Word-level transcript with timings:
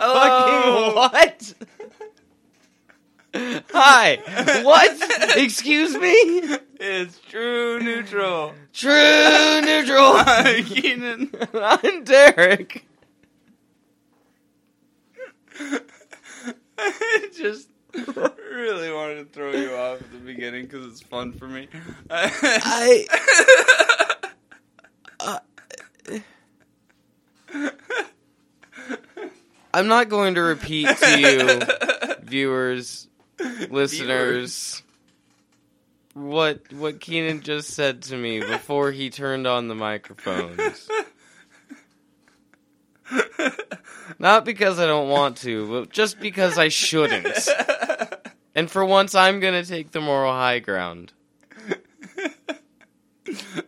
Fucking 0.00 0.94
what? 0.94 1.54
Hi. 3.34 4.62
What? 4.62 5.36
Excuse 5.36 5.94
me? 5.96 6.12
It's 6.80 7.18
true 7.18 7.80
neutral. 7.80 8.54
True 8.72 9.60
neutral. 9.62 10.22
Keenan. 10.64 11.30
I'm 11.54 12.04
Derek. 12.04 12.86
I 16.78 17.28
just 17.36 17.68
really 18.52 18.92
wanted 18.92 19.16
to 19.16 19.24
throw 19.24 19.50
you 19.50 19.74
off 19.74 20.00
at 20.00 20.12
the 20.12 20.18
beginning 20.18 20.66
because 20.66 20.86
it's 20.86 21.00
fun 21.00 21.32
for 21.32 21.48
me. 21.48 21.68
I. 22.10 23.06
Uh, 25.20 25.38
I'm 29.74 29.86
not 29.86 30.08
going 30.08 30.34
to 30.34 30.42
repeat 30.42 30.88
to 30.88 31.20
you, 31.20 31.60
viewers, 32.22 33.06
listeners, 33.68 34.82
what 36.14 36.72
what 36.72 37.00
Keenan 37.00 37.42
just 37.42 37.70
said 37.70 38.02
to 38.02 38.16
me 38.16 38.40
before 38.40 38.92
he 38.92 39.10
turned 39.10 39.46
on 39.46 39.68
the 39.68 39.74
microphones. 39.74 40.88
Not 44.18 44.44
because 44.44 44.78
I 44.78 44.86
don't 44.86 45.08
want 45.08 45.38
to, 45.38 45.68
but 45.68 45.90
just 45.90 46.18
because 46.18 46.58
I 46.58 46.68
shouldn't. 46.68 47.48
And 48.54 48.70
for 48.70 48.84
once, 48.84 49.14
I'm 49.14 49.40
to 49.40 49.64
take 49.64 49.92
the 49.92 50.00
moral 50.00 50.32
high 50.32 50.58
ground. 50.58 51.12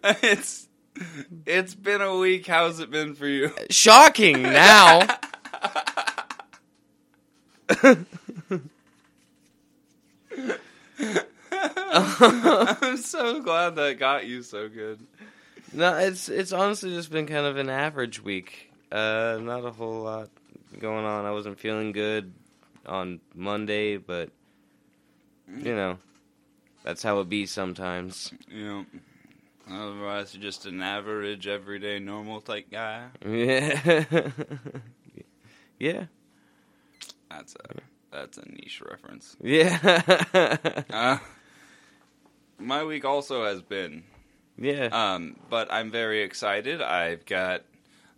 it's 0.04 0.68
it's 1.46 1.74
been 1.74 2.00
a 2.00 2.16
week. 2.16 2.46
How's 2.46 2.80
it 2.80 2.90
been 2.90 3.14
for 3.14 3.26
you? 3.26 3.52
Shocking 3.70 4.42
now. 4.42 5.06
I'm 11.92 12.96
so 12.96 13.40
glad 13.42 13.76
that 13.76 13.96
got 13.98 14.26
you 14.26 14.42
so 14.42 14.68
good. 14.68 15.00
No, 15.72 15.96
it's 15.98 16.28
it's 16.28 16.52
honestly 16.52 16.90
just 16.90 17.10
been 17.10 17.26
kind 17.26 17.46
of 17.46 17.56
an 17.56 17.68
average 17.68 18.22
week. 18.22 18.72
Uh, 18.90 19.38
not 19.40 19.64
a 19.64 19.70
whole 19.70 20.02
lot 20.02 20.30
going 20.78 21.04
on. 21.04 21.24
I 21.24 21.30
wasn't 21.30 21.60
feeling 21.60 21.92
good 21.92 22.32
on 22.86 23.20
Monday, 23.34 23.96
but 23.96 24.30
you 25.48 25.74
know, 25.74 25.98
that's 26.82 27.02
how 27.02 27.20
it 27.20 27.28
be 27.28 27.46
sometimes. 27.46 28.32
Know, 28.50 28.84
otherwise 29.72 30.34
you're 30.34 30.42
just 30.42 30.66
an 30.66 30.82
average, 30.82 31.46
everyday, 31.46 31.98
normal 31.98 32.40
type 32.40 32.70
guy. 32.70 33.06
Yeah, 33.26 34.04
yeah, 35.78 36.04
That's 37.30 37.54
a 37.54 37.74
that's 38.12 38.38
a 38.38 38.44
niche 38.48 38.82
reference. 38.88 39.36
yeah, 39.42 40.02
Uh, 40.90 41.18
my 42.58 42.84
week 42.84 43.04
also 43.04 43.44
has 43.44 43.62
been, 43.62 44.02
yeah. 44.58 44.88
um, 44.92 45.36
but 45.48 45.72
I'm 45.72 45.90
very 45.90 46.22
excited. 46.22 46.82
I've 46.82 47.24
got 47.24 47.62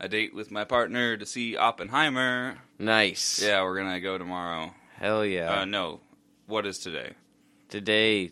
a 0.01 0.09
date 0.09 0.35
with 0.35 0.51
my 0.51 0.65
partner 0.65 1.17
to 1.17 1.27
see 1.27 1.57
Oppenheimer. 1.57 2.57
Nice. 2.79 3.43
Yeah, 3.43 3.63
we're 3.63 3.77
gonna 3.77 4.01
go 4.01 4.19
tomorrow. 4.19 4.75
Hell 4.97 5.25
yeah. 5.25 5.61
Uh, 5.61 5.65
no, 5.65 6.01
what 6.47 6.67
is 6.67 6.79
today? 6.79 7.13
Today, 7.69 8.31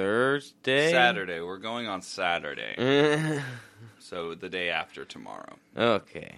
Thursday. 0.00 0.90
Saturday. 0.92 1.40
We're 1.40 1.56
going 1.56 1.86
on 1.86 2.02
Saturday, 2.02 3.40
so 3.98 4.34
the 4.34 4.50
day 4.50 4.68
after 4.68 5.06
tomorrow. 5.06 5.56
okay. 5.74 6.36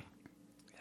Yeah. 0.77 0.81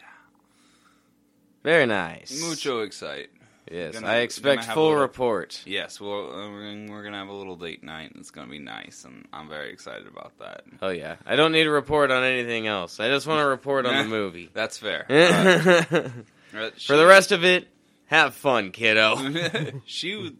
Very 1.64 1.86
nice. 1.86 2.40
Mucho 2.40 2.82
excite. 2.82 3.30
Yes, 3.70 3.94
Gonna- 3.94 4.06
I 4.06 4.16
expect 4.18 4.64
full 4.64 4.84
little- 4.90 5.00
report. 5.00 5.60
Yes, 5.66 6.00
well, 6.00 6.30
uh, 6.32 6.50
we're 6.50 6.62
gonna, 6.72 6.90
we're 6.92 7.02
gonna 7.02 7.18
have 7.18 7.26
a 7.28 7.32
little 7.32 7.56
date 7.56 7.82
night, 7.82 8.12
and 8.12 8.20
it's 8.20 8.30
gonna 8.30 8.46
be 8.50 8.60
nice, 8.60 9.04
and 9.04 9.26
I'm 9.32 9.48
very 9.48 9.72
excited 9.72 10.06
about 10.06 10.38
that. 10.38 10.62
Oh 10.80 10.88
yeah, 10.90 11.16
I 11.26 11.34
don't 11.34 11.50
need 11.52 11.66
a 11.66 11.70
report 11.70 12.12
on 12.12 12.22
anything 12.22 12.68
else. 12.68 13.00
I 13.00 13.08
just 13.08 13.26
want 13.26 13.40
to 13.40 13.46
report 13.46 13.86
on 13.86 13.94
the 13.96 14.04
movie. 14.08 14.48
That's 14.54 14.78
fair. 14.78 15.04
For 16.78 16.96
the 16.96 17.06
rest 17.06 17.32
of 17.32 17.44
it, 17.44 17.66
have 18.06 18.34
fun, 18.34 18.70
kiddo. 18.70 19.80
she 19.84 20.34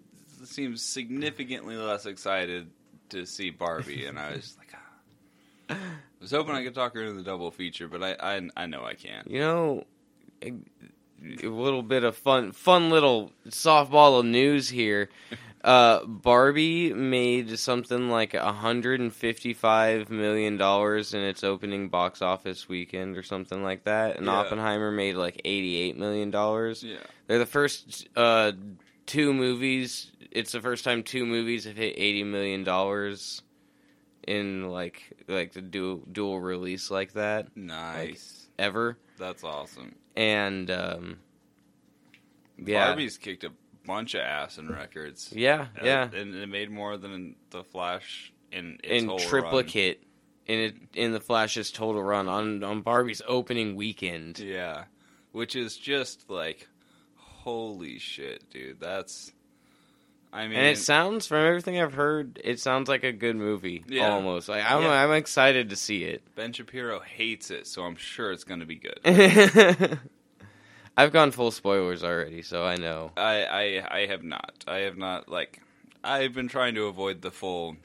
seems 0.59 0.83
significantly 0.83 1.77
less 1.77 2.05
excited 2.05 2.69
to 3.11 3.25
see 3.25 3.51
Barbie, 3.51 4.07
and 4.07 4.19
I 4.19 4.33
was 4.33 4.57
like, 4.59 4.75
ah. 4.75 5.75
I 5.75 5.77
was 6.21 6.33
hoping 6.33 6.55
I 6.55 6.65
could 6.65 6.75
talk 6.75 6.95
her 6.95 7.03
into 7.03 7.15
the 7.15 7.23
double 7.23 7.51
feature, 7.53 7.87
but 7.89 8.03
I 8.03 8.17
I, 8.37 8.49
I 8.57 8.67
know 8.67 8.85
I 8.85 8.95
can't. 8.95 9.31
You 9.31 9.39
know, 9.39 9.85
a, 10.43 10.53
a 11.45 11.49
little 11.49 11.83
bit 11.83 12.03
of 12.03 12.17
fun, 12.17 12.51
fun 12.53 12.91
little 12.91 13.31
softball 13.49 14.19
of 14.21 14.27
news 14.27 14.69
here. 14.69 15.09
Uh, 15.65 16.05
Barbie 16.07 16.95
made 16.95 17.59
something 17.59 18.09
like 18.11 18.33
155 18.33 20.09
million 20.09 20.57
dollars 20.57 21.15
in 21.15 21.21
its 21.21 21.43
opening 21.43 21.89
box 21.89 22.23
office 22.23 22.69
weekend, 22.69 23.17
or 23.19 23.25
something 23.25 23.65
like 23.65 23.83
that, 23.83 24.17
and 24.17 24.27
Yeah. 24.27 24.35
Oppenheimer 24.35 24.93
made 24.93 25.17
like 25.17 25.41
88 25.45 25.99
million 25.99 26.31
dollars. 26.31 26.85
Yeah, 26.85 26.99
They're 27.27 27.41
the 27.41 27.45
first 27.45 28.09
uh, 28.15 28.53
two 29.07 29.35
movies. 29.35 30.13
It's 30.31 30.53
the 30.53 30.61
first 30.61 30.85
time 30.85 31.03
two 31.03 31.25
movies 31.25 31.65
have 31.65 31.77
hit 31.77 31.95
80 31.97 32.25
million 32.25 32.65
dollars 32.65 33.43
in 34.27 34.69
like 34.69 35.03
like 35.27 35.53
the 35.53 35.63
dual 35.63 36.03
dual 36.13 36.41
release 36.41 36.91
like 36.91 37.15
that 37.15 37.57
nice. 37.57 38.47
ever. 38.59 38.99
That's 39.19 39.43
awesome. 39.43 39.95
And 40.17 40.71
um, 40.71 41.19
yeah, 42.59 42.87
Barbie's 42.87 43.17
kicked 43.17 43.45
a 43.45 43.53
bunch 43.87 44.15
of 44.15 44.21
ass 44.21 44.59
in 44.59 44.69
records. 44.69 45.33
yeah, 45.33 45.69
Uh, 45.81 45.85
yeah, 45.85 46.11
and 46.13 46.35
it 46.35 46.49
made 46.49 46.71
more 46.71 46.99
than 46.99 47.37
the 47.51 47.65
Flash 47.65 48.33
in 48.53 48.79
its 48.85 49.03
in 49.03 49.19
triplicate 49.19 50.05
in 50.47 50.59
it 50.59 50.77
in 50.95 51.13
the 51.13 51.21
Flash's 51.21 51.71
total 51.73 52.03
run 52.03 52.29
on 52.29 52.63
on 52.63 52.83
Barbie's 52.83 53.23
opening 53.27 53.77
weekend. 53.77 54.39
Yeah, 54.39 54.85
which 55.33 55.57
is 55.57 55.77
just 55.77 56.29
like, 56.29 56.69
holy 57.17 57.99
shit, 57.99 58.51
dude. 58.51 58.79
That's. 58.79 59.33
I 60.33 60.47
mean, 60.47 60.59
And 60.59 60.67
it 60.67 60.79
sounds, 60.79 61.27
from 61.27 61.39
everything 61.47 61.81
I've 61.81 61.95
heard, 61.95 62.39
it 62.45 62.61
sounds 62.61 62.89
like 62.89 63.03
a 63.03 63.13
good 63.13 63.37
movie. 63.37 63.83
Yeah. 63.89 64.11
Almost, 64.13 64.49
like 64.49 64.63
I'm, 64.71 64.83
Yeah. 64.83 64.91
I'm 64.91 65.13
excited 65.13 65.71
to 65.71 65.77
see 65.77 66.05
it. 66.05 66.23
Ben 66.35 66.53
Shapiro 66.53 67.01
hates 67.01 67.51
it, 67.51 67.67
so 67.67 67.83
I'm 67.83 67.97
sure 67.97 68.31
it's 68.33 68.45
going 68.45 68.61
to 68.61 68.67
be 68.67 68.77
good. 68.77 69.01
I've 70.97 71.13
gone 71.13 71.31
full 71.31 71.51
spoilers 71.53 72.03
already, 72.03 72.43
so 72.43 72.65
I 72.65 72.75
know. 72.77 73.13
I, 73.17 73.45
I 73.45 73.99
I 74.01 74.07
have 74.07 74.25
not. 74.25 74.65
I 74.67 74.79
have 74.79 74.97
not 74.97 75.29
like 75.29 75.63
I've 76.03 76.35
been 76.35 76.49
trying 76.49 76.75
to 76.75 76.87
avoid 76.87 77.23
the 77.23 77.31
full 77.31 77.77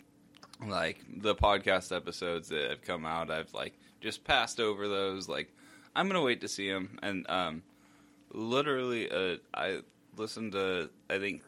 like 0.65 0.97
the 1.17 1.35
podcast 1.35 1.95
episodes 1.95 2.49
that 2.49 2.71
have 2.71 2.81
come 2.81 3.05
out. 3.05 3.29
I've 3.29 3.53
like 3.53 3.73
just 4.01 4.23
passed 4.23 4.59
over 4.59 4.87
those. 4.87 5.29
Like 5.29 5.53
I'm 5.95 6.07
gonna 6.07 6.23
wait 6.23 6.41
to 6.41 6.47
see 6.47 6.67
them. 6.71 6.97
And 7.03 7.29
um, 7.29 7.61
literally, 8.31 9.11
uh, 9.11 9.37
I 9.53 9.81
listened 10.17 10.53
to 10.53 10.89
I 11.07 11.19
think 11.19 11.43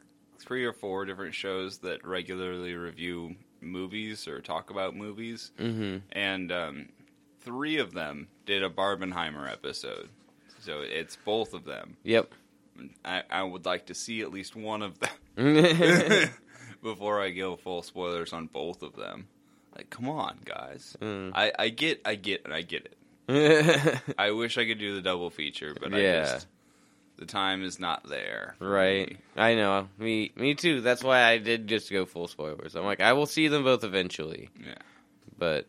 three 0.46 0.66
or 0.66 0.74
four 0.74 1.06
different 1.06 1.34
shows 1.36 1.80
that 1.80 2.06
regularly 2.06 2.76
review 2.76 3.36
movies 3.62 4.28
or 4.28 4.42
talk 4.42 4.70
about 4.70 4.96
movies, 4.96 5.52
hmm 5.58 5.98
and 6.12 6.52
um, 6.52 6.90
three 7.42 7.78
of 7.78 7.94
them 7.94 8.28
did 8.46 8.64
a 8.64 8.70
Barbenheimer 8.70 9.52
episode. 9.52 10.10
So 10.62 10.82
it's 10.82 11.16
both 11.16 11.54
of 11.54 11.66
them. 11.66 11.98
Yep. 12.04 12.32
I, 13.06 13.24
I 13.30 13.44
would 13.44 13.66
like 13.66 13.86
to 13.88 13.94
see 13.94 14.22
at 14.22 14.32
least 14.32 14.56
one 14.56 14.82
of 14.82 15.00
them 15.00 15.10
mm. 15.38 16.30
before 16.84 17.22
I 17.22 17.30
go 17.32 17.56
full 17.56 17.82
spoilers 17.84 18.34
on 18.34 18.48
both 18.48 18.82
of 18.84 18.96
them. 18.96 19.28
Like, 19.76 19.90
come 19.90 20.10
on, 20.10 20.40
guys. 20.46 20.96
I, 21.02 21.52
I 21.60 21.70
get, 21.70 22.02
I 22.06 22.16
get, 22.16 22.46
and 22.46 22.54
I 22.54 22.62
get 22.62 22.86
it. 23.28 24.02
I 24.18 24.32
wish 24.32 24.58
I 24.58 24.66
could 24.66 24.80
do 24.80 24.96
the 24.96 25.02
double 25.02 25.30
feature, 25.30 25.76
but 25.80 25.94
I 25.94 26.00
Yeah. 26.00 26.24
just 26.24 26.48
the 27.18 27.26
time 27.26 27.64
is 27.64 27.80
not 27.80 28.08
there. 28.08 28.56
right. 28.60 29.18
I 29.36 29.56
know. 29.56 29.88
Me 29.98 30.32
me 30.36 30.56
too. 30.56 30.82
That's 30.82 31.04
why 31.04 31.24
I 31.24 31.38
did 31.38 31.68
just 31.68 31.92
go 31.92 32.06
full 32.06 32.28
spoilers. 32.28 32.76
I'm 32.76 32.86
like, 32.86 33.02
I 33.02 33.14
will 33.14 33.26
see 33.26 33.48
them 33.48 33.64
both 33.64 33.84
eventually. 33.84 34.50
Yeah. 34.60 34.76
But 35.38 35.68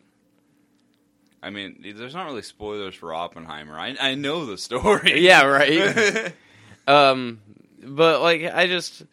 I 1.41 1.49
mean, 1.49 1.93
there's 1.95 2.13
not 2.13 2.25
really 2.25 2.41
spoilers 2.41 2.95
for 2.95 3.13
Oppenheimer. 3.13 3.79
I 3.79 3.95
I 3.99 4.15
know 4.15 4.45
the 4.45 4.57
story. 4.57 5.21
yeah, 5.25 5.43
right. 5.43 6.33
um 6.87 7.39
but 7.83 8.21
like 8.21 8.43
I 8.43 8.67
just 8.67 9.03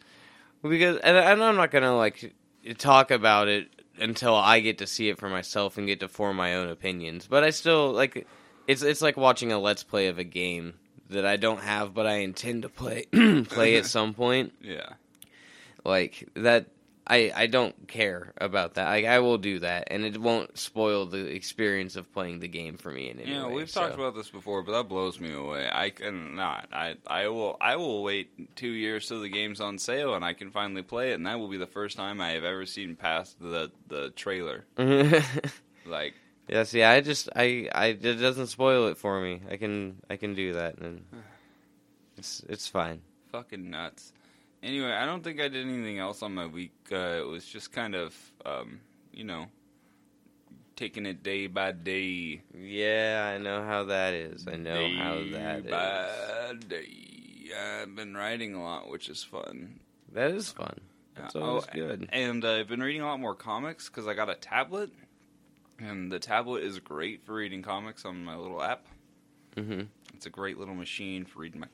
because 0.61 0.97
and, 0.97 1.17
and 1.17 1.43
I'm 1.43 1.55
not 1.55 1.71
going 1.71 1.83
to 1.83 1.93
like 1.93 2.33
talk 2.77 3.11
about 3.11 3.47
it 3.47 3.69
until 3.97 4.35
I 4.35 4.59
get 4.59 4.79
to 4.79 4.87
see 4.87 5.09
it 5.09 5.17
for 5.17 5.29
myself 5.29 5.77
and 5.77 5.87
get 5.87 5.99
to 6.01 6.07
form 6.07 6.35
my 6.37 6.55
own 6.55 6.69
opinions. 6.69 7.27
But 7.27 7.43
I 7.43 7.51
still 7.51 7.91
like 7.91 8.27
it's 8.67 8.81
it's 8.81 9.01
like 9.01 9.17
watching 9.17 9.51
a 9.51 9.59
let's 9.59 9.83
play 9.83 10.07
of 10.07 10.17
a 10.17 10.23
game 10.23 10.73
that 11.09 11.25
I 11.25 11.37
don't 11.37 11.61
have 11.61 11.93
but 11.93 12.05
I 12.07 12.15
intend 12.17 12.63
to 12.63 12.69
play 12.69 13.03
play 13.49 13.75
at 13.77 13.85
some 13.97 14.13
point. 14.13 14.53
yeah. 14.61 14.93
Like 15.83 16.27
that 16.35 16.65
I 17.07 17.31
I 17.35 17.45
don't 17.45 17.87
care 17.87 18.33
about 18.37 18.73
that. 18.75 18.87
Like 18.89 19.05
I 19.05 19.19
will 19.19 19.37
do 19.37 19.59
that, 19.59 19.89
and 19.91 20.03
it 20.03 20.17
won't 20.19 20.57
spoil 20.57 21.05
the 21.05 21.27
experience 21.27 21.95
of 21.95 22.11
playing 22.11 22.39
the 22.39 22.47
game 22.47 22.77
for 22.77 22.91
me 22.91 23.11
in 23.11 23.19
any 23.19 23.29
Yeah, 23.31 23.45
way. 23.45 23.53
we've 23.53 23.69
so. 23.69 23.81
talked 23.81 23.93
about 23.93 24.15
this 24.15 24.29
before, 24.31 24.63
but 24.63 24.71
that 24.71 24.89
blows 24.89 25.19
me 25.19 25.31
away. 25.31 25.69
I 25.71 25.91
cannot. 25.91 26.67
I 26.73 26.95
I 27.05 27.27
will 27.27 27.57
I 27.61 27.75
will 27.75 28.01
wait 28.01 28.55
two 28.55 28.71
years 28.71 29.07
till 29.07 29.21
the 29.21 29.29
game's 29.29 29.61
on 29.61 29.77
sale 29.77 30.15
and 30.15 30.25
I 30.25 30.33
can 30.33 30.49
finally 30.49 30.81
play 30.81 31.11
it, 31.11 31.13
and 31.15 31.27
that 31.27 31.37
will 31.37 31.47
be 31.49 31.57
the 31.57 31.67
first 31.67 31.95
time 31.95 32.19
I 32.19 32.31
have 32.31 32.43
ever 32.43 32.65
seen 32.65 32.95
past 32.95 33.39
the 33.39 33.71
the 33.87 34.09
trailer. 34.09 34.65
Like, 35.87 36.15
yeah, 36.47 36.63
see, 36.63 36.83
I 36.83 37.01
just 37.01 37.29
I 37.35 37.69
I 37.73 37.87
it 37.87 38.01
doesn't 38.19 38.47
spoil 38.47 38.87
it 38.87 38.97
for 38.97 39.19
me. 39.21 39.41
I 39.49 39.57
can 39.57 39.97
I 40.09 40.17
can 40.17 40.33
do 40.35 40.53
that, 40.53 40.77
and 40.79 41.05
it's 42.17 42.43
it's 42.49 42.67
fine. 42.67 43.01
fucking 43.31 43.69
nuts. 43.69 44.13
Anyway, 44.63 44.91
I 44.91 45.05
don't 45.05 45.23
think 45.23 45.39
I 45.39 45.47
did 45.47 45.65
anything 45.67 45.99
else 45.99 46.23
on 46.23 46.33
my 46.33 46.47
week. 46.47 46.73
Uh, 46.91 46.95
it 47.19 47.27
was 47.27 47.45
just 47.45 47.71
kind 47.71 47.93
of, 47.93 48.15
um, 48.45 48.79
you 49.13 49.23
know, 49.23 49.45
taking 50.75 51.05
it 51.05 51.21
day 51.21 51.45
by 51.47 51.71
day. 51.71 52.41
Yeah, 52.57 53.31
I 53.35 53.37
know 53.37 53.63
how 53.63 53.83
that 53.85 54.13
is. 54.15 54.47
I 54.47 54.55
know 54.55 54.73
day 54.73 54.95
how 54.95 55.13
that 55.33 55.65
is. 55.65 55.71
by 55.71 56.53
day. 56.67 56.87
I've 57.81 57.95
been 57.95 58.15
writing 58.15 58.55
a 58.55 58.63
lot, 58.63 58.89
which 58.89 59.07
is 59.07 59.23
fun. 59.23 59.79
That 60.13 60.31
is 60.31 60.51
fun. 60.51 60.79
That's 61.15 61.35
always 61.35 61.65
Oh, 61.69 61.73
good. 61.73 62.09
And 62.11 62.43
uh, 62.43 62.53
I've 62.53 62.67
been 62.67 62.81
reading 62.81 63.01
a 63.01 63.05
lot 63.05 63.19
more 63.19 63.35
comics 63.35 63.87
because 63.87 64.07
I 64.07 64.15
got 64.15 64.29
a 64.31 64.35
tablet, 64.35 64.89
and 65.79 66.11
the 66.11 66.19
tablet 66.19 66.63
is 66.63 66.79
great 66.79 67.23
for 67.25 67.33
reading 67.35 67.61
comics 67.61 68.05
on 68.05 68.23
my 68.23 68.35
little 68.35 68.61
app. 68.61 68.85
hmm 69.55 69.81
It's 70.13 70.25
a 70.25 70.29
great 70.29 70.57
little 70.57 70.75
machine 70.75 71.25
for 71.25 71.39
reading 71.39 71.61
my 71.61 71.67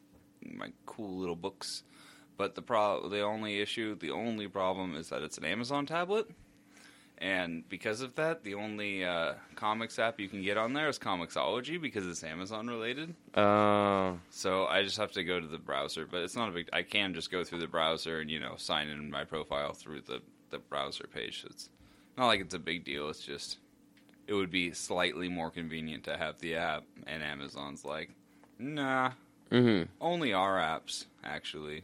my 0.44 0.71
cool 0.86 1.18
little 1.19 1.36
books. 1.36 1.83
But 2.38 2.56
the 2.56 2.62
pro 2.62 3.07
the 3.09 3.21
only 3.21 3.59
issue, 3.62 3.95
the 3.95 4.12
only 4.12 4.48
problem 4.48 4.95
is 4.95 5.09
that 5.09 5.21
it's 5.21 5.38
an 5.38 5.45
Amazon 5.45 5.86
tablet. 5.86 6.27
And 7.19 7.69
because 7.69 8.01
of 8.01 8.15
that, 8.15 8.44
the 8.44 8.56
only 8.56 9.06
uh, 9.06 9.33
comics 9.53 10.00
app 10.00 10.19
you 10.19 10.27
can 10.27 10.42
get 10.42 10.57
on 10.57 10.74
there 10.74 10.89
is 10.89 10.98
Comixology 10.98 11.80
because 11.80 12.07
it's 12.07 12.24
Amazon 12.24 12.65
related. 12.65 13.13
Uh, 13.36 14.13
So 14.31 14.65
I 14.65 14.81
just 14.81 14.98
have 14.98 15.12
to 15.12 15.24
go 15.24 15.39
to 15.39 15.45
the 15.45 15.59
browser, 15.59 16.07
but 16.09 16.24
it's 16.24 16.36
not 16.36 16.50
a 16.50 16.51
big. 16.51 16.68
I 16.74 16.81
can 16.81 17.13
just 17.13 17.30
go 17.30 17.44
through 17.44 17.59
the 17.59 17.68
browser 17.68 18.21
and 18.21 18.31
you 18.31 18.39
know 18.39 18.56
sign 18.57 18.88
in 18.88 19.12
my 19.12 19.24
profile 19.24 19.74
through 19.74 20.01
the 20.01 20.21
the 20.50 20.57
browser 20.57 21.06
page. 21.06 21.44
So 21.44 21.50
it's 21.51 21.69
not 22.18 22.25
like 22.25 22.42
it's 22.42 22.56
a 22.56 22.59
big 22.59 22.83
deal. 22.86 23.07
It's 23.09 23.19
just 23.24 23.59
it 24.31 24.35
would 24.35 24.49
be 24.49 24.71
slightly 24.71 25.27
more 25.27 25.51
convenient 25.51 26.05
to 26.05 26.15
have 26.15 26.39
the 26.39 26.55
app, 26.55 26.85
and 27.05 27.21
Amazon's 27.21 27.83
like, 27.83 28.09
nah, 28.57 29.11
hmm 29.51 29.81
only 29.99 30.31
our 30.31 30.57
apps 30.57 31.05
actually. 31.21 31.83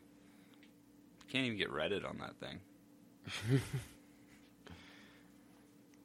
Can't 1.29 1.45
even 1.45 1.57
get 1.57 1.69
Reddit 1.69 2.07
on 2.09 2.19
that 2.19 2.37
thing. 2.37 2.59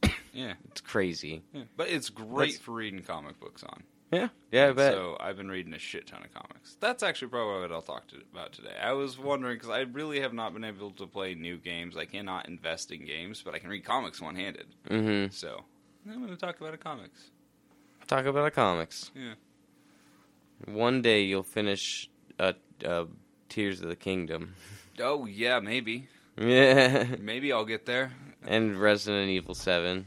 yeah, 0.33 0.55
It's 0.71 0.81
crazy. 0.81 1.43
yeah, 1.53 1.63
but 1.77 1.89
it's 1.89 2.09
great 2.11 2.29
That's- 2.53 2.59
for 2.59 2.73
reading 2.73 3.03
comic 3.03 3.39
books 3.39 3.63
on. 3.63 3.85
Yeah, 4.11 4.29
yeah, 4.51 4.69
I 4.69 4.73
bet. 4.73 4.93
So 4.93 5.17
I've 5.21 5.39
been 5.39 5.49
reading 5.49 5.73
a 5.73 5.79
shit 5.79 6.07
ton 6.07 6.23
of 6.23 6.35
comics. 6.35 6.77
That's 6.81 7.03
actually 7.03 7.29
probably 7.29 7.63
what 7.63 7.73
I'll 7.73 7.81
talk 7.81 8.09
to, 8.09 8.17
about 8.31 8.53
today. 8.53 8.75
I 8.83 8.93
was 8.93 9.19
wondering 9.19 9.57
because 9.57 9.71
I 9.71 9.81
really 9.83 10.21
have 10.21 10.35
not 10.35 10.53
been 10.53 10.65
able 10.65 10.91
to 10.91 11.07
play 11.07 11.35
new 11.35 11.57
games. 11.57 11.97
I 11.97 12.05
cannot 12.05 12.47
invest 12.47 12.91
in 12.91 13.07
games, 13.07 13.41
but 13.43 13.55
I 13.55 13.59
can 13.59 13.71
read 13.71 13.85
comics 13.87 14.21
one 14.21 14.35
handed. 14.37 14.67
hmm 14.87 15.27
So 15.31 15.65
I'm 16.09 16.19
going 16.19 16.29
to 16.31 16.37
talk 16.37 16.61
about 16.61 16.75
a 16.75 16.79
comics. 16.79 17.31
Talk 18.07 18.27
about 18.27 18.45
the 18.45 18.51
comics. 18.51 19.11
Yeah. 19.15 19.35
One 20.67 21.03
day 21.03 21.23
you'll 21.23 21.43
finish 21.43 22.09
uh, 22.39 22.53
uh, 22.85 23.05
Tears 23.49 23.81
of 23.81 23.89
the 23.89 23.97
Kingdom. 23.97 24.55
Oh 25.01 25.25
yeah, 25.27 25.59
maybe, 25.61 26.09
Yeah, 26.37 27.17
maybe 27.21 27.53
I'll 27.53 27.65
get 27.65 27.87
there. 27.87 28.13
and 28.47 28.81
Resident 28.81 29.31
Evil 29.31 29.55
Seven. 29.55 30.07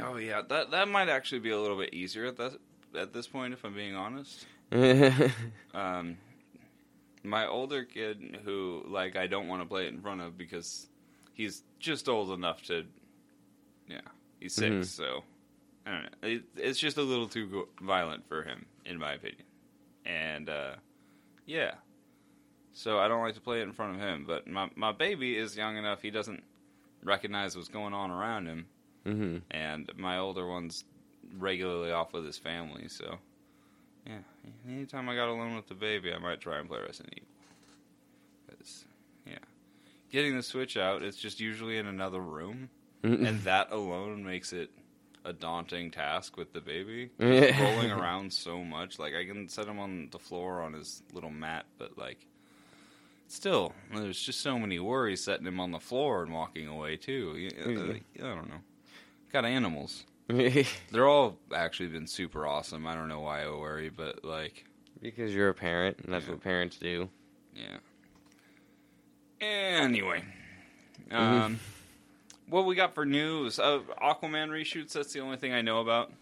Oh 0.00 0.16
yeah, 0.16 0.42
that 0.48 0.70
that 0.70 0.88
might 0.88 1.08
actually 1.08 1.40
be 1.40 1.50
a 1.50 1.60
little 1.60 1.76
bit 1.76 1.92
easier 1.92 2.26
at 2.26 2.36
this 2.36 2.54
at 2.98 3.12
this 3.12 3.26
point, 3.26 3.52
if 3.52 3.64
I'm 3.64 3.74
being 3.74 3.94
honest. 3.94 4.46
Um, 5.74 6.16
my 7.22 7.46
older 7.46 7.84
kid, 7.84 8.38
who 8.44 8.84
like 8.88 9.16
I 9.16 9.26
don't 9.26 9.46
want 9.48 9.62
to 9.62 9.68
play 9.68 9.86
it 9.86 9.92
in 9.92 10.00
front 10.00 10.20
of 10.20 10.38
because 10.38 10.88
he's 11.32 11.62
just 11.78 12.08
old 12.08 12.30
enough 12.30 12.62
to, 12.64 12.84
yeah, 13.88 14.00
he's 14.40 14.54
6 14.54 14.70
Mhm. 14.70 14.84
so 14.84 15.24
I 15.86 15.90
don't 15.92 16.02
know. 16.04 16.28
It, 16.28 16.42
it's 16.56 16.78
just 16.78 16.96
a 16.98 17.02
little 17.02 17.28
too 17.28 17.68
violent 17.80 18.26
for 18.28 18.42
him, 18.42 18.66
in 18.84 18.98
my 18.98 19.14
opinion. 19.14 19.44
And 20.04 20.48
uh, 20.48 20.74
yeah, 21.46 21.74
so 22.72 22.98
I 22.98 23.08
don't 23.08 23.22
like 23.22 23.34
to 23.34 23.40
play 23.40 23.60
it 23.60 23.64
in 23.64 23.72
front 23.72 23.94
of 23.96 24.00
him. 24.00 24.24
But 24.26 24.46
my 24.46 24.70
my 24.76 24.92
baby 24.92 25.36
is 25.36 25.56
young 25.56 25.76
enough; 25.76 26.02
he 26.02 26.10
doesn't 26.10 26.42
recognize 27.02 27.56
what's 27.56 27.68
going 27.68 27.94
on 27.94 28.10
around 28.10 28.46
him, 28.46 28.66
hmm 29.04 29.38
and 29.50 29.90
my 29.96 30.18
older 30.18 30.46
one's 30.46 30.84
regularly 31.38 31.92
off 31.92 32.12
with 32.12 32.24
his 32.26 32.38
family, 32.38 32.88
so 32.88 33.18
yeah. 34.06 34.18
Anytime 34.68 35.08
I 35.08 35.14
got 35.14 35.28
alone 35.28 35.54
with 35.56 35.68
the 35.68 35.74
baby, 35.74 36.12
I 36.12 36.18
might 36.18 36.40
try 36.40 36.58
and 36.58 36.68
play 36.68 36.80
Resident 36.80 37.14
Evil. 37.16 37.28
'Cause, 38.48 38.84
yeah, 39.26 39.38
getting 40.10 40.36
the 40.36 40.42
Switch 40.42 40.76
out, 40.76 41.02
it's 41.02 41.16
just 41.18 41.40
usually 41.40 41.78
in 41.78 41.86
another 41.86 42.20
room, 42.20 42.68
and 43.02 43.40
that 43.42 43.72
alone 43.72 44.24
makes 44.24 44.52
it 44.52 44.70
a 45.24 45.32
daunting 45.32 45.90
task 45.90 46.36
with 46.36 46.52
the 46.52 46.60
baby. 46.60 47.10
Rolling 47.18 47.90
around 47.90 48.32
so 48.32 48.62
much, 48.64 48.98
like 48.98 49.14
I 49.14 49.24
can 49.24 49.48
set 49.48 49.66
him 49.66 49.78
on 49.78 50.08
the 50.10 50.18
floor 50.18 50.62
on 50.62 50.72
his 50.72 51.02
little 51.12 51.30
mat, 51.30 51.66
but 51.78 51.96
like. 51.98 52.26
Still, 53.32 53.72
there's 53.94 54.20
just 54.20 54.40
so 54.40 54.58
many 54.58 54.80
worries 54.80 55.22
setting 55.22 55.46
him 55.46 55.60
on 55.60 55.70
the 55.70 55.78
floor 55.78 56.24
and 56.24 56.32
walking 56.34 56.66
away 56.66 56.96
too. 56.96 57.32
Mhm. 57.64 58.00
I 58.18 58.22
don't 58.34 58.48
know. 58.48 58.60
Got 59.32 59.44
animals. 59.44 60.04
They're 60.28 61.06
all 61.06 61.38
actually 61.54 61.90
been 61.90 62.08
super 62.08 62.44
awesome. 62.44 62.88
I 62.88 62.94
don't 62.96 63.06
know 63.06 63.20
why 63.20 63.42
I 63.44 63.48
worry, 63.50 63.88
but 63.88 64.24
like, 64.24 64.64
because 65.00 65.32
you're 65.32 65.48
a 65.48 65.54
parent, 65.54 65.98
and 66.02 66.12
that's 66.12 66.24
Yeah. 66.26 66.32
what 66.32 66.40
parents 66.42 66.76
do. 66.78 67.08
yeah. 67.54 67.76
Anyway, 69.40 70.22
Mm-hmm. 71.10 71.16
um, 71.16 71.60
what 72.50 72.66
we 72.66 72.74
got 72.74 72.94
for 72.94 73.04
news? 73.06 73.58
Uh, 73.58 73.80
Aquaman 74.02 74.48
reshoots. 74.50 74.92
That's 74.92 75.12
the 75.12 75.20
only 75.20 75.36
thing 75.36 75.52
I 75.52 75.62
know 75.62 75.80
about. 75.80 76.12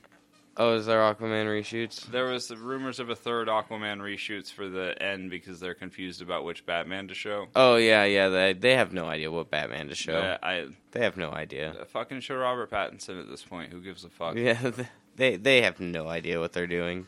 Oh, 0.61 0.75
is 0.75 0.87
there 0.87 0.99
Aquaman 1.01 1.47
reshoots? 1.47 2.05
There 2.11 2.25
was 2.25 2.49
the 2.49 2.57
rumors 2.57 2.99
of 2.99 3.11
a 3.11 3.15
third 3.15 3.47
Aquaman 3.47 3.99
reshoots 4.01 4.53
for 4.53 4.69
the 4.69 5.01
end 5.01 5.31
because 5.31 5.61
they're 5.61 5.75
confused 5.75 6.21
about 6.21 6.45
which 6.45 6.67
Batman 6.67 7.07
to 7.09 7.15
show. 7.15 7.47
Oh 7.55 7.77
yeah, 7.77 8.05
yeah. 8.05 8.29
They 8.29 8.53
they 8.55 8.75
have 8.75 8.93
no 8.93 9.07
idea 9.07 9.31
what 9.31 9.51
Batman 9.51 9.89
to 9.89 9.95
show. 9.95 10.17
Uh, 10.19 10.39
I 10.43 10.67
They 10.91 11.01
have 11.01 11.17
no 11.17 11.31
idea. 11.31 11.75
fucking 11.91 12.21
show 12.21 12.37
Robert 12.37 12.71
Pattinson 12.71 13.21
at 13.21 13.29
this 13.29 13.43
point. 13.45 13.73
Who 13.73 13.81
gives 13.81 14.05
a 14.05 14.09
fuck? 14.09 14.35
Yeah, 14.37 14.73
they 15.17 15.37
they 15.37 15.63
have 15.63 15.79
no 15.79 16.09
idea 16.09 16.41
what 16.41 16.53
they're 16.53 16.67
doing. 16.67 17.07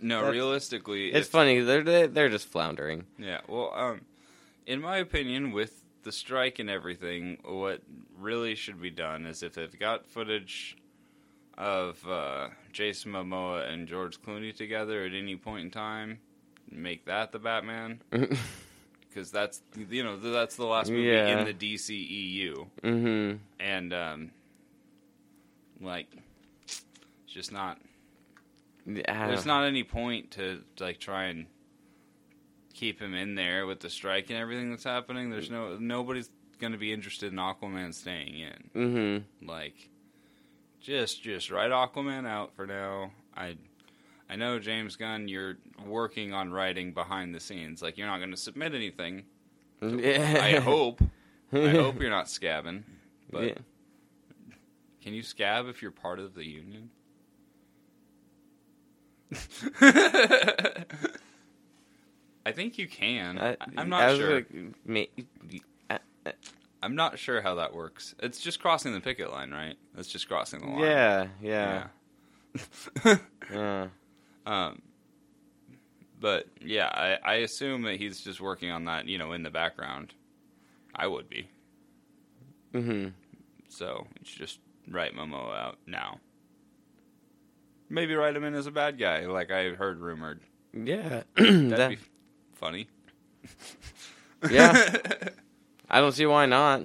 no, 0.00 0.16
That's- 0.20 0.32
realistically, 0.32 1.08
It's 1.12 1.26
if- 1.26 1.30
funny. 1.32 1.60
They're 1.60 2.06
they're 2.08 2.28
just 2.30 2.48
floundering. 2.48 3.04
Yeah, 3.18 3.40
well, 3.48 3.70
um, 3.74 4.00
in 4.66 4.80
my 4.80 4.96
opinion, 4.96 5.52
with 5.52 5.84
the 6.08 6.12
strike 6.12 6.58
and 6.58 6.70
everything, 6.70 7.36
what 7.44 7.82
really 8.18 8.54
should 8.54 8.80
be 8.80 8.88
done 8.88 9.26
is 9.26 9.42
if 9.42 9.52
they've 9.52 9.78
got 9.78 10.06
footage 10.06 10.74
of 11.58 11.98
uh, 12.08 12.48
Jason 12.72 13.12
Momoa 13.12 13.68
and 13.70 13.86
George 13.86 14.18
Clooney 14.22 14.56
together 14.56 15.04
at 15.04 15.12
any 15.12 15.36
point 15.36 15.66
in 15.66 15.70
time, 15.70 16.20
make 16.70 17.04
that 17.04 17.30
the 17.32 17.38
Batman. 17.38 18.00
Because 19.10 19.30
that's 19.32 19.62
you 19.90 20.04
know 20.04 20.16
that's 20.18 20.56
the 20.56 20.66
last 20.66 20.90
movie 20.90 21.02
Yeah. 21.06 21.40
in 21.40 21.44
the 21.46 21.54
DCEU, 21.74 22.68
hmm 22.84 23.32
and 23.58 23.92
um, 23.94 24.30
like, 25.80 26.06
it's 26.66 26.82
just 27.26 27.50
not 27.50 27.78
there's 28.86 29.46
not 29.46 29.64
any 29.64 29.82
point 29.82 30.30
to 30.32 30.62
like 30.78 31.00
try 31.00 31.24
and 31.24 31.46
keep 32.78 33.00
him 33.00 33.14
in 33.14 33.34
there 33.34 33.66
with 33.66 33.80
the 33.80 33.90
strike 33.90 34.30
and 34.30 34.38
everything 34.38 34.70
that's 34.70 34.84
happening. 34.84 35.30
There's 35.30 35.50
no 35.50 35.76
nobody's 35.78 36.30
going 36.60 36.72
to 36.72 36.78
be 36.78 36.92
interested 36.92 37.32
in 37.32 37.38
Aquaman 37.38 37.92
staying 37.94 38.38
in. 38.74 39.22
hmm 39.40 39.46
Like, 39.46 39.90
just 40.80 41.22
just 41.22 41.50
write 41.50 41.70
Aquaman 41.70 42.26
out 42.26 42.54
for 42.54 42.66
now. 42.66 43.10
I 43.36 43.56
I 44.30 44.36
know 44.36 44.58
James 44.58 44.96
Gunn, 44.96 45.26
you're 45.28 45.56
working 45.86 46.32
on 46.34 46.52
writing 46.52 46.92
behind 46.92 47.34
the 47.34 47.40
scenes. 47.40 47.80
Like, 47.82 47.96
you're 47.98 48.06
not 48.06 48.18
going 48.18 48.30
to 48.30 48.36
submit 48.36 48.74
anything. 48.74 49.24
Yeah. 49.80 50.40
I 50.42 50.56
hope. 50.60 51.00
I 51.52 51.68
hope 51.70 52.00
you're 52.00 52.10
not 52.10 52.26
scabbing. 52.26 52.82
But 53.30 53.42
Yeah. 53.44 53.54
can 55.02 55.14
you 55.14 55.22
scab 55.22 55.66
if 55.66 55.80
you're 55.80 55.90
part 55.92 56.18
of 56.18 56.34
the 56.34 56.44
union? 56.44 56.90
I 62.48 62.52
think 62.52 62.78
you 62.78 62.88
can. 62.88 63.38
I, 63.38 63.56
am 63.76 63.88
not 63.88 64.02
I 64.02 64.16
sure. 64.16 64.34
like, 64.36 64.46
ma- 64.86 65.04
uh, 65.90 65.98
uh, 66.26 66.32
I'm 66.82 66.94
not 66.94 67.18
sure 67.18 67.40
how 67.42 67.56
that 67.56 67.74
works. 67.74 68.14
It's 68.20 68.40
just 68.40 68.60
crossing 68.60 68.92
the 68.94 69.00
picket 69.00 69.30
line, 69.30 69.50
right? 69.50 69.76
It's 69.96 70.08
just 70.08 70.28
crossing 70.28 70.60
the 70.60 70.66
line. 70.66 70.80
yeah, 70.80 71.26
yeah, 71.42 71.86
Yeah. 73.04 73.16
yeah. 73.52 73.86
um, 74.46 74.82
but 76.20 76.46
yeah, 76.60 76.86
I, 76.88 77.18
I 77.22 77.34
assume 77.36 77.82
that 77.82 77.96
he's 77.96 78.20
just 78.20 78.40
working 78.40 78.70
on 78.70 78.84
that, 78.86 79.06
you 79.06 79.18
know, 79.18 79.32
in 79.32 79.42
the 79.42 79.50
background. 79.50 80.14
I 80.94 81.06
would 81.06 81.28
be. 81.28 81.48
Mm-hmm. 82.74 83.08
So 83.68 84.06
should 84.24 84.38
just 84.38 84.58
write 84.88 85.14
Momoa 85.14 85.56
out 85.56 85.78
now. 85.86 86.18
Maybe 87.90 88.14
write 88.14 88.34
him 88.36 88.44
in 88.44 88.54
as 88.54 88.66
a 88.66 88.70
bad 88.70 88.98
guy, 88.98 89.26
like 89.26 89.50
I 89.50 89.70
heard 89.70 89.98
rumored. 90.00 90.40
Yeah. 90.74 91.22
That'd 91.36 91.70
That- 91.70 91.90
be 91.90 91.98
funny. 92.58 92.88
yeah. 94.50 94.96
I 95.90 96.00
don't 96.00 96.12
see 96.12 96.26
why 96.26 96.46
not. 96.46 96.82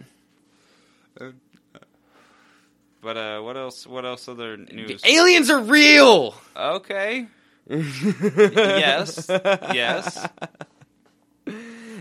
But 3.01 3.17
uh, 3.17 3.41
what 3.41 3.57
else? 3.57 3.85
What 3.85 4.05
else 4.05 4.29
other 4.29 4.55
news? 4.55 5.03
Aliens 5.05 5.49
are 5.49 5.59
real. 5.59 6.35
Okay. 6.55 7.27
yes. 7.67 9.25
Yes. 9.29 10.25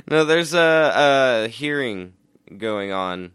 No, 0.08 0.24
there's 0.24 0.54
a, 0.54 1.44
a 1.44 1.48
hearing 1.48 2.12
going 2.56 2.92
on 2.92 3.32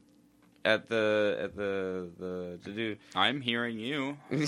at 0.63 0.89
the 0.89 1.37
at 1.41 1.55
the 1.55 2.09
the 2.19 2.59
to 2.63 2.71
do. 2.71 2.95
I'm 3.15 3.41
hearing 3.41 3.79
you. 3.79 4.17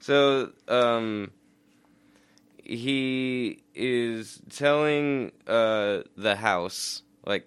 so, 0.00 0.52
um, 0.68 1.30
he 2.70 3.62
is 3.74 4.40
telling 4.50 5.32
uh 5.46 6.02
the 6.16 6.36
house 6.36 7.02
like 7.26 7.46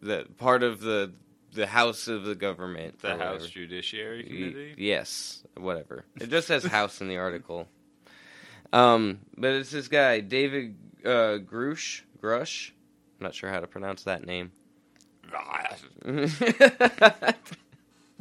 the 0.00 0.26
part 0.38 0.64
of 0.64 0.80
the 0.80 1.12
the 1.54 1.66
house 1.66 2.08
of 2.08 2.24
the 2.24 2.34
government, 2.34 3.00
The 3.02 3.10
House 3.10 3.18
whatever. 3.18 3.46
Judiciary 3.46 4.24
Committee. 4.24 4.74
Yes, 4.78 5.44
whatever. 5.54 6.06
It 6.18 6.30
just 6.30 6.46
says 6.48 6.64
house 6.80 7.00
in 7.02 7.08
the 7.08 7.18
article. 7.18 7.68
Um, 8.72 9.20
but 9.36 9.50
it's 9.52 9.70
this 9.70 9.88
guy, 9.88 10.20
David 10.20 10.76
uh, 11.04 11.38
Grusch. 11.44 12.02
Grusch. 12.22 12.70
I'm 13.20 13.24
not 13.24 13.34
sure 13.34 13.50
how 13.50 13.60
to 13.60 13.66
pronounce 13.66 14.04
that 14.04 14.24
name. 14.24 14.50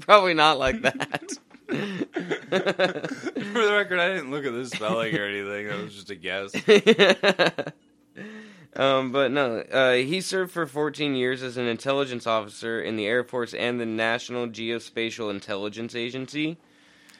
Probably 0.01 0.33
not 0.33 0.59
like 0.59 0.81
that. 0.81 1.37
For 1.71 2.57
the 2.57 3.69
record, 3.73 3.99
I 3.99 4.09
didn't 4.09 4.31
look 4.31 4.45
at 4.45 4.53
the 4.53 4.65
spelling 4.65 5.15
or 5.15 5.25
anything. 5.25 5.67
That 5.67 5.81
was 5.83 5.95
just 5.95 6.09
a 6.09 6.15
guess. 6.15 6.53
um, 8.75 9.11
but 9.11 9.31
no, 9.31 9.59
uh, 9.59 9.93
he 9.95 10.21
served 10.21 10.51
for 10.51 10.65
14 10.65 11.15
years 11.15 11.43
as 11.43 11.57
an 11.57 11.67
intelligence 11.67 12.27
officer 12.27 12.81
in 12.81 12.95
the 12.97 13.05
Air 13.05 13.23
Force 13.23 13.53
and 13.53 13.79
the 13.79 13.85
National 13.85 14.47
Geospatial 14.47 15.29
Intelligence 15.31 15.95
Agency. 15.95 16.57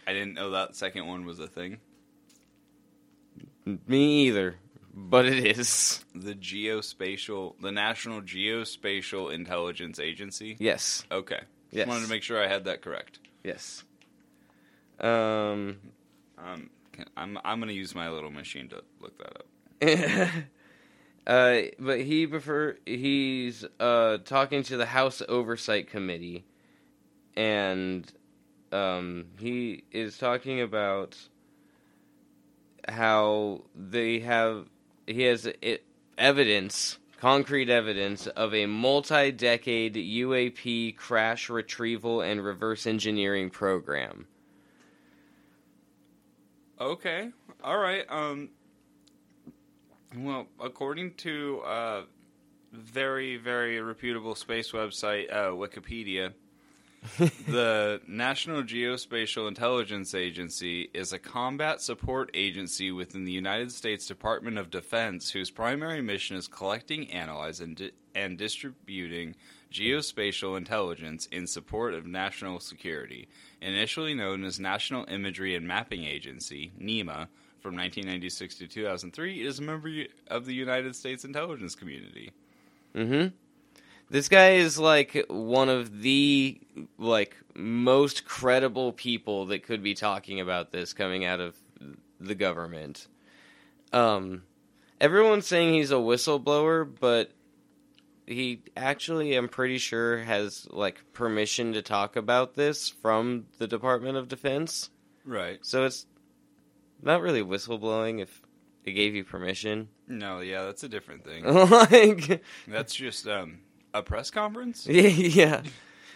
I 0.07 0.13
didn't 0.13 0.33
know 0.33 0.51
that 0.51 0.75
second 0.75 1.07
one 1.07 1.25
was 1.25 1.39
a 1.39 1.47
thing. 1.47 1.77
Me 3.87 4.23
either, 4.27 4.55
but 4.93 5.25
it 5.25 5.45
is. 5.45 6.03
The 6.15 6.33
Geospatial, 6.33 7.53
the 7.61 7.71
National 7.71 8.21
Geospatial 8.21 9.31
Intelligence 9.33 9.99
Agency. 9.99 10.57
Yes, 10.59 11.05
Okay. 11.11 11.35
Just 11.39 11.47
Yes. 11.77 11.87
wanted 11.87 12.03
to 12.03 12.09
make 12.09 12.23
sure 12.23 12.43
I 12.43 12.47
had 12.47 12.65
that 12.65 12.81
correct. 12.81 13.19
yes. 13.45 13.83
Um, 15.01 15.77
Um, 16.37 16.69
can- 16.91 17.09
I'm 17.17 17.37
I'm 17.43 17.59
gonna 17.59 17.71
use 17.71 17.93
my 17.95 18.09
little 18.09 18.31
machine 18.31 18.69
to 18.69 18.83
look 18.99 19.17
that 19.17 19.37
up. 19.37 19.45
uh, 21.27 21.61
but 21.79 22.01
he 22.01 22.27
prefer 22.27 22.77
he's 22.85 23.65
uh 23.79 24.17
talking 24.25 24.63
to 24.63 24.77
the 24.77 24.85
House 24.85 25.21
Oversight 25.27 25.89
Committee, 25.89 26.45
and 27.35 28.11
um 28.71 29.25
he 29.39 29.83
is 29.91 30.17
talking 30.17 30.61
about 30.61 31.17
how 32.87 33.61
they 33.75 34.19
have 34.19 34.67
he 35.07 35.23
has 35.23 35.45
it, 35.61 35.83
evidence 36.17 36.97
concrete 37.19 37.69
evidence 37.69 38.25
of 38.27 38.53
a 38.53 38.65
multi-decade 38.65 39.93
UAP 39.95 40.95
crash 40.97 41.49
retrieval 41.49 42.21
and 42.21 42.43
reverse 42.43 42.87
engineering 42.87 43.49
program. 43.51 44.25
Okay. 46.81 47.29
All 47.63 47.77
right. 47.77 48.05
Um. 48.09 48.49
Well, 50.17 50.47
according 50.59 51.13
to 51.17 51.61
uh, 51.61 52.01
very 52.73 53.37
very 53.37 53.79
reputable 53.79 54.33
space 54.33 54.71
website 54.71 55.31
uh, 55.31 55.51
Wikipedia, 55.51 56.33
the 57.47 58.01
National 58.07 58.63
Geospatial 58.63 59.47
Intelligence 59.47 60.15
Agency 60.15 60.89
is 60.91 61.13
a 61.13 61.19
combat 61.19 61.81
support 61.81 62.31
agency 62.33 62.91
within 62.91 63.25
the 63.25 63.31
United 63.31 63.71
States 63.71 64.07
Department 64.07 64.57
of 64.57 64.71
Defense 64.71 65.29
whose 65.29 65.51
primary 65.51 66.01
mission 66.01 66.35
is 66.35 66.47
collecting, 66.47 67.11
analyzing, 67.11 67.67
and, 67.67 67.75
di- 67.75 67.91
and 68.15 68.37
distributing 68.39 69.35
geospatial 69.71 70.57
intelligence 70.57 71.27
in 71.27 71.45
support 71.45 71.93
of 71.93 72.07
national 72.07 72.59
security. 72.59 73.29
Initially 73.61 74.15
known 74.15 74.43
as 74.43 74.59
National 74.59 75.05
Imagery 75.07 75.55
and 75.55 75.67
Mapping 75.67 76.03
Agency, 76.03 76.71
NIMA, 76.79 77.27
from 77.61 77.75
1996 77.75 78.55
to 78.55 78.67
2003, 78.67 79.41
it 79.41 79.45
is 79.45 79.59
a 79.59 79.61
member 79.61 79.89
of 80.27 80.45
the 80.45 80.53
United 80.53 80.95
States 80.95 81.23
intelligence 81.23 81.75
community. 81.75 82.31
Mm-hmm. 82.95 83.35
This 84.09 84.27
guy 84.27 84.53
is 84.53 84.79
like 84.79 85.25
one 85.29 85.69
of 85.69 86.01
the 86.01 86.59
like 86.97 87.37
most 87.55 88.25
credible 88.25 88.91
people 88.91 89.45
that 89.47 89.63
could 89.63 89.83
be 89.83 89.93
talking 89.93 90.41
about 90.41 90.71
this 90.71 90.91
coming 90.91 91.23
out 91.23 91.39
of 91.39 91.55
the 92.19 92.35
government. 92.35 93.07
Um, 93.93 94.43
everyone's 94.99 95.47
saying 95.47 95.73
he's 95.73 95.91
a 95.91 95.95
whistleblower, 95.95 96.89
but 96.99 97.31
he 98.25 98.61
actually, 98.77 99.35
I'm 99.35 99.49
pretty 99.49 99.77
sure, 99.77 100.19
has 100.19 100.67
like 100.69 101.01
permission 101.13 101.73
to 101.73 101.81
talk 101.81 102.15
about 102.15 102.55
this 102.55 102.89
from 102.89 103.45
the 103.57 103.67
Department 103.67 104.17
of 104.17 104.27
Defense. 104.27 104.89
Right. 105.25 105.59
So 105.61 105.85
it's 105.85 106.05
not 107.01 107.21
really 107.21 107.43
whistleblowing 107.43 108.21
if 108.21 108.41
they 108.85 108.93
gave 108.93 109.15
you 109.15 109.23
permission. 109.23 109.89
No, 110.07 110.39
yeah, 110.39 110.63
that's 110.63 110.83
a 110.83 110.89
different 110.89 111.25
thing. 111.25 111.45
like. 111.45 112.43
That's 112.67 112.95
just 112.95 113.27
um, 113.27 113.59
a 113.93 114.01
press 114.01 114.29
conference? 114.31 114.87
yeah. 114.89 115.61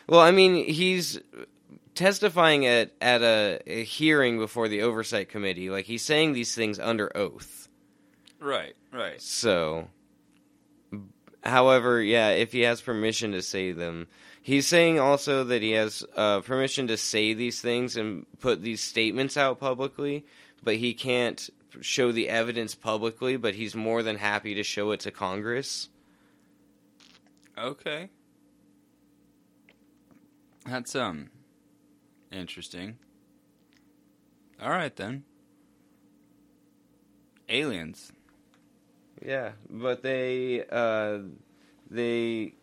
Well, 0.07 0.21
I 0.21 0.31
mean, 0.31 0.65
he's 0.65 1.19
testifying 1.95 2.65
at 2.65 2.91
at 3.01 3.21
a, 3.21 3.61
a 3.65 3.83
hearing 3.83 4.37
before 4.37 4.67
the 4.67 4.81
oversight 4.81 5.29
committee. 5.29 5.69
Like 5.69 5.85
he's 5.85 6.03
saying 6.03 6.33
these 6.33 6.53
things 6.53 6.79
under 6.79 7.15
oath. 7.17 7.69
Right, 8.39 8.75
right. 8.91 9.21
So, 9.21 9.87
however, 11.45 12.01
yeah, 12.01 12.29
if 12.29 12.51
he 12.51 12.61
has 12.61 12.81
permission 12.81 13.31
to 13.33 13.41
say 13.41 13.71
them, 13.71 14.07
he's 14.41 14.67
saying 14.67 14.99
also 14.99 15.43
that 15.45 15.61
he 15.61 15.71
has 15.71 16.03
uh, 16.15 16.41
permission 16.41 16.87
to 16.87 16.97
say 16.97 17.33
these 17.33 17.61
things 17.61 17.97
and 17.97 18.25
put 18.39 18.61
these 18.61 18.81
statements 18.81 19.37
out 19.37 19.59
publicly, 19.59 20.25
but 20.63 20.75
he 20.75 20.93
can't 20.93 21.49
show 21.81 22.11
the 22.11 22.29
evidence 22.29 22.75
publicly. 22.75 23.37
But 23.37 23.55
he's 23.55 23.75
more 23.75 24.03
than 24.03 24.17
happy 24.17 24.55
to 24.55 24.63
show 24.63 24.91
it 24.91 25.01
to 25.01 25.11
Congress. 25.11 25.89
Okay. 27.57 28.09
That's 30.65 30.95
um 30.95 31.29
interesting. 32.31 32.97
All 34.61 34.71
right 34.71 34.95
then. 34.95 35.23
Aliens. 37.47 38.11
Yeah, 39.23 39.51
but 39.69 40.03
they 40.03 40.65
uh, 40.69 41.19
they 41.89 42.55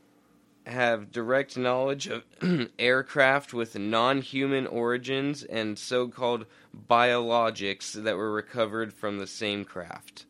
have 0.67 1.11
direct 1.11 1.57
knowledge 1.57 2.07
of 2.07 2.25
aircraft 2.79 3.53
with 3.53 3.77
non-human 3.77 4.67
origins 4.67 5.43
and 5.43 5.77
so-called 5.79 6.47
biologics 6.89 7.93
that 7.93 8.17
were 8.17 8.33
recovered 8.33 8.93
from 8.93 9.19
the 9.19 9.27
same 9.27 9.65
craft. 9.65 10.27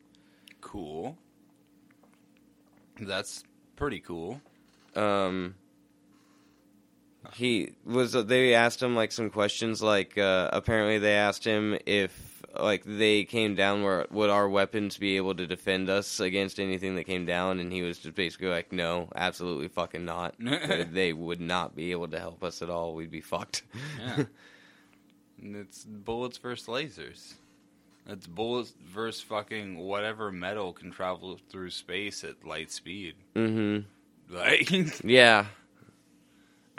Cool. 0.60 1.18
That's 2.98 3.44
pretty 3.76 4.00
cool. 4.00 4.40
Um, 4.94 5.56
he 7.34 7.72
was. 7.84 8.12
They 8.12 8.54
asked 8.54 8.82
him 8.82 8.94
like 8.94 9.12
some 9.12 9.30
questions. 9.30 9.82
Like 9.82 10.16
uh, 10.18 10.50
apparently 10.52 10.98
they 10.98 11.14
asked 11.14 11.44
him 11.44 11.78
if 11.86 12.31
like 12.58 12.82
they 12.84 13.24
came 13.24 13.54
down, 13.54 13.82
where 13.82 14.06
would 14.10 14.30
our 14.30 14.48
weapons 14.48 14.96
be 14.98 15.16
able 15.16 15.34
to 15.36 15.46
defend 15.46 15.88
us 15.88 16.20
against 16.20 16.58
anything 16.60 16.96
that 16.96 17.04
came 17.04 17.24
down? 17.26 17.58
And 17.60 17.72
he 17.72 17.82
was 17.82 17.98
just 17.98 18.14
basically 18.14 18.48
like, 18.48 18.72
no, 18.72 19.08
absolutely 19.14 19.68
fucking 19.68 20.04
not. 20.04 20.34
they 20.38 21.12
would 21.12 21.40
not 21.40 21.74
be 21.76 21.92
able 21.92 22.08
to 22.08 22.18
help 22.20 22.42
us 22.44 22.60
at 22.62 22.70
all. 22.70 22.94
We'd 22.94 23.10
be 23.10 23.20
fucked. 23.20 23.62
Yeah. 23.98 24.24
and 25.40 25.56
it's 25.56 25.84
bullets 25.84 26.38
versus 26.38 26.66
lasers. 26.66 27.34
That's 28.06 28.26
bullets 28.26 28.72
versus 28.84 29.22
fucking 29.22 29.78
whatever 29.78 30.32
metal 30.32 30.72
can 30.72 30.90
travel 30.90 31.38
through 31.48 31.70
space 31.70 32.24
at 32.24 32.44
light 32.44 32.70
speed. 32.72 33.14
mm-hmm. 33.36 33.86
Like 34.34 34.70
Yeah. 35.04 35.46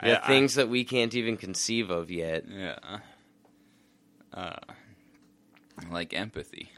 Yeah, 0.02 0.14
I- 0.20 0.24
I- 0.24 0.26
things 0.26 0.54
that 0.56 0.68
we 0.68 0.84
can't 0.84 1.14
even 1.14 1.36
conceive 1.36 1.88
of 1.90 2.10
yet. 2.10 2.44
Yeah. 2.48 2.78
Uh, 4.32 4.56
like 5.90 6.14
empathy. 6.14 6.70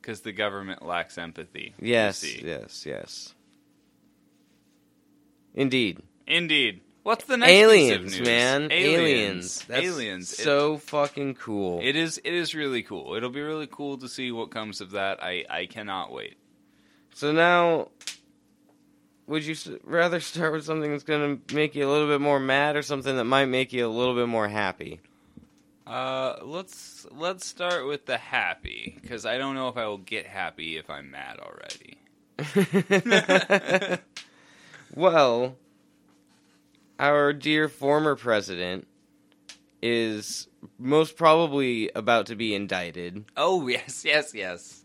because 0.00 0.20
the 0.22 0.32
government 0.32 0.84
lacks 0.84 1.18
empathy. 1.18 1.74
Yes, 1.80 2.24
yes, 2.42 2.86
yes. 2.86 3.34
Indeed. 5.54 6.00
Indeed. 6.26 6.80
What's 7.02 7.24
the 7.26 7.36
next 7.36 7.50
piece 7.52 7.62
of 7.64 7.70
Aliens, 7.70 8.18
news? 8.18 8.26
man. 8.26 8.72
Aliens. 8.72 8.72
Aliens. 8.72 9.64
That's 9.66 9.86
Aliens. 9.86 10.32
It- 10.32 10.36
So 10.42 10.78
fucking 10.78 11.34
cool. 11.34 11.80
it 11.82 11.96
is. 11.96 12.18
It 12.24 12.32
is 12.32 12.54
really 12.54 12.82
cool. 12.82 13.14
It'll 13.14 13.28
be 13.30 13.42
really 13.42 13.66
cool 13.70 13.98
to 13.98 14.08
see 14.08 14.32
what 14.32 14.50
comes 14.50 14.80
of 14.80 14.92
that. 14.92 15.22
I. 15.22 15.44
I 15.50 15.66
cannot 15.66 16.12
wait. 16.12 16.36
so 17.14 17.30
now, 17.32 17.88
would 19.26 19.44
you 19.44 19.56
rather 19.84 20.20
start 20.20 20.52
with 20.52 20.64
something 20.64 20.90
that's 20.90 21.04
going 21.04 21.40
to 21.46 21.54
make 21.54 21.74
you 21.74 21.88
a 21.88 21.90
little 21.90 22.08
bit 22.08 22.20
more 22.20 22.40
mad 22.40 22.76
or 22.76 22.82
something 22.82 23.16
that 23.16 23.24
might 23.24 23.46
make 23.46 23.72
you 23.72 23.86
a 23.86 23.88
little 23.88 24.14
bit 24.14 24.28
more 24.28 24.48
happy? 24.48 25.00
Uh, 25.86 26.36
let's 26.42 27.06
let's 27.10 27.46
start 27.46 27.86
with 27.86 28.06
the 28.06 28.16
happy 28.16 28.98
because 29.02 29.26
I 29.26 29.36
don't 29.36 29.54
know 29.54 29.68
if 29.68 29.76
I 29.76 29.86
will 29.86 29.98
get 29.98 30.26
happy 30.26 30.78
if 30.78 30.88
I'm 30.88 31.10
mad 31.10 31.38
already. 31.38 31.98
well, 34.94 35.56
our 36.98 37.34
dear 37.34 37.68
former 37.68 38.16
president 38.16 38.86
is 39.82 40.48
most 40.78 41.16
probably 41.18 41.90
about 41.94 42.26
to 42.26 42.36
be 42.36 42.54
indicted. 42.54 43.26
Oh 43.36 43.68
yes, 43.68 44.04
yes, 44.06 44.34
yes. 44.34 44.83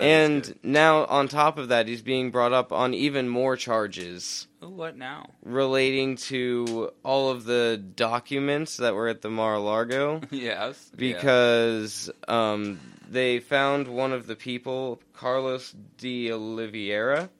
And 0.00 0.54
now, 0.62 1.04
on 1.06 1.28
top 1.28 1.58
of 1.58 1.68
that, 1.68 1.86
he's 1.88 2.02
being 2.02 2.30
brought 2.30 2.52
up 2.52 2.72
on 2.72 2.94
even 2.94 3.28
more 3.28 3.56
charges 3.56 4.46
Ooh, 4.62 4.68
what 4.68 4.96
now? 4.96 5.30
relating 5.44 6.16
to 6.16 6.90
all 7.04 7.30
of 7.30 7.44
the 7.44 7.82
documents 7.96 8.78
that 8.78 8.94
were 8.94 9.08
at 9.08 9.22
the 9.22 9.30
Mar-a-Lago. 9.30 10.22
yes, 10.30 10.90
because 10.96 12.10
um, 12.28 12.80
they 13.08 13.40
found 13.40 13.88
one 13.88 14.12
of 14.12 14.26
the 14.26 14.36
people, 14.36 15.00
Carlos 15.14 15.74
de 15.98 16.32
Oliveira. 16.32 17.30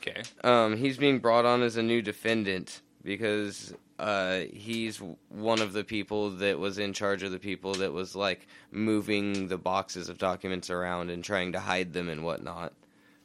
okay. 0.00 0.22
Um, 0.42 0.76
he's 0.76 0.96
being 0.96 1.18
brought 1.18 1.44
on 1.44 1.62
as 1.62 1.76
a 1.76 1.82
new 1.82 2.02
defendant 2.02 2.80
because 3.02 3.74
uh, 3.98 4.40
he's 4.52 5.00
one 5.28 5.60
of 5.60 5.72
the 5.72 5.84
people 5.84 6.30
that 6.30 6.58
was 6.58 6.78
in 6.78 6.92
charge 6.92 7.22
of 7.22 7.32
the 7.32 7.38
people 7.38 7.74
that 7.74 7.92
was 7.92 8.14
like 8.14 8.46
moving 8.70 9.48
the 9.48 9.58
boxes 9.58 10.08
of 10.08 10.18
documents 10.18 10.68
around 10.70 11.10
and 11.10 11.24
trying 11.24 11.52
to 11.52 11.60
hide 11.60 11.92
them 11.92 12.08
and 12.08 12.22
whatnot. 12.24 12.72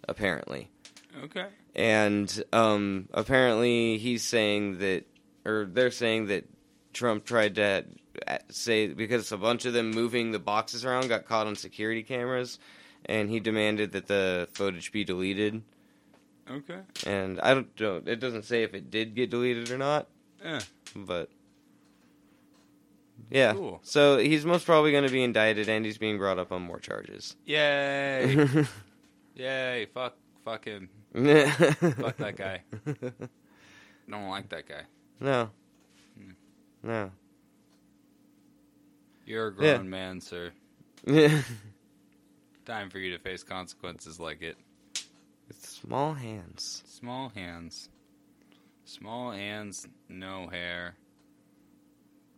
Apparently, 0.08 0.68
Okay. 1.24 1.46
and 1.76 2.44
um, 2.52 3.08
apparently 3.14 3.98
he's 4.00 4.24
saying 4.24 4.80
that, 4.80 5.06
or 5.46 5.66
they're 5.72 5.92
saying 5.92 6.28
that 6.28 6.46
Trump 6.92 7.24
tried 7.24 7.56
to 7.56 7.86
uh, 8.28 8.38
say 8.50 8.88
because 8.88 9.32
a 9.32 9.38
bunch 9.38 9.66
of 9.66 9.74
them 9.74 9.92
moving 9.92 10.32
the 10.32 10.40
boxes 10.40 10.84
around 10.86 11.08
got 11.08 11.26
caught 11.26 11.46
on 11.48 11.56
security 11.56 12.02
cameras, 12.02 12.58
and 13.06 13.30
he 13.30 13.40
demanded 13.40 13.92
that 13.92 14.08
the 14.08 14.48
footage 14.54 14.92
be 14.92 15.04
deleted. 15.04 15.62
Okay. 16.50 16.80
And 17.06 17.40
I 17.40 17.54
don't 17.54 17.80
know. 17.80 18.02
It 18.06 18.20
doesn't 18.20 18.46
say 18.46 18.64
if 18.64 18.74
it 18.74 18.90
did 18.90 19.14
get 19.16 19.30
deleted 19.30 19.70
or 19.70 19.78
not, 19.78 20.08
Eh. 20.44 20.60
but 20.96 21.30
yeah. 23.30 23.54
Cool. 23.54 23.80
So 23.84 24.18
he's 24.18 24.46
most 24.46 24.66
probably 24.66 24.92
going 24.92 25.06
to 25.06 25.12
be 25.12 25.24
indicted, 25.24 25.70
and 25.70 25.86
he's 25.86 25.98
being 25.98 26.18
brought 26.18 26.40
up 26.40 26.52
on 26.52 26.62
more 26.64 26.80
charges. 26.80 27.36
Yay! 27.46 28.48
Yay! 29.36 29.88
Fuck! 29.94 30.16
Fuck 30.44 30.66
him! 30.66 30.90
Fuck 31.14 32.18
that 32.18 32.36
guy! 32.36 32.62
Don't 34.10 34.28
like 34.30 34.50
that 34.50 34.68
guy. 34.68 34.82
No. 35.20 35.50
Hmm. 36.18 36.32
No. 36.84 37.12
You're 39.26 39.50
a 39.50 39.52
Yeah. 39.64 39.76
grown 39.76 39.90
man, 39.90 40.20
sir. 40.20 40.52
Yeah. 41.06 41.42
Time 42.66 42.90
for 42.90 42.98
you 43.00 43.12
to 43.16 43.20
face 43.20 43.44
consequences 43.44 44.20
like 44.20 44.42
it. 44.42 44.58
It's 45.50 45.70
small 45.70 46.14
hands. 46.14 46.84
Small 46.88 47.30
hands. 47.30 47.90
Small 48.92 49.32
hands, 49.32 49.88
no 50.10 50.50
hair. 50.50 50.96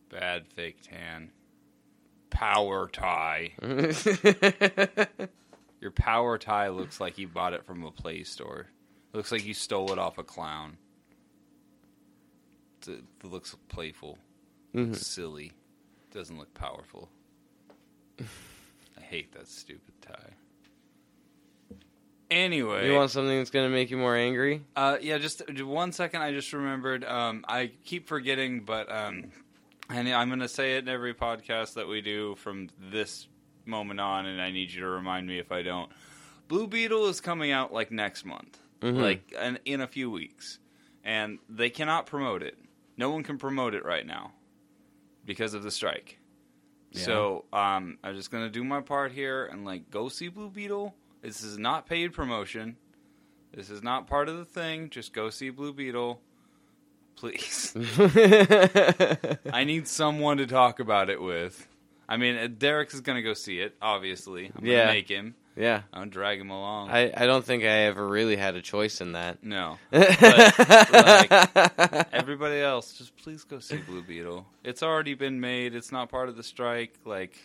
Bad 0.09 0.45
fake 0.47 0.77
tan. 0.83 1.31
Power 2.29 2.87
tie. 2.89 3.53
Your 5.81 5.89
power 5.89 6.37
tie 6.37 6.69
looks 6.69 7.01
like 7.01 7.17
you 7.17 7.27
bought 7.27 7.53
it 7.53 7.65
from 7.65 7.83
a 7.83 7.89
Play 7.89 8.23
Store. 8.23 8.67
Looks 9.13 9.31
like 9.31 9.43
you 9.43 9.55
stole 9.55 9.91
it 9.91 9.97
off 9.97 10.19
a 10.19 10.23
clown. 10.23 10.77
It 12.87 13.03
looks 13.23 13.55
playful. 13.67 14.19
Mhm. 14.75 14.89
Looks 14.91 15.07
silly. 15.07 15.53
Doesn't 16.11 16.37
look 16.37 16.53
powerful. 16.53 17.09
I 18.19 19.01
hate 19.01 19.31
that 19.33 19.47
stupid 19.47 19.95
tie. 20.01 20.33
Anyway, 22.33 22.87
You 22.87 22.95
want 22.95 23.11
something 23.11 23.37
that's 23.37 23.49
going 23.51 23.69
to 23.69 23.73
make 23.75 23.91
you 23.91 23.97
more 23.97 24.15
angry? 24.15 24.61
uh, 24.75 24.97
yeah, 25.01 25.17
just 25.19 25.43
one 25.61 25.91
second. 25.91 26.21
I 26.21 26.31
just 26.31 26.51
remembered. 26.51 27.03
Um, 27.03 27.45
I 27.47 27.71
keep 27.85 28.07
forgetting, 28.07 28.61
but 28.61 28.91
um, 28.91 29.31
and 29.89 30.07
I'm 30.09 30.29
going 30.29 30.39
to 30.39 30.47
say 30.47 30.75
it 30.77 30.83
in 30.83 30.89
every 30.89 31.13
podcast 31.13 31.75
that 31.75 31.87
we 31.87 32.01
do 32.01 32.35
from 32.35 32.69
this 32.79 33.27
moment 33.65 33.99
on, 33.99 34.25
and 34.25 34.41
I 34.41 34.51
need 34.51 34.71
you 34.71 34.81
to 34.81 34.87
remind 34.87 35.27
me 35.27 35.37
if 35.39 35.51
I 35.51 35.61
don't. 35.61 35.91
Blue 36.47 36.67
Beetle 36.67 37.07
is 37.07 37.21
coming 37.21 37.51
out 37.51 37.71
like 37.71 37.91
next 37.91 38.25
month, 38.25 38.57
Mhm. 38.81 38.99
like 39.01 39.31
in, 39.31 39.59
in 39.65 39.81
a 39.81 39.87
few 39.87 40.09
weeks, 40.09 40.59
and 41.03 41.39
they 41.47 41.69
cannot 41.69 42.05
promote 42.07 42.41
it. 42.43 42.57
No 42.97 43.09
one 43.11 43.23
can 43.23 43.37
promote 43.37 43.73
it 43.75 43.85
right 43.85 44.05
now 44.05 44.31
because 45.25 45.53
of 45.53 45.63
the 45.63 45.71
strike. 45.71 46.17
Yeah. 46.91 47.01
So 47.03 47.45
um, 47.53 47.97
I'm 48.03 48.15
just 48.15 48.29
gonna 48.31 48.49
do 48.49 48.63
my 48.63 48.81
part 48.81 49.11
here 49.11 49.45
and 49.45 49.65
like 49.65 49.89
go 49.89 50.09
see 50.09 50.27
Blue 50.29 50.49
Beetle. 50.49 50.93
This 51.23 51.41
is 51.43 51.57
not 51.57 51.87
paid 51.87 52.13
promotion. 52.13 52.75
This 53.55 53.69
is 53.69 53.81
not 53.81 54.07
part 54.07 54.29
of 54.29 54.37
the 54.37 54.45
thing. 54.45 54.89
Just 54.89 55.13
go 55.13 55.29
see 55.29 55.49
Blue 55.49 55.73
Beetle, 55.73 56.19
please. 57.15 57.73
I 59.53 59.63
need 59.65 59.87
someone 59.87 60.37
to 60.37 60.45
talk 60.47 60.79
about 60.79 61.09
it 61.09 61.21
with. 61.21 61.67
I 62.09 62.17
mean, 62.17 62.35
uh, 62.35 62.47
Derek 62.55 62.93
is 62.93 63.01
gonna 63.01 63.21
go 63.21 63.33
see 63.33 63.59
it. 63.59 63.75
Obviously, 63.81 64.51
I'm 64.55 64.65
Yeah. 64.65 64.79
gonna 64.81 64.91
make 64.93 65.07
him. 65.09 65.35
yeah. 65.55 65.83
I'm 65.93 66.09
drag 66.09 66.39
him 66.41 66.49
along. 66.49 66.89
I, 66.89 67.13
I 67.15 67.25
don't 67.25 67.45
think 67.45 67.63
I 67.63 67.85
ever 67.85 68.05
really 68.05 68.35
had 68.35 68.55
a 68.55 68.61
choice 68.61 68.99
in 68.99 69.13
that. 69.13 69.41
no, 69.43 69.77
like, 69.91 71.31
everybody 72.11 72.59
else, 72.59 72.93
just 72.97 73.15
please 73.17 73.43
go 73.45 73.59
see 73.59 73.77
Blue 73.77 74.01
Beetle. 74.01 74.45
It's 74.63 74.83
already 74.83 75.13
been 75.13 75.39
made. 75.39 75.73
It's 75.75 75.91
not 75.91 76.09
part 76.09 76.27
of 76.27 76.35
the 76.35 76.43
strike. 76.43 76.93
Like, 77.05 77.37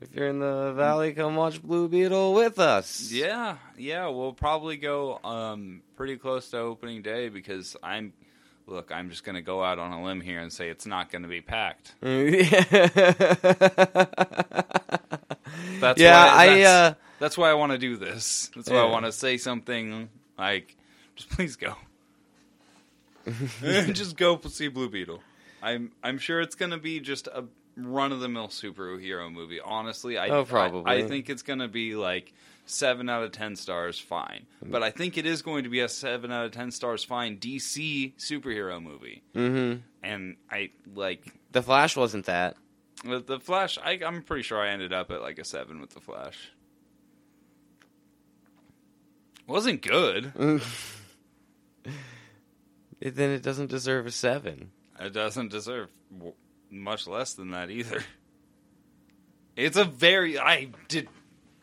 if 0.00 0.14
you're 0.14 0.28
in 0.28 0.38
the 0.38 0.72
valley, 0.74 1.12
come 1.12 1.36
watch 1.36 1.62
Blue 1.62 1.88
Beetle 1.88 2.34
with 2.34 2.58
us. 2.58 3.10
yeah, 3.12 3.56
yeah, 3.76 4.08
we'll 4.08 4.32
probably 4.32 4.76
go 4.76 5.18
um 5.24 5.82
pretty 5.96 6.16
close 6.16 6.50
to 6.50 6.58
opening 6.58 7.02
day 7.02 7.28
because 7.28 7.76
I'm. 7.82 8.12
Look, 8.66 8.92
I'm 8.92 9.08
just 9.08 9.24
gonna 9.24 9.40
go 9.40 9.64
out 9.64 9.78
on 9.78 9.92
a 9.92 10.04
limb 10.04 10.20
here 10.20 10.40
and 10.40 10.52
say 10.52 10.68
it's 10.68 10.84
not 10.84 11.10
gonna 11.10 11.26
be 11.26 11.40
packed. 11.40 11.94
That's 15.80 16.00
yeah, 16.00 16.34
why, 16.34 16.42
I 16.42 16.46
that's, 16.46 16.68
uh, 16.68 16.94
that's 17.18 17.38
why 17.38 17.50
I 17.50 17.54
want 17.54 17.72
to 17.72 17.78
do 17.78 17.96
this. 17.96 18.50
That's 18.54 18.70
why 18.70 18.76
I 18.76 18.84
want 18.84 19.06
to 19.06 19.12
say 19.12 19.36
something 19.36 20.08
like, 20.36 20.76
just 21.16 21.30
please 21.30 21.56
go, 21.56 21.74
just 23.62 24.16
go 24.16 24.38
see 24.48 24.68
Blue 24.68 24.88
Beetle. 24.88 25.20
I'm 25.62 25.92
I'm 26.02 26.18
sure 26.18 26.40
it's 26.40 26.54
gonna 26.54 26.78
be 26.78 27.00
just 27.00 27.26
a 27.28 27.44
run 27.78 28.12
of 28.12 28.20
the 28.20 28.28
mill 28.28 28.48
superhero 28.48 29.32
movie. 29.32 29.60
Honestly, 29.64 30.18
I 30.18 30.28
Oh, 30.28 30.44
probably. 30.44 30.90
I, 30.90 31.06
think 31.06 31.30
it's 31.30 31.42
gonna 31.42 31.68
be 31.68 31.94
like 31.94 32.32
seven 32.66 33.08
out 33.08 33.22
of 33.22 33.32
ten 33.32 33.56
stars, 33.56 33.98
fine. 33.98 34.46
But 34.62 34.82
I 34.82 34.90
think 34.90 35.16
it 35.16 35.24
is 35.26 35.42
going 35.42 35.64
to 35.64 35.70
be 35.70 35.80
a 35.80 35.88
seven 35.88 36.30
out 36.32 36.44
of 36.46 36.52
ten 36.52 36.70
stars, 36.70 37.04
fine 37.04 37.38
DC 37.38 38.14
superhero 38.16 38.82
movie. 38.82 39.22
mhm. 39.34 39.80
And 40.02 40.36
I 40.50 40.70
like 40.94 41.32
The 41.52 41.62
Flash 41.62 41.96
wasn't 41.96 42.26
that. 42.26 42.56
with 43.04 43.26
the 43.26 43.38
Flash. 43.40 43.78
I, 43.82 44.00
I'm 44.04 44.22
pretty 44.22 44.42
sure 44.42 44.58
I 44.60 44.68
ended 44.70 44.92
up 44.92 45.10
at 45.10 45.22
like 45.22 45.38
a 45.38 45.44
seven 45.44 45.80
with 45.80 45.90
the 45.90 46.00
Flash. 46.00 46.50
Wasn't 49.46 49.82
good. 49.82 50.32
It- 53.00 53.14
then 53.14 53.30
it 53.30 53.42
doesn't 53.44 53.68
deserve 53.70 54.06
a 54.06 54.10
seven. 54.10 54.72
It 54.98 55.12
doesn't 55.12 55.52
deserve 55.52 55.88
much 56.70 57.06
less 57.06 57.34
than 57.34 57.50
that 57.52 57.70
either. 57.70 58.02
It's 59.58 59.76
a 59.76 59.84
very. 59.84 60.38
I 60.38 60.68
did. 60.86 61.08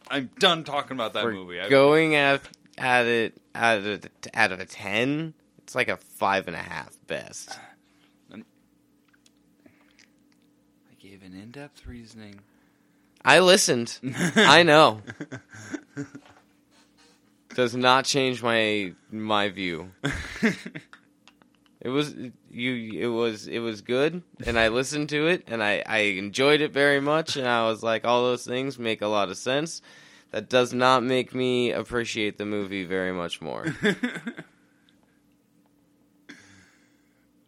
I'm 0.09 0.29
done 0.37 0.65
talking 0.65 0.97
about 0.97 1.13
that 1.13 1.23
For 1.23 1.31
movie. 1.31 1.61
I, 1.61 1.69
going 1.69 2.13
at 2.13 2.41
at 2.77 3.05
it 3.05 3.37
out 3.55 3.77
of 3.77 4.05
out 4.33 4.51
of 4.51 4.59
a 4.59 4.65
ten, 4.65 5.33
it's 5.59 5.75
like 5.75 5.87
a 5.87 5.95
five 5.95 6.47
and 6.47 6.57
a 6.57 6.61
half 6.61 6.97
best. 7.07 7.57
I 8.33 8.43
gave 10.99 11.23
an 11.23 11.33
in-depth 11.33 11.87
reasoning. 11.87 12.41
I 13.23 13.39
listened. 13.39 13.97
I 14.35 14.63
know. 14.63 15.01
Does 17.55 17.77
not 17.77 18.03
change 18.03 18.43
my 18.43 18.93
my 19.09 19.47
view. 19.47 19.91
It 21.85 21.89
was 21.89 22.15
you. 22.49 22.99
It 22.99 23.07
was 23.13 23.45
it 23.47 23.59
was 23.59 23.81
good, 23.81 24.23
and 24.45 24.57
I 24.57 24.69
listened 24.69 25.09
to 25.09 25.27
it, 25.27 25.43
and 25.45 25.61
I 25.61 25.83
I 25.85 25.99
enjoyed 26.17 26.59
it 26.61 26.71
very 26.73 26.99
much, 26.99 27.35
and 27.37 27.47
I 27.47 27.67
was 27.69 27.83
like, 27.83 28.05
all 28.05 28.23
those 28.23 28.43
things 28.43 28.79
make 28.79 29.01
a 29.03 29.07
lot 29.07 29.29
of 29.29 29.37
sense. 29.37 29.81
that 30.31 30.49
does 30.49 30.73
not 30.73 31.03
make 31.03 31.35
me 31.35 31.71
appreciate 31.71 32.37
the 32.39 32.45
movie 32.45 32.85
very 32.85 33.11
much 33.13 33.39
more. 33.39 33.65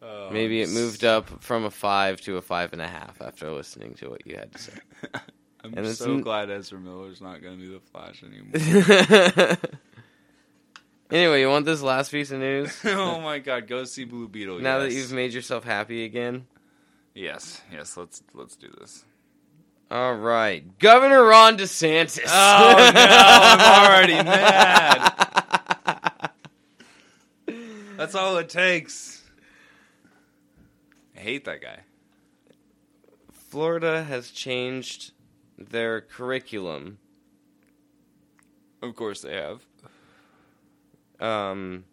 Oh, 0.00 0.30
Maybe 0.32 0.62
it 0.62 0.68
moved 0.70 1.04
up 1.04 1.42
from 1.42 1.64
a 1.64 1.70
five 1.70 2.20
to 2.22 2.36
a 2.36 2.42
five 2.42 2.72
and 2.72 2.80
a 2.80 2.86
half 2.88 3.20
after 3.20 3.50
listening 3.50 3.94
to 3.94 4.08
what 4.10 4.26
you 4.26 4.36
had 4.36 4.52
to 4.52 4.58
say. 4.58 4.72
I'm 5.64 5.74
And 5.76 5.88
so 5.88 6.18
glad 6.20 6.48
Ezra 6.50 6.78
Miller's 6.78 7.20
not 7.20 7.42
going 7.42 7.58
to 7.58 7.60
be 7.60 7.72
the 7.72 7.80
Flash 7.80 8.22
anymore. 8.22 9.56
Anyway, 11.10 11.40
you 11.40 11.48
want 11.48 11.66
this 11.66 11.82
last 11.82 12.10
piece 12.10 12.30
of 12.30 12.40
news? 12.40 12.76
oh 12.84 13.20
my 13.20 13.38
God, 13.38 13.66
go 13.66 13.84
see 13.84 14.04
Blue 14.04 14.28
Beetle. 14.28 14.60
Now 14.60 14.80
that 14.80 14.92
you've 14.92 15.12
made 15.12 15.32
yourself 15.32 15.64
happy 15.64 16.04
again. 16.04 16.46
yes, 17.14 17.62
yes, 17.72 17.96
let's 17.96 18.22
let's 18.34 18.56
do 18.56 18.68
this. 18.80 19.04
All 19.90 20.14
right, 20.14 20.78
Governor 20.78 21.24
Ron 21.24 21.56
DeSantis. 21.56 22.26
Oh, 22.26 22.92
no, 22.94 23.00
I'm 23.00 23.90
already 23.90 24.14
mad. 24.22 25.14
That's 27.96 28.14
all 28.14 28.36
it 28.36 28.48
takes. 28.50 29.22
I 31.16 31.20
hate 31.20 31.46
that 31.46 31.60
guy. 31.62 31.80
Florida 33.32 34.04
has 34.04 34.30
changed 34.30 35.12
their 35.56 36.02
curriculum 36.02 36.98
Of 38.82 38.94
course 38.94 39.22
they 39.22 39.34
have. 39.34 39.62
Um, 41.20 41.84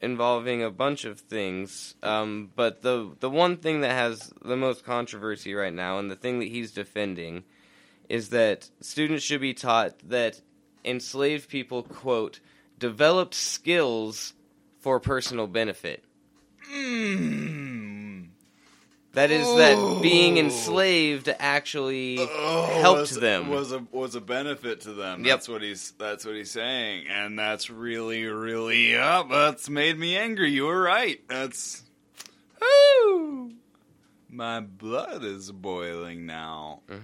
involving 0.00 0.62
a 0.62 0.70
bunch 0.70 1.04
of 1.04 1.20
things. 1.20 1.94
Um, 2.02 2.50
but 2.54 2.82
the 2.82 3.16
the 3.20 3.30
one 3.30 3.56
thing 3.56 3.80
that 3.80 3.92
has 3.92 4.32
the 4.42 4.56
most 4.56 4.84
controversy 4.84 5.54
right 5.54 5.72
now, 5.72 5.98
and 5.98 6.10
the 6.10 6.16
thing 6.16 6.38
that 6.40 6.48
he's 6.48 6.72
defending, 6.72 7.44
is 8.08 8.30
that 8.30 8.70
students 8.80 9.24
should 9.24 9.40
be 9.40 9.54
taught 9.54 9.98
that 10.08 10.40
enslaved 10.84 11.48
people 11.48 11.82
quote 11.82 12.40
developed 12.78 13.34
skills 13.34 14.34
for 14.78 15.00
personal 15.00 15.46
benefit. 15.46 16.04
Mm. 16.72 17.85
That 19.16 19.30
is 19.30 19.46
that 19.56 20.00
being 20.02 20.36
enslaved 20.36 21.28
actually 21.38 22.18
Oh, 22.20 22.66
helped 22.82 23.00
was, 23.00 23.10
them. 23.18 23.48
was 23.48 23.72
a 23.72 23.78
was 23.90 24.14
a 24.14 24.20
benefit 24.20 24.82
to 24.82 24.92
them. 24.92 25.24
Yep. 25.24 25.34
That's 25.36 25.48
what 25.48 25.62
he's 25.62 25.92
that's 25.92 26.26
what 26.26 26.34
he's 26.34 26.50
saying, 26.50 27.06
and 27.08 27.38
that's 27.38 27.70
really 27.70 28.24
really 28.26 28.94
up. 28.94 29.30
That's 29.30 29.70
made 29.70 29.98
me 29.98 30.16
angry. 30.18 30.50
You 30.50 30.66
were 30.66 30.82
right. 30.82 31.18
That's 31.28 31.82
whoo. 32.60 33.52
My 34.28 34.60
blood 34.60 35.24
is 35.24 35.50
boiling 35.50 36.26
now. 36.26 36.82
Mhm. 36.88 37.00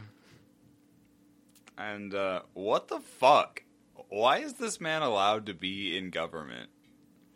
And 1.79 2.15
uh, 2.15 2.43
what 2.53 2.89
the 2.89 3.01
fuck? 3.01 3.63
Why 4.11 4.39
is 4.39 4.53
this 4.55 4.81
man 4.83 5.01
allowed 5.01 5.47
to 5.47 5.55
be 5.55 5.97
in 5.97 6.11
government? 6.11 6.69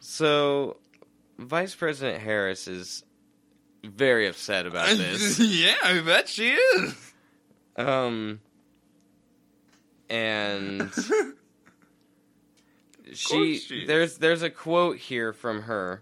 So, 0.01 0.77
Vice 1.39 1.75
President 1.75 2.23
Harris 2.23 2.69
is 2.69 3.03
very 3.87 4.29
upset 4.29 4.67
about 4.67 4.89
this. 4.97 5.39
yeah, 5.39 5.75
I 5.83 6.01
bet 6.01 6.29
she 6.29 6.53
is. 6.53 6.95
um, 7.77 8.41
and 10.09 10.91
she, 13.13 13.59
she 13.59 13.87
there's 13.87 14.19
there's 14.19 14.43
a 14.43 14.51
quote 14.51 14.99
here 14.99 15.33
from 15.33 15.63
her, 15.63 16.01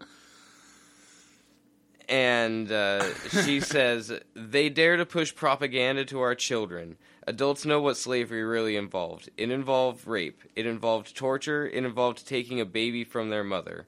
and 2.08 2.70
uh, 2.70 3.04
she 3.44 3.60
says 3.60 4.12
they 4.34 4.68
dare 4.68 4.96
to 4.96 5.06
push 5.06 5.34
propaganda 5.34 6.04
to 6.06 6.20
our 6.20 6.34
children. 6.34 6.96
Adults 7.26 7.64
know 7.64 7.80
what 7.80 7.96
slavery 7.96 8.44
really 8.44 8.76
involved. 8.76 9.30
It 9.38 9.50
involved 9.50 10.06
rape. 10.06 10.42
It 10.54 10.66
involved 10.66 11.16
torture. 11.16 11.66
It 11.66 11.82
involved 11.84 12.28
taking 12.28 12.60
a 12.60 12.66
baby 12.66 13.02
from 13.02 13.30
their 13.30 13.44
mother. 13.44 13.86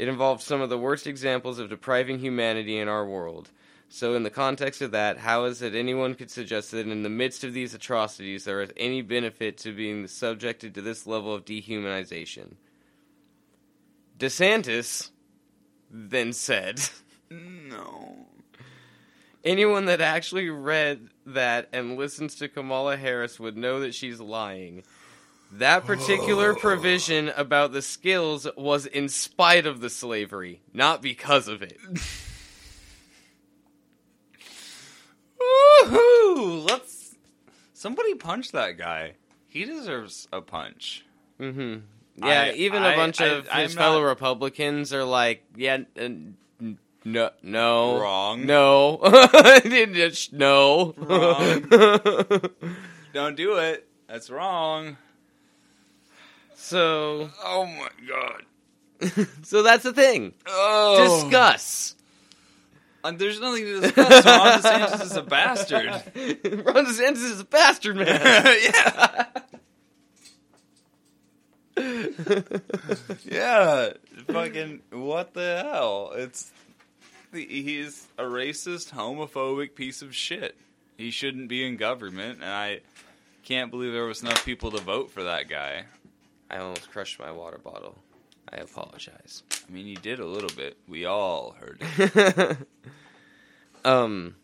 It 0.00 0.08
involved 0.08 0.40
some 0.40 0.62
of 0.62 0.70
the 0.70 0.78
worst 0.78 1.06
examples 1.06 1.58
of 1.58 1.68
depriving 1.68 2.20
humanity 2.20 2.78
in 2.78 2.88
our 2.88 3.04
world. 3.04 3.50
So, 3.90 4.14
in 4.14 4.22
the 4.22 4.30
context 4.30 4.80
of 4.80 4.92
that, 4.92 5.18
how 5.18 5.44
is 5.44 5.60
it 5.60 5.74
anyone 5.74 6.14
could 6.14 6.30
suggest 6.30 6.70
that 6.70 6.86
in 6.86 7.02
the 7.02 7.10
midst 7.10 7.44
of 7.44 7.52
these 7.52 7.74
atrocities 7.74 8.44
there 8.44 8.62
is 8.62 8.72
any 8.78 9.02
benefit 9.02 9.58
to 9.58 9.76
being 9.76 10.06
subjected 10.06 10.74
to 10.74 10.80
this 10.80 11.06
level 11.06 11.34
of 11.34 11.44
dehumanization? 11.44 12.54
DeSantis 14.18 15.10
then 15.90 16.32
said, 16.32 16.80
No. 17.30 18.24
Anyone 19.44 19.84
that 19.84 20.00
actually 20.00 20.48
read 20.48 21.10
that 21.26 21.68
and 21.74 21.98
listens 21.98 22.36
to 22.36 22.48
Kamala 22.48 22.96
Harris 22.96 23.38
would 23.38 23.58
know 23.58 23.80
that 23.80 23.94
she's 23.94 24.18
lying. 24.18 24.82
That 25.52 25.84
particular 25.84 26.54
provision 26.54 27.30
about 27.36 27.72
the 27.72 27.82
skills 27.82 28.46
was 28.56 28.86
in 28.86 29.08
spite 29.08 29.66
of 29.66 29.80
the 29.80 29.90
slavery, 29.90 30.60
not 30.72 31.02
because 31.02 31.48
of 31.48 31.60
it. 31.62 31.76
Woohoo! 35.40 36.68
Let's 36.68 37.16
somebody 37.72 38.14
punch 38.14 38.52
that 38.52 38.78
guy. 38.78 39.14
He 39.48 39.64
deserves 39.64 40.28
a 40.32 40.40
punch. 40.40 41.04
hmm 41.38 41.76
Yeah, 42.16 42.42
I- 42.42 42.52
even 42.52 42.82
a 42.82 42.88
I- 42.88 42.96
bunch 42.96 43.20
I- 43.20 43.26
of 43.26 43.48
I'm 43.50 43.62
his 43.64 43.74
fellow 43.74 44.00
not- 44.02 44.08
Republicans 44.08 44.92
are 44.92 45.04
like, 45.04 45.44
yeah, 45.56 45.78
uh, 46.00 46.08
no, 47.04 47.30
no, 47.42 47.98
Wrong. 48.00 48.46
no, 48.46 49.00
no, 50.32 50.92
Don't 53.12 53.36
do 53.36 53.56
it. 53.56 53.88
That's 54.06 54.30
wrong. 54.30 54.96
So, 56.60 57.30
Oh 57.42 57.66
my 57.66 57.88
god. 58.06 59.26
so 59.42 59.62
that's 59.62 59.82
the 59.82 59.92
thing. 59.92 60.34
Oh. 60.46 61.22
Discuss. 61.22 61.96
Uh, 63.02 63.12
there's 63.12 63.40
nothing 63.40 63.64
to 63.64 63.80
discuss. 63.80 64.24
Ron 64.26 64.60
DeSantis 64.60 65.02
is 65.02 65.16
a 65.16 65.22
bastard. 65.22 65.86
Ron 65.86 66.86
DeSantis 66.86 67.30
is 67.30 67.40
a 67.40 67.44
bastard, 67.44 67.96
man. 67.96 68.06
yeah. 68.62 69.24
yeah. 73.24 73.92
Fucking 74.26 74.82
what 74.90 75.32
the 75.32 75.62
hell? 75.64 76.12
It's 76.14 76.52
he's 77.32 78.06
a 78.18 78.24
racist, 78.24 78.92
homophobic 78.92 79.74
piece 79.74 80.02
of 80.02 80.14
shit. 80.14 80.58
He 80.98 81.10
shouldn't 81.10 81.48
be 81.48 81.66
in 81.66 81.76
government, 81.76 82.40
and 82.42 82.50
I 82.50 82.80
can't 83.44 83.70
believe 83.70 83.92
there 83.92 84.04
was 84.04 84.22
enough 84.22 84.44
people 84.44 84.72
to 84.72 84.82
vote 84.82 85.10
for 85.10 85.22
that 85.22 85.48
guy. 85.48 85.86
I 86.50 86.58
almost 86.58 86.90
crushed 86.90 87.18
my 87.18 87.30
water 87.30 87.58
bottle. 87.58 87.96
I 88.52 88.56
apologize. 88.56 89.42
I 89.68 89.72
mean, 89.72 89.86
you 89.86 89.96
did 89.96 90.18
a 90.18 90.26
little 90.26 90.50
bit. 90.56 90.76
We 90.88 91.04
all 91.04 91.54
heard 91.60 91.78
it. 91.98 92.56
um. 93.84 94.34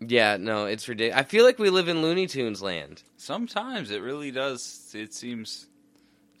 Yeah, 0.00 0.36
no, 0.36 0.66
it's 0.66 0.88
ridiculous. 0.88 1.20
I 1.20 1.24
feel 1.24 1.44
like 1.44 1.58
we 1.58 1.70
live 1.70 1.88
in 1.88 2.02
Looney 2.02 2.28
Tunes 2.28 2.62
land. 2.62 3.02
Sometimes 3.16 3.90
it 3.90 4.00
really 4.00 4.30
does. 4.30 4.92
It 4.94 5.12
seems 5.12 5.66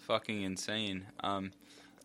fucking 0.06 0.42
insane. 0.42 1.04
Um, 1.20 1.50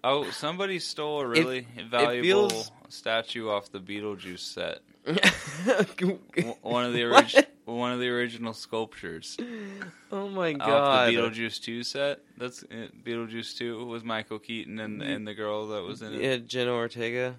oh, 0.04 0.30
somebody 0.32 0.80
stole 0.80 1.22
a 1.22 1.28
really 1.28 1.68
valuable 1.90 2.50
feels- 2.50 2.72
statue 2.90 3.50
off 3.50 3.72
the 3.72 3.80
Beetlejuice 3.80 4.40
set. 4.40 4.80
One 6.64 6.86
of 6.86 6.94
the 6.94 7.06
What? 7.10 7.34
orig- 7.36 7.48
one 7.66 7.92
of 7.92 8.00
the 8.00 8.10
original 8.10 8.54
sculptures 8.54 9.38
Oh 10.12 10.28
my 10.30 10.54
off 10.54 10.60
god! 10.68 11.10
the 11.10 11.16
Beetlejuice 11.18 11.62
two 11.62 11.84
set. 11.84 12.20
That's 12.38 12.64
it. 12.70 13.04
Beetlejuice 13.04 13.58
two 13.58 13.86
was 13.86 14.04
Michael 14.04 14.40
Keaton 14.40 14.80
and 14.80 15.02
and 15.02 15.28
the 15.28 15.34
girl 15.34 15.68
that 15.70 15.84
was 15.84 16.02
in 16.02 16.14
it. 16.14 16.22
Yeah, 16.22 16.38
Jenna 16.38 16.72
Ortega. 16.74 17.36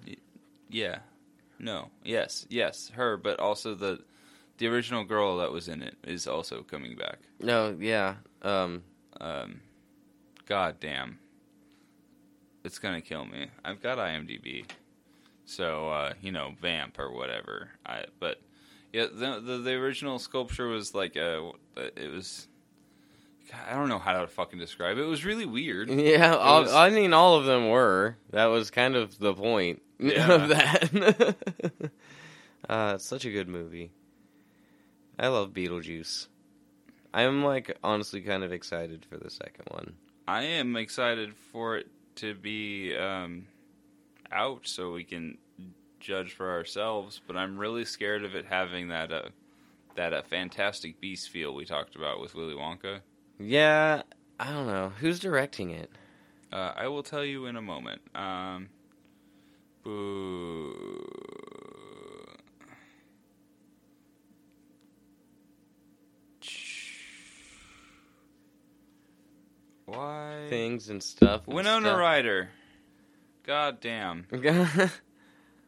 Yeah. 0.69 0.99
No. 1.59 1.89
Yes. 2.03 2.45
Yes. 2.49 2.89
Her, 2.95 3.17
but 3.17 3.39
also 3.39 3.75
the 3.75 4.03
the 4.57 4.67
original 4.67 5.03
girl 5.03 5.37
that 5.37 5.51
was 5.51 5.67
in 5.67 5.81
it 5.81 5.95
is 6.03 6.27
also 6.27 6.63
coming 6.63 6.95
back. 6.95 7.19
No, 7.39 7.75
yeah. 7.79 8.15
Um, 8.41 8.83
Um, 9.19 9.61
God 10.45 10.79
damn. 10.79 11.19
It's 12.63 12.79
gonna 12.79 13.01
kill 13.01 13.25
me. 13.25 13.47
I've 13.63 13.81
got 13.81 13.97
IMDb, 13.99 14.65
so 15.45 15.89
uh, 15.89 16.13
you 16.21 16.31
know, 16.31 16.55
Vamp 16.59 16.97
or 16.97 17.11
whatever. 17.11 17.69
I 17.85 18.05
but 18.19 18.41
yeah, 18.95 19.07
the 19.11 19.41
the, 19.41 19.57
the 19.57 19.71
original 19.73 20.19
sculpture 20.19 20.67
was 20.67 20.93
like 20.95 21.15
a. 21.15 21.51
It 21.75 22.11
was. 22.11 22.47
God, 23.51 23.59
I 23.69 23.73
don't 23.75 23.89
know 23.89 23.99
how 23.99 24.21
to 24.21 24.27
fucking 24.27 24.57
describe 24.57 24.97
it. 24.97 25.01
It 25.01 25.07
was 25.07 25.23
really 25.25 25.45
weird. 25.45 25.89
yeah. 25.91 26.33
all, 26.35 26.61
was- 26.63 26.73
I 26.73 26.89
mean, 26.89 27.13
all 27.13 27.35
of 27.35 27.45
them 27.45 27.69
were. 27.69 28.17
That 28.31 28.45
was 28.45 28.71
kind 28.71 28.95
of 28.95 29.19
the 29.19 29.33
point 29.33 29.81
Yeah. 29.99 30.31
of 30.33 30.49
that. 30.49 31.35
uh, 32.69 32.97
such 32.97 33.25
a 33.25 33.31
good 33.31 33.47
movie. 33.47 33.91
I 35.19 35.27
love 35.27 35.51
Beetlejuice. 35.53 36.27
I'm 37.13 37.43
like 37.43 37.77
honestly 37.83 38.21
kind 38.21 38.43
of 38.43 38.51
excited 38.51 39.05
for 39.09 39.17
the 39.17 39.29
second 39.29 39.65
one. 39.69 39.93
I 40.27 40.43
am 40.43 40.75
excited 40.75 41.35
for 41.51 41.77
it 41.77 41.87
to 42.15 42.33
be 42.33 42.95
um, 42.95 43.45
out 44.31 44.61
so 44.67 44.91
we 44.93 45.03
can 45.03 45.37
judge 46.05 46.33
for 46.33 46.51
ourselves, 46.51 47.19
but 47.25 47.35
I'm 47.35 47.57
really 47.57 47.83
scared 47.83 48.23
of 48.23 48.35
it 48.35 48.45
having 48.45 48.89
that 48.89 49.11
uh, 49.11 49.29
that 49.95 50.13
uh, 50.13 50.21
Fantastic 50.23 51.01
Beast 51.01 51.29
feel 51.29 51.53
we 51.55 51.65
talked 51.65 51.95
about 51.95 52.21
with 52.21 52.35
Willy 52.35 52.53
Wonka. 52.53 52.99
Yeah, 53.39 54.03
I 54.39 54.51
don't 54.51 54.67
know 54.67 54.91
who's 54.99 55.19
directing 55.19 55.71
it. 55.71 55.89
Uh, 56.53 56.73
I 56.75 56.87
will 56.87 57.03
tell 57.03 57.25
you 57.25 57.47
in 57.47 57.55
a 57.55 57.61
moment. 57.61 58.01
Um, 58.13 58.69
boo. 59.83 60.73
Why? 69.85 70.47
Things 70.49 70.89
and 70.89 71.01
stuff. 71.01 71.41
and 71.47 71.55
Winona 71.55 71.87
stuff. 71.87 71.99
Ryder. 71.99 72.49
God 73.43 73.79
damn. 73.79 74.25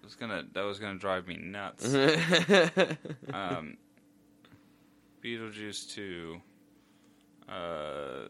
Was 0.07 0.15
gonna 0.15 0.45
that 0.53 0.61
was 0.61 0.79
gonna 0.79 0.97
drive 0.97 1.27
me 1.27 1.35
nuts. 1.35 1.83
um, 3.33 3.75
Beetlejuice 5.21 5.93
two. 5.93 6.39
Uh, 7.49 8.29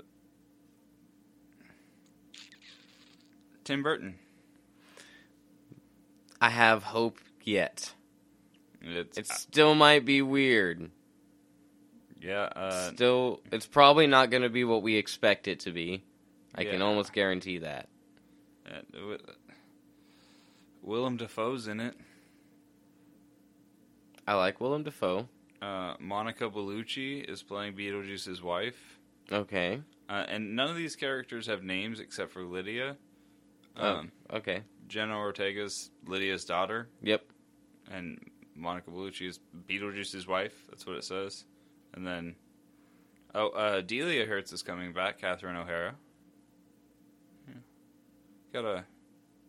Tim 3.64 3.84
Burton. 3.84 4.16
I 6.42 6.50
have 6.50 6.82
hope 6.82 7.20
yet. 7.44 7.94
It's, 8.82 9.20
It 9.20 9.28
still 9.28 9.76
might 9.76 10.04
be 10.04 10.24
weird. 10.24 10.90
yeah. 12.20 12.50
Uh, 12.56 12.90
still, 12.92 13.42
it's 13.52 13.68
probably 13.68 14.08
not 14.08 14.32
going 14.32 14.42
to 14.44 14.50
be 14.50 14.64
what 14.64 14.82
we 14.82 14.96
expect 14.96 15.48
it 15.48 15.60
to 15.62 15.72
be. 15.72 16.04
I 16.56 16.64
can 16.64 16.82
almost 16.82 17.14
guarantee 17.14 17.60
that. 17.60 17.88
uh, 18.68 18.80
Willem 20.88 21.18
Dafoe's 21.18 21.68
in 21.68 21.82
it. 21.82 21.96
I 24.26 24.36
like 24.36 24.62
Willem 24.62 24.84
Dafoe. 24.84 25.28
Uh, 25.62 25.96
Monica 26.00 26.50
Bellucci 26.50 27.30
is 27.30 27.44
playing 27.44 27.74
Beetlejuice's 27.74 28.42
wife. 28.42 28.98
Okay. 29.30 29.82
Uh, 30.10 30.24
and 30.30 30.56
none 30.56 30.70
of 30.70 30.78
these 30.78 30.96
characters 30.96 31.46
have 31.48 31.62
names 31.62 32.00
except 32.00 32.32
for 32.32 32.44
Lydia. 32.44 32.96
Oh, 33.76 33.96
Um, 33.98 34.12
okay. 34.32 34.62
Jenna 34.88 35.18
Ortega's 35.18 35.92
Lydia's 36.06 36.46
daughter. 36.46 36.88
Yep. 37.04 37.24
and 37.92 38.20
Monica 38.56 38.90
Bellucci 38.90 39.28
is 39.28 39.40
Beetlejuice's 39.70 40.26
wife. 40.26 40.54
That's 40.70 40.86
what 40.86 40.96
it 40.96 41.04
says. 41.04 41.44
And 41.94 42.08
then, 42.08 42.36
oh, 43.36 43.50
uh, 43.50 43.82
Delia 43.82 44.26
Deetz 44.26 44.52
is 44.54 44.64
coming 44.64 44.94
back. 44.94 45.20
Catherine 45.20 45.56
O'Hara. 45.58 45.96
Yeah. 47.48 47.54
Got 48.54 48.66
a, 48.66 48.84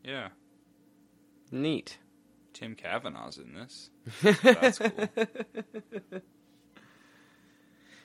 yeah. 0.05 0.29
Neat. 1.51 1.99
Tim 2.53 2.75
Kavanaugh's 2.75 3.39
in 3.39 3.55
this. 3.55 3.91
That's 4.43 4.79
cool. 4.79 4.91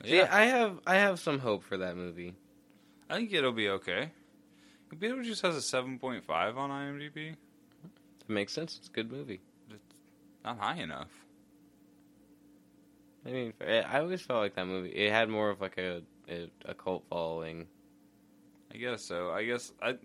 See, 0.05 0.17
Yeah, 0.17 0.27
I 0.31 0.45
have 0.45 0.79
I 0.85 0.95
have 0.95 1.19
some 1.19 1.39
hope 1.39 1.63
for 1.63 1.77
that 1.77 1.95
movie. 1.95 2.35
I 3.09 3.15
think 3.15 3.33
it'll 3.33 3.51
be 3.53 3.69
okay. 3.69 4.11
Beetlejuice 4.93 5.41
has 5.41 5.55
a 5.55 5.61
seven 5.61 5.97
point 5.97 6.23
five 6.25 6.57
on 6.57 6.69
IMDb. 6.69 7.31
It 7.31 8.29
makes 8.29 8.53
sense. 8.53 8.77
It's 8.77 8.89
a 8.89 8.91
good 8.91 9.11
movie. 9.11 9.41
It's 9.69 9.81
Not 10.43 10.59
high 10.59 10.75
enough. 10.81 11.09
I 13.25 13.29
mean, 13.31 13.53
I 13.61 13.99
always 13.99 14.21
felt 14.21 14.41
like 14.41 14.55
that 14.55 14.67
movie. 14.67 14.89
It 14.89 15.11
had 15.11 15.29
more 15.29 15.49
of 15.49 15.61
like 15.61 15.77
a 15.77 16.01
a, 16.29 16.49
a 16.65 16.73
cult 16.73 17.05
following. 17.09 17.67
I 18.73 18.77
guess 18.77 19.03
so. 19.03 19.31
I 19.31 19.45
guess 19.45 19.71
I, 19.81 19.95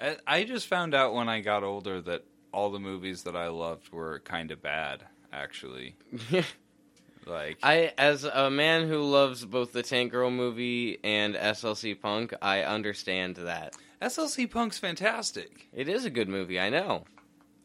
I, 0.00 0.16
I 0.26 0.44
just 0.44 0.66
found 0.66 0.94
out 0.94 1.14
when 1.14 1.28
I 1.28 1.40
got 1.40 1.62
older 1.62 2.00
that 2.02 2.24
all 2.56 2.70
the 2.70 2.80
movies 2.80 3.22
that 3.24 3.36
I 3.36 3.48
loved 3.48 3.92
were 3.92 4.20
kind 4.20 4.50
of 4.50 4.62
bad. 4.62 5.04
Actually, 5.32 5.94
like 7.26 7.58
I, 7.62 7.92
as 7.98 8.24
a 8.24 8.50
man 8.50 8.88
who 8.88 9.02
loves 9.02 9.44
both 9.44 9.72
the 9.72 9.82
Tank 9.82 10.10
Girl 10.12 10.30
movie 10.30 10.98
and 11.04 11.34
SLC 11.34 12.00
Punk, 12.00 12.32
I 12.40 12.62
understand 12.62 13.36
that. 13.36 13.74
SLC 14.00 14.50
Punk's 14.50 14.78
fantastic. 14.78 15.68
It 15.74 15.88
is 15.88 16.04
a 16.06 16.10
good 16.10 16.28
movie. 16.28 16.58
I 16.58 16.70
know. 16.70 17.04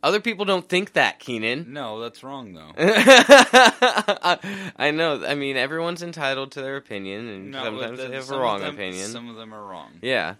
Other 0.03 0.19
people 0.19 0.45
don't 0.45 0.67
think 0.67 0.93
that, 0.93 1.19
Keenan. 1.19 1.71
No, 1.73 1.99
that's 2.01 2.23
wrong 2.23 2.53
though. 2.53 2.71
I 4.75 4.91
know. 4.93 5.23
I 5.25 5.35
mean, 5.35 5.57
everyone's 5.57 6.01
entitled 6.03 6.51
to 6.53 6.61
their 6.61 6.75
opinion, 6.77 7.27
and 7.27 7.51
No, 7.51 7.63
sometimes 7.65 7.99
they 7.99 8.11
have 8.11 8.29
a 8.31 8.37
wrong 8.39 8.61
them- 8.61 8.73
opinion. 8.73 9.07
Some 9.07 9.29
of 9.29 9.35
them 9.35 9.53
are 9.53 9.63
wrong. 9.63 9.91
Yeah, 10.01 10.35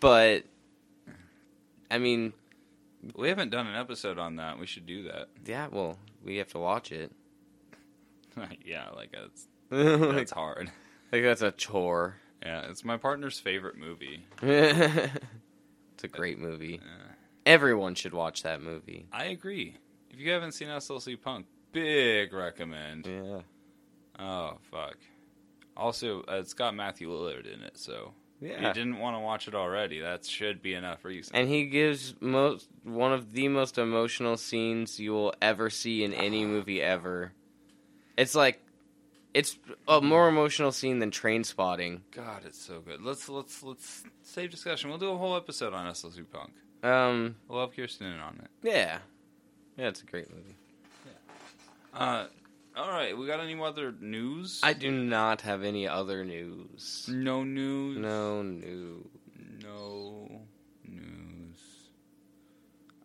but 0.00 0.44
I 1.90 1.98
mean, 1.98 2.32
We 3.16 3.28
haven't 3.28 3.50
done 3.50 3.66
an 3.66 3.74
episode 3.76 4.18
on 4.18 4.36
that. 4.36 4.58
We 4.58 4.66
should 4.66 4.86
do 4.86 5.04
that. 5.04 5.28
yeah. 5.44 5.66
Well, 5.70 5.98
we 6.24 6.36
have 6.36 6.48
to 6.48 6.58
watch 6.58 6.92
it. 6.92 7.12
yeah, 8.64 8.88
like 8.94 9.12
that's 9.12 9.48
that's 9.70 10.30
hard. 10.32 10.70
like 11.10 11.22
that's 11.22 11.42
a 11.42 11.50
chore. 11.52 12.16
Yeah, 12.42 12.62
it's 12.70 12.84
my 12.84 12.96
partner's 12.96 13.38
favorite 13.38 13.76
movie. 13.76 14.24
it's 14.42 15.10
a 16.04 16.08
great 16.08 16.38
movie. 16.38 16.80
Uh, 16.82 17.12
Everyone 17.46 17.94
should 17.94 18.14
watch 18.14 18.42
that 18.44 18.62
movie. 18.62 19.06
I 19.12 19.24
agree. 19.26 19.76
If 20.10 20.18
you 20.20 20.30
haven't 20.32 20.52
seen 20.52 20.68
SLC 20.68 21.20
Punk, 21.20 21.46
big 21.72 22.32
recommend. 22.32 23.06
Yeah. 23.06 23.40
Oh 24.18 24.58
fuck. 24.70 24.96
Also, 25.76 26.20
uh, 26.28 26.34
it's 26.36 26.54
got 26.54 26.74
Matthew 26.74 27.08
Lillard 27.08 27.52
in 27.52 27.62
it, 27.62 27.78
so 27.78 28.12
Yeah. 28.42 28.68
you 28.68 28.74
didn't 28.74 28.98
want 28.98 29.14
to 29.16 29.20
watch 29.20 29.46
it 29.46 29.54
already, 29.54 30.00
that 30.00 30.26
should 30.26 30.60
be 30.62 30.74
enough 30.74 31.04
reason. 31.04 31.36
And 31.36 31.48
he 31.48 31.66
gives 31.66 32.14
most 32.20 32.68
one 32.82 33.12
of 33.12 33.32
the 33.32 33.46
most 33.48 33.78
emotional 33.78 34.36
scenes 34.36 34.98
you 34.98 35.12
will 35.12 35.32
ever 35.40 35.70
see 35.70 36.02
in 36.02 36.12
any 36.12 36.44
movie 36.54 36.82
ever. 36.82 37.32
It's 38.16 38.34
like 38.34 38.60
it's 39.32 39.56
a 39.88 40.00
more 40.00 40.28
emotional 40.28 40.72
scene 40.72 40.98
than 40.98 41.10
Trainspotting. 41.12 42.00
God, 42.10 42.42
it's 42.44 42.60
so 42.60 42.80
good. 42.80 43.00
Let's 43.00 43.28
let's 43.28 43.62
let's 43.62 44.02
save 44.22 44.50
discussion. 44.50 44.90
We'll 44.90 44.98
do 44.98 45.10
a 45.12 45.16
whole 45.16 45.36
episode 45.36 45.72
on 45.72 45.86
SLC 45.92 46.24
Punk. 46.30 46.50
Um, 46.82 47.36
We'll 47.48 47.60
have 47.60 47.74
Kirsten 47.76 48.08
in 48.08 48.18
on 48.18 48.40
it. 48.42 48.50
yeah, 48.68 48.98
yeah, 49.78 49.86
it's 49.88 50.02
a 50.02 50.04
great 50.06 50.28
movie. 50.34 50.56
Uh, 51.94 52.26
all 52.76 52.88
right. 52.88 53.16
We 53.16 53.26
got 53.26 53.40
any 53.40 53.60
other 53.60 53.94
news? 54.00 54.60
I 54.62 54.72
do 54.72 54.90
not 54.90 55.42
have 55.42 55.62
any 55.62 55.86
other 55.88 56.24
news. 56.24 57.06
no 57.08 57.42
news. 57.44 57.98
No 57.98 58.42
news. 58.42 59.06
No 59.62 60.40
news. 60.84 61.56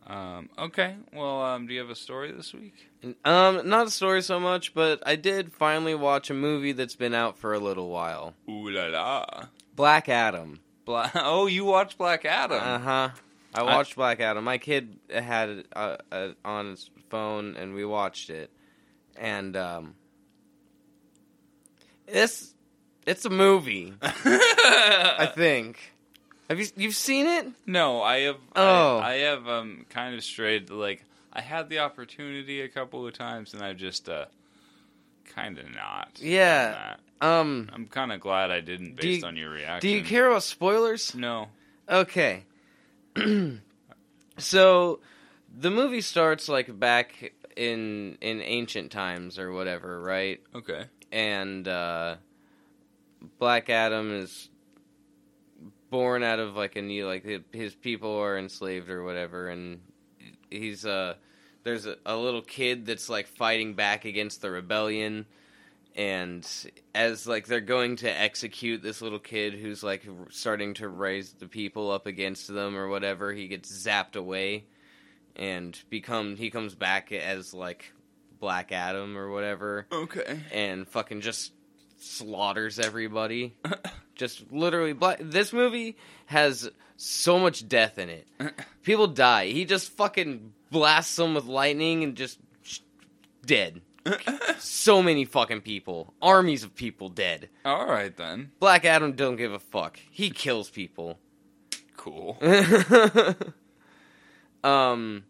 Um. 0.06 0.50
Okay. 0.58 0.96
Well. 1.14 1.42
Um. 1.42 1.68
Do 1.68 1.74
you 1.74 1.80
have 1.82 1.90
a 1.90 1.96
story 1.96 2.32
this 2.32 2.54
week? 2.54 2.90
Um, 3.26 3.68
not 3.70 3.88
a 3.88 3.92
story 3.92 4.22
so 4.22 4.40
much, 4.40 4.74
but 4.74 5.04
I 5.06 5.16
did 5.16 5.52
finally 5.54 5.96
watch 5.96 6.30
a 6.30 6.34
movie 6.34 6.72
that's 6.72 6.96
been 6.96 7.14
out 7.14 7.38
for 7.38 7.54
a 7.54 7.60
little 7.60 7.90
while. 7.90 8.34
Ooh 8.50 8.70
la 8.70 8.86
la. 8.88 9.26
Black 9.76 10.10
Adam. 10.10 10.60
Black. 10.86 11.12
Oh, 11.16 11.46
you 11.48 11.66
watched 11.66 11.98
Black 11.98 12.26
Adam. 12.26 12.58
Uh 12.62 12.80
huh. 12.80 13.10
I 13.54 13.64
watched 13.64 13.96
Black 13.96 14.20
Adam. 14.20 14.44
My 14.44 14.58
kid 14.58 14.98
had 15.10 15.50
it 15.50 15.66
uh, 15.76 15.98
uh, 16.12 16.30
on 16.46 16.72
his 16.72 16.90
phone, 17.10 17.56
and 17.56 17.74
we 17.74 17.86
watched 17.86 18.30
it. 18.30 18.52
And 19.20 19.56
um, 19.58 19.96
it's 22.08 22.54
it's 23.06 23.26
a 23.26 23.30
movie. 23.30 23.94
I 24.02 25.32
think. 25.34 25.94
Have 26.50 26.60
you 26.60 26.68
you've 26.76 26.96
seen 26.96 27.26
it? 27.28 27.48
No, 27.66 28.02
I 28.02 28.20
have. 28.22 28.38
Oh. 28.56 28.98
I, 28.98 29.10
I 29.10 29.14
have 29.20 29.48
um 29.48 29.86
kind 29.90 30.16
of 30.16 30.24
strayed. 30.24 30.70
Like 30.70 31.04
I 31.34 31.42
had 31.42 31.70
the 31.70 31.80
opportunity 31.80 32.62
a 32.62 32.70
couple 32.70 33.06
of 33.06 33.14
times, 33.14 33.54
and 33.54 33.62
I 33.64 33.74
just 33.74 34.08
uh 34.08 34.26
kind 35.36 35.58
of 35.58 35.66
not. 35.76 36.20
Yeah. 36.22 36.96
Um, 37.20 37.70
I'm 37.74 37.88
kind 37.88 38.12
of 38.12 38.20
glad 38.20 38.52
I 38.52 38.60
didn't, 38.62 38.96
based 38.96 39.22
you- 39.22 39.28
on 39.28 39.36
your 39.36 39.50
reaction. 39.50 39.80
do 39.90 39.90
you 39.96 40.04
care 40.04 40.28
about 40.30 40.44
spoilers? 40.44 41.16
No. 41.16 41.48
Okay. 41.90 42.44
so 44.38 45.00
the 45.60 45.72
movie 45.72 46.02
starts 46.02 46.48
like 46.48 46.78
back 46.80 47.34
in 47.58 48.18
in 48.22 48.42
ancient 48.42 48.92
times 48.92 49.40
or 49.40 49.52
whatever, 49.52 50.00
right? 50.02 50.40
Okay. 50.56 50.86
and 51.12 51.68
uh, 51.68 52.16
Black 53.40 53.70
Adam 53.70 54.14
is 54.14 54.50
born 55.90 56.22
out 56.24 56.40
of 56.40 56.56
like 56.56 56.76
a 56.76 56.82
new 56.82 57.08
like 57.08 57.26
his 57.52 57.74
people 57.76 58.18
are 58.18 58.38
enslaved 58.38 58.90
or 58.90 59.04
whatever, 59.04 59.50
and 59.50 59.82
he's 60.50 60.86
uh 60.86 61.16
there's 61.64 61.86
a, 61.86 61.98
a 62.06 62.16
little 62.16 62.42
kid 62.42 62.86
that's 62.86 63.10
like 63.10 63.28
fighting 63.28 63.74
back 63.74 64.06
against 64.06 64.42
the 64.42 64.50
rebellion. 64.50 65.26
And 65.96 66.48
as 66.94 67.28
like 67.28 67.48
they're 67.48 67.60
going 67.60 67.96
to 67.98 68.10
execute 68.10 68.84
this 68.84 69.02
little 69.02 69.20
kid 69.20 69.56
who's 69.56 69.84
like 69.84 70.08
starting 70.30 70.76
to 70.76 70.88
raise 70.88 71.34
the 71.34 71.48
people 71.48 71.90
up 71.90 72.06
against 72.06 72.48
them 72.48 72.78
or 72.78 72.88
whatever, 72.88 73.34
he 73.34 73.48
gets 73.48 73.72
zapped 73.72 74.16
away 74.16 74.66
and 75.38 75.80
become 75.90 76.36
he 76.36 76.50
comes 76.50 76.76
back 76.76 77.12
as 77.12 77.54
like 77.54 77.94
Black 78.40 78.72
Adam 78.72 79.18
or 79.18 79.30
whatever 79.30 79.88
Okay. 79.92 80.40
and 80.52 80.88
fucking 80.88 81.22
just 81.22 81.54
slaughters 82.00 82.80
everybody. 82.80 83.56
just 84.16 84.52
literally, 84.52 84.94
black. 84.94 85.20
This 85.22 85.54
movie 85.54 85.98
has 86.28 86.70
so 86.98 87.40
much 87.40 87.68
death 87.68 87.98
in 87.98 88.10
it. 88.10 88.28
People 88.84 89.08
die. 89.08 89.48
He 89.48 89.66
just 89.66 89.90
fucking 89.92 90.54
blasts 90.72 91.16
them 91.16 91.34
with 91.36 91.46
lightning 91.46 92.04
and 92.04 92.16
just 92.16 92.40
sh- 92.64 92.80
dead. 93.46 93.82
so 94.60 95.04
many 95.04 95.26
fucking 95.26 95.60
people, 95.62 96.14
armies 96.22 96.64
of 96.64 96.74
people 96.76 97.10
dead. 97.10 97.50
All 97.66 97.86
right 97.88 98.16
then. 98.16 98.52
Black 98.60 98.86
Adam 98.86 99.12
don't 99.14 99.36
give 99.36 99.52
a 99.52 99.60
fuck. 99.60 100.00
He 100.12 100.30
kills 100.30 100.70
people. 100.70 101.20
Cool. 101.98 102.38
Um, 104.64 105.24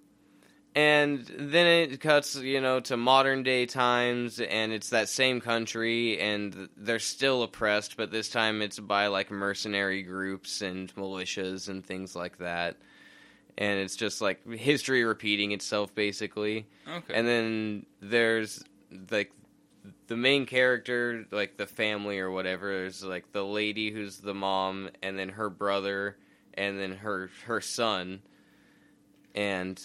and 0.76 1.26
then 1.26 1.66
it 1.66 2.00
cuts, 2.02 2.36
you 2.36 2.62
know, 2.62 2.80
to 2.82 2.98
modern 2.98 3.42
day 3.44 3.66
times, 3.66 4.40
and 4.40 4.72
it's 4.72 4.90
that 4.92 5.10
same 5.10 5.42
country, 5.42 6.20
and 6.20 6.70
they're 6.78 7.00
still 7.00 7.42
oppressed, 7.42 7.98
but 7.98 8.12
this 8.12 8.30
time 8.30 8.62
it's 8.62 8.80
by 8.80 9.08
like 9.08 9.32
mercenary 9.32 10.04
groups 10.04 10.62
and 10.62 10.94
militias 10.96 11.68
and 11.68 11.84
things 11.84 12.16
like 12.16 12.38
that. 12.38 12.78
And 13.58 13.80
it's 13.80 13.96
just 13.96 14.22
like 14.22 14.48
history 14.54 15.04
repeating 15.04 15.52
itself, 15.52 15.96
basically. 15.96 16.68
Okay. 16.88 17.14
And 17.14 17.28
then 17.28 17.86
there's 18.00 18.64
like 19.10 19.32
the 20.06 20.16
main 20.16 20.46
character, 20.46 21.26
like 21.32 21.58
the 21.58 21.66
family 21.66 22.20
or 22.20 22.30
whatever. 22.30 22.72
There's 22.72 23.04
like 23.04 23.32
the 23.32 23.44
lady 23.44 23.90
who's 23.90 24.20
the 24.20 24.36
mom, 24.36 24.92
and 25.02 25.18
then 25.18 25.30
her 25.30 25.50
brother, 25.50 26.18
and 26.54 26.80
then 26.80 26.92
her 26.98 27.32
her 27.46 27.62
son, 27.62 28.22
and 29.38 29.82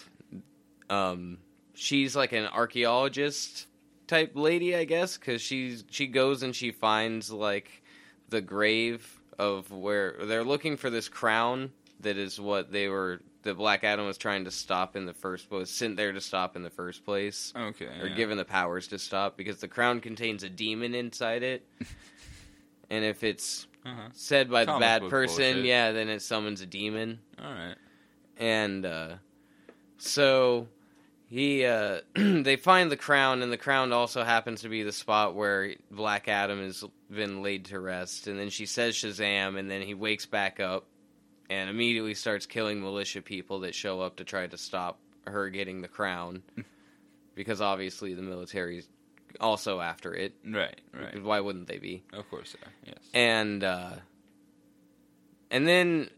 um, 0.91 1.39
she's 1.75 2.17
like 2.17 2.33
an 2.33 2.47
archaeologist 2.47 3.67
type 4.09 4.33
lady, 4.35 4.75
I 4.75 4.85
guess, 4.85 5.17
because 5.19 5.41
she's 5.41 5.85
she 5.91 6.07
goes 6.09 6.43
and 6.43 6.57
she 6.57 6.73
finds 6.73 7.31
like 7.31 7.83
the 8.31 8.41
grave 8.41 9.21
of 9.39 9.71
where 9.71 10.17
they're 10.25 10.43
looking 10.45 10.77
for 10.77 10.91
this 10.91 11.09
crown 11.09 11.71
that 12.01 12.17
is 12.17 12.41
what 12.41 12.73
they 12.73 12.89
were 12.89 13.21
the 13.43 13.55
Black 13.55 13.85
Adam 13.85 14.07
was 14.07 14.17
trying 14.19 14.45
to 14.45 14.51
stop 14.51 14.97
in 14.97 15.05
the 15.05 15.13
first 15.15 15.51
was 15.51 15.69
sent 15.71 15.97
there 15.97 16.13
to 16.13 16.21
stop 16.21 16.57
in 16.57 16.63
the 16.63 16.71
first 16.71 17.05
place 17.05 17.53
okay. 17.57 17.87
or 18.01 18.07
yeah. 18.07 18.15
given 18.15 18.39
the 18.39 18.45
powers 18.45 18.89
to 18.89 18.99
stop 18.99 19.37
because 19.37 19.59
the 19.59 19.69
crown 19.69 20.01
contains 20.01 20.43
a 20.45 20.49
demon 20.49 20.95
inside 20.95 21.43
it. 21.43 21.67
and 22.91 23.05
if 23.05 23.23
it's 23.25 23.67
Uh-huh. 23.85 24.09
said 24.13 24.49
by 24.51 24.65
the 24.65 24.79
bad 24.79 25.09
person, 25.09 25.55
bullshit. 25.57 25.65
yeah, 25.65 25.91
then 25.93 26.09
it 26.09 26.23
summons 26.23 26.61
a 26.61 26.67
demon. 26.67 27.19
All 27.43 27.53
right. 27.53 27.75
And 28.37 28.87
uh 28.87 29.15
so 30.03 30.67
he 31.29 31.65
uh 31.65 32.01
they 32.15 32.57
find 32.57 32.91
the 32.91 32.97
crown 32.97 33.43
and 33.43 33.53
the 33.53 33.57
crown 33.57 33.93
also 33.93 34.25
happens 34.25 34.63
to 34.63 34.69
be 34.69 34.83
the 34.83 34.93
spot 34.93 35.35
where 35.35 35.75
Black 35.91 36.29
Adam 36.29 36.61
has 36.63 36.85
been 37.11 37.43
laid 37.43 37.67
to 37.67 37.79
rest 37.79 38.27
and 38.27 38.39
then 38.39 38.51
she 38.51 38.67
says 38.67 38.95
Shazam 38.95 39.59
and 39.59 39.71
then 39.71 39.81
he 39.83 39.95
wakes 39.95 40.27
back 40.27 40.61
up 40.61 40.87
and 41.49 41.71
immediately 41.71 42.15
starts 42.15 42.47
killing 42.47 42.81
militia 42.81 43.23
people 43.23 43.61
that 43.61 43.75
show 43.75 44.01
up 44.01 44.17
to 44.17 44.25
try 44.25 44.47
to 44.47 44.59
stop 44.59 44.99
her 45.27 45.49
getting 45.51 45.83
the 45.83 45.89
crown 45.89 46.43
because 47.35 47.61
obviously 47.61 48.15
the 48.15 48.23
military's 48.23 48.89
also 49.41 49.81
after 49.81 50.15
it. 50.15 50.35
Right. 50.45 50.81
Right. 50.93 51.23
Why 51.23 51.41
wouldn't 51.41 51.69
they 51.69 51.79
be? 51.79 52.03
Of 52.13 52.29
course. 52.29 52.57
Yeah. 52.61 52.69
Yes. 52.87 53.09
And 53.15 53.63
uh 53.63 53.93
and 55.51 55.67
then 55.67 56.11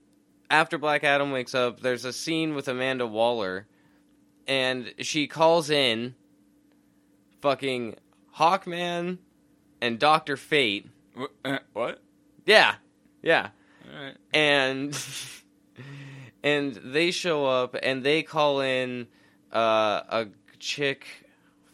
after 0.51 0.79
Black 0.79 1.05
Adam 1.05 1.33
wakes 1.33 1.55
up, 1.55 1.81
there's 1.81 2.05
a 2.05 2.13
scene 2.13 2.55
with 2.55 2.69
Amanda 2.69 3.07
Waller 3.07 3.67
and 4.47 4.93
she 5.01 5.27
calls 5.27 5.71
in 5.71 6.15
fucking 7.41 7.97
Hawkman 8.37 9.19
and 9.81 9.99
Doctor 9.99 10.37
Fate. 10.37 10.89
Uh, 11.45 11.59
what? 11.73 12.03
Yeah. 12.47 12.75
Yeah. 13.23 13.51
All 13.95 14.03
right. 14.05 14.17
And 14.33 14.99
and 16.43 16.75
they 16.75 17.11
show 17.11 17.47
up 17.47 17.77
and 17.83 18.03
they 18.03 18.23
call 18.23 18.61
in 18.61 19.07
uh 19.53 20.03
a 20.09 20.27
chick 20.59 21.07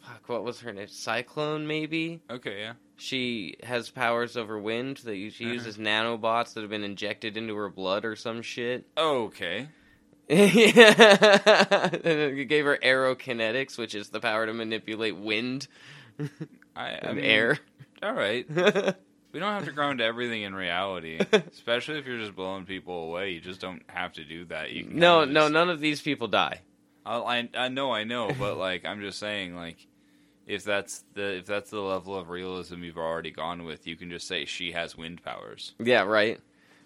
fuck 0.01 0.27
what 0.29 0.43
was 0.43 0.59
her 0.61 0.71
name? 0.73 0.87
Cyclone 0.87 1.65
maybe? 1.67 2.21
Okay. 2.29 2.59
Yeah. 2.61 2.73
she 2.97 3.55
has 3.63 3.89
powers 3.89 4.37
over 4.37 4.59
wind 4.59 4.97
that 4.97 5.15
she 5.15 5.45
Uh-huh. 5.45 5.53
uses 5.53 5.77
nanobots 5.77 6.53
that 6.53 6.61
have 6.61 6.69
been 6.69 6.83
injected 6.83 7.37
into 7.37 7.55
her 7.55 7.69
blood 7.69 8.05
or 8.05 8.15
some 8.15 8.41
shit. 8.41 8.85
Okay. 8.97 9.67
It 10.33 10.73
gave 12.49 12.65
her 12.65 12.77
aerokinetics, 12.81 13.77
which 13.77 13.93
is 13.95 14.09
the 14.09 14.19
power 14.21 14.45
to 14.45 14.53
manipulate 14.53 15.17
wind 15.17 15.67
I, 16.75 16.85
I 16.85 16.87
and 16.89 17.17
mean, 17.17 17.25
air. 17.25 17.59
All 18.01 18.13
right. 18.13 18.45
We 19.33 19.39
don't 19.39 19.53
have 19.53 19.63
to 19.63 19.71
ground 19.71 20.01
everything 20.01 20.41
in 20.41 20.53
reality, 20.53 21.17
especially 21.31 21.99
if 21.99 22.05
you're 22.05 22.19
just 22.19 22.35
blowing 22.35 22.65
people 22.65 23.05
away. 23.05 23.31
You 23.31 23.39
just 23.39 23.61
don't 23.61 23.81
have 23.87 24.11
to 24.13 24.25
do 24.25 24.43
that. 24.47 24.73
You 24.73 24.83
can 24.83 24.99
no, 24.99 25.21
kinda 25.21 25.33
no, 25.33 25.47
none 25.47 25.69
of 25.69 25.79
these 25.79 26.01
people 26.01 26.27
die. 26.27 26.59
I, 27.05 27.15
I 27.15 27.49
I 27.55 27.67
know, 27.69 27.93
I 27.93 28.03
know, 28.03 28.33
but 28.37 28.57
like 28.57 28.83
I'm 28.83 28.99
just 28.99 29.19
saying, 29.19 29.55
like 29.55 29.87
if 30.47 30.65
that's 30.65 31.05
the 31.13 31.37
if 31.37 31.45
that's 31.45 31.69
the 31.69 31.79
level 31.79 32.17
of 32.17 32.29
realism 32.29 32.83
you've 32.83 32.97
already 32.97 33.31
gone 33.31 33.63
with, 33.63 33.87
you 33.87 33.95
can 33.95 34.09
just 34.09 34.27
say 34.27 34.43
she 34.43 34.73
has 34.73 34.97
wind 34.97 35.23
powers. 35.23 35.75
Yeah, 35.79 36.01
right. 36.01 36.37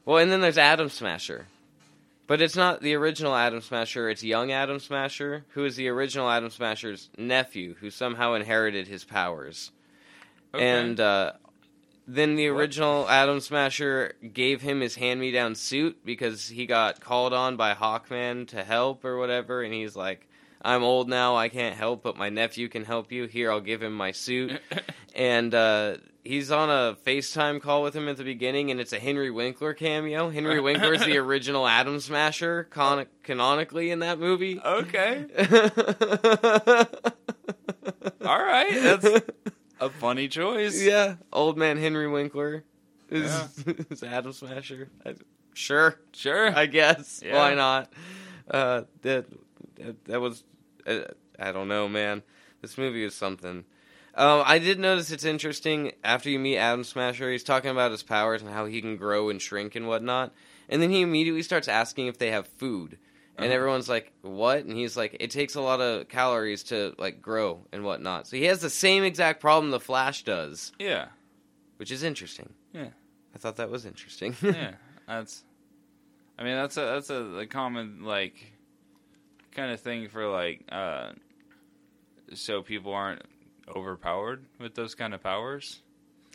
Well, 0.06 0.20
and 0.20 0.32
then 0.32 0.42
there's 0.42 0.60
Atom 0.60 0.90
Smasher. 0.90 1.48
But 2.28 2.42
it's 2.42 2.56
not 2.56 2.82
the 2.82 2.96
original 2.96 3.36
Atom 3.36 3.62
Smasher, 3.62 4.10
it's 4.10 4.24
young 4.24 4.52
Atom 4.52 4.80
Smasher, 4.80 5.46
who 5.50 5.64
is 5.66 5.76
the 5.76 5.88
original 5.90 6.30
Atom 6.30 6.50
Smasher's 6.50 7.10
nephew, 7.18 7.76
who 7.80 7.92
somehow 7.92 8.34
inherited 8.34 8.88
his 8.88 9.04
powers. 9.04 9.72
Okay. 10.54 10.68
And 10.68 11.00
uh, 11.00 11.34
then 12.08 12.36
the 12.36 12.50
What? 12.50 12.60
original 12.60 13.08
Atom 13.08 13.42
Smasher 13.42 14.14
gave 14.34 14.62
him 14.62 14.82
his 14.82 14.96
hand 14.96 15.20
me 15.20 15.32
down 15.32 15.54
suit 15.54 16.04
because 16.04 16.48
he 16.48 16.66
got 16.66 17.00
called 17.00 17.34
on 17.34 17.58
by 17.58 17.76
Hawkman 17.76 18.48
to 18.48 18.64
help 18.64 19.06
or 19.06 19.18
whatever, 19.18 19.62
and 19.62 19.74
he's 19.74 19.96
like, 19.96 20.28
I'm 20.64 20.84
old 20.84 21.08
now, 21.08 21.36
I 21.36 21.50
can't 21.50 21.76
help, 21.76 22.02
but 22.02 22.18
my 22.18 22.30
nephew 22.30 22.70
can 22.70 22.86
help 22.86 23.12
you. 23.12 23.26
Here, 23.26 23.52
I'll 23.52 23.62
give 23.62 23.84
him 23.84 23.94
my 23.94 24.12
suit. 24.12 24.60
and 25.16 25.54
uh, 25.54 25.98
he's 26.26 26.52
on 26.52 26.70
a 26.70 26.98
FaceTime 27.06 27.62
call 27.62 27.82
with 27.84 27.96
him 27.96 28.10
at 28.10 28.18
the 28.18 28.24
beginning, 28.26 28.70
and 28.72 28.80
it's 28.82 28.92
a 28.92 29.00
Henry 29.00 29.32
Winkler 29.32 29.74
cameo. 29.74 30.30
Henry 30.30 30.60
Winkler 30.68 30.96
is 30.96 31.06
the 31.06 31.18
original 31.18 31.66
Atom 31.68 32.00
Smasher, 32.02 32.66
con- 32.66 33.06
canonically 33.24 33.92
in 33.92 34.00
that 34.00 34.20
movie. 34.20 34.60
okay, 34.60 35.26
all 38.26 38.44
right, 38.44 38.74
that's 38.74 39.06
a 39.80 39.90
funny 39.90 40.28
choice. 40.28 40.82
yeah, 40.82 41.16
old 41.32 41.58
man 41.58 41.78
Henry 41.78 42.08
Winkler 42.08 42.64
is, 43.10 43.32
Yeah. 43.66 43.74
is 43.90 44.04
Atom 44.04 44.34
Smasher. 44.34 44.90
I- 45.06 45.16
sure, 45.54 46.00
Sure. 46.14 46.56
I 46.58 46.66
guess. 46.66 47.22
Yeah. 47.24 47.36
Why 47.38 47.54
not? 47.56 47.92
Uh, 48.50 48.84
that, 49.02 49.26
that 49.76 50.06
that 50.06 50.22
was 50.22 50.44
uh, 50.88 51.00
I 51.40 51.52
don't 51.52 51.68
know, 51.68 51.88
man. 51.88 52.24
This 52.62 52.78
movie 52.78 53.04
is 53.04 53.14
something. 53.16 53.66
Um, 54.16 54.44
I 54.46 54.60
did 54.60 54.80
notice 54.80 55.12
it's 55.12 55.26
interesting 55.26 55.92
after 56.04 56.30
you 56.30 56.40
meet 56.40 56.58
Atom 56.58 56.84
Smasher. 56.86 57.30
He's 57.32 57.44
talking 57.44 57.70
about 57.70 57.92
his 57.92 58.02
powers 58.04 58.42
and 58.42 58.50
how 58.50 58.66
he 58.66 58.80
can 58.82 58.96
grow 58.98 59.30
and 59.30 59.42
shrink 59.42 59.76
and 59.76 59.88
whatnot, 59.88 60.34
and 60.70 60.82
then 60.82 60.90
he 60.90 61.02
immediately 61.02 61.44
starts 61.44 61.68
asking 61.68 62.08
if 62.08 62.18
they 62.18 62.32
have 62.32 62.48
food. 62.48 62.98
And 63.38 63.48
Uh-huh. 63.48 63.54
everyone's 63.56 63.90
like, 63.90 64.14
"What?" 64.22 64.60
And 64.64 64.72
he's 64.78 64.96
like, 64.96 65.18
"It 65.20 65.30
takes 65.32 65.56
a 65.56 65.62
lot 65.62 65.82
of 65.82 66.08
calories 66.08 66.64
to 66.66 66.96
like 66.98 67.22
grow 67.22 67.66
and 67.74 67.84
whatnot." 67.84 68.28
So 68.28 68.38
he 68.38 68.46
has 68.46 68.62
the 68.62 68.70
same 68.70 69.04
exact 69.04 69.42
problem 69.42 69.72
the 69.72 69.80
Flash 69.82 70.24
does, 70.24 70.72
yeah, 70.80 71.08
which 71.76 71.92
is 71.92 72.02
interesting. 72.02 72.54
Yeah. 72.72 72.90
I 73.34 73.38
thought 73.38 73.58
that 73.58 73.70
was 73.70 73.86
interesting. 73.86 74.34
yeah. 74.42 74.76
That's. 75.06 75.44
I 76.40 76.44
mean, 76.46 76.56
that's 76.56 76.78
a 76.78 76.82
that's 76.82 77.10
a, 77.10 77.22
a 77.40 77.46
common 77.48 78.06
like 78.06 78.36
kind 79.52 79.72
of 79.74 79.82
thing 79.82 80.08
for 80.08 80.28
like 80.30 80.64
uh 80.72 81.12
so 82.34 82.62
people 82.62 82.94
aren't 82.94 83.22
overpowered 83.74 84.46
with 84.60 84.76
those 84.76 84.96
kind 84.96 85.14
of 85.14 85.24
powers. 85.24 85.82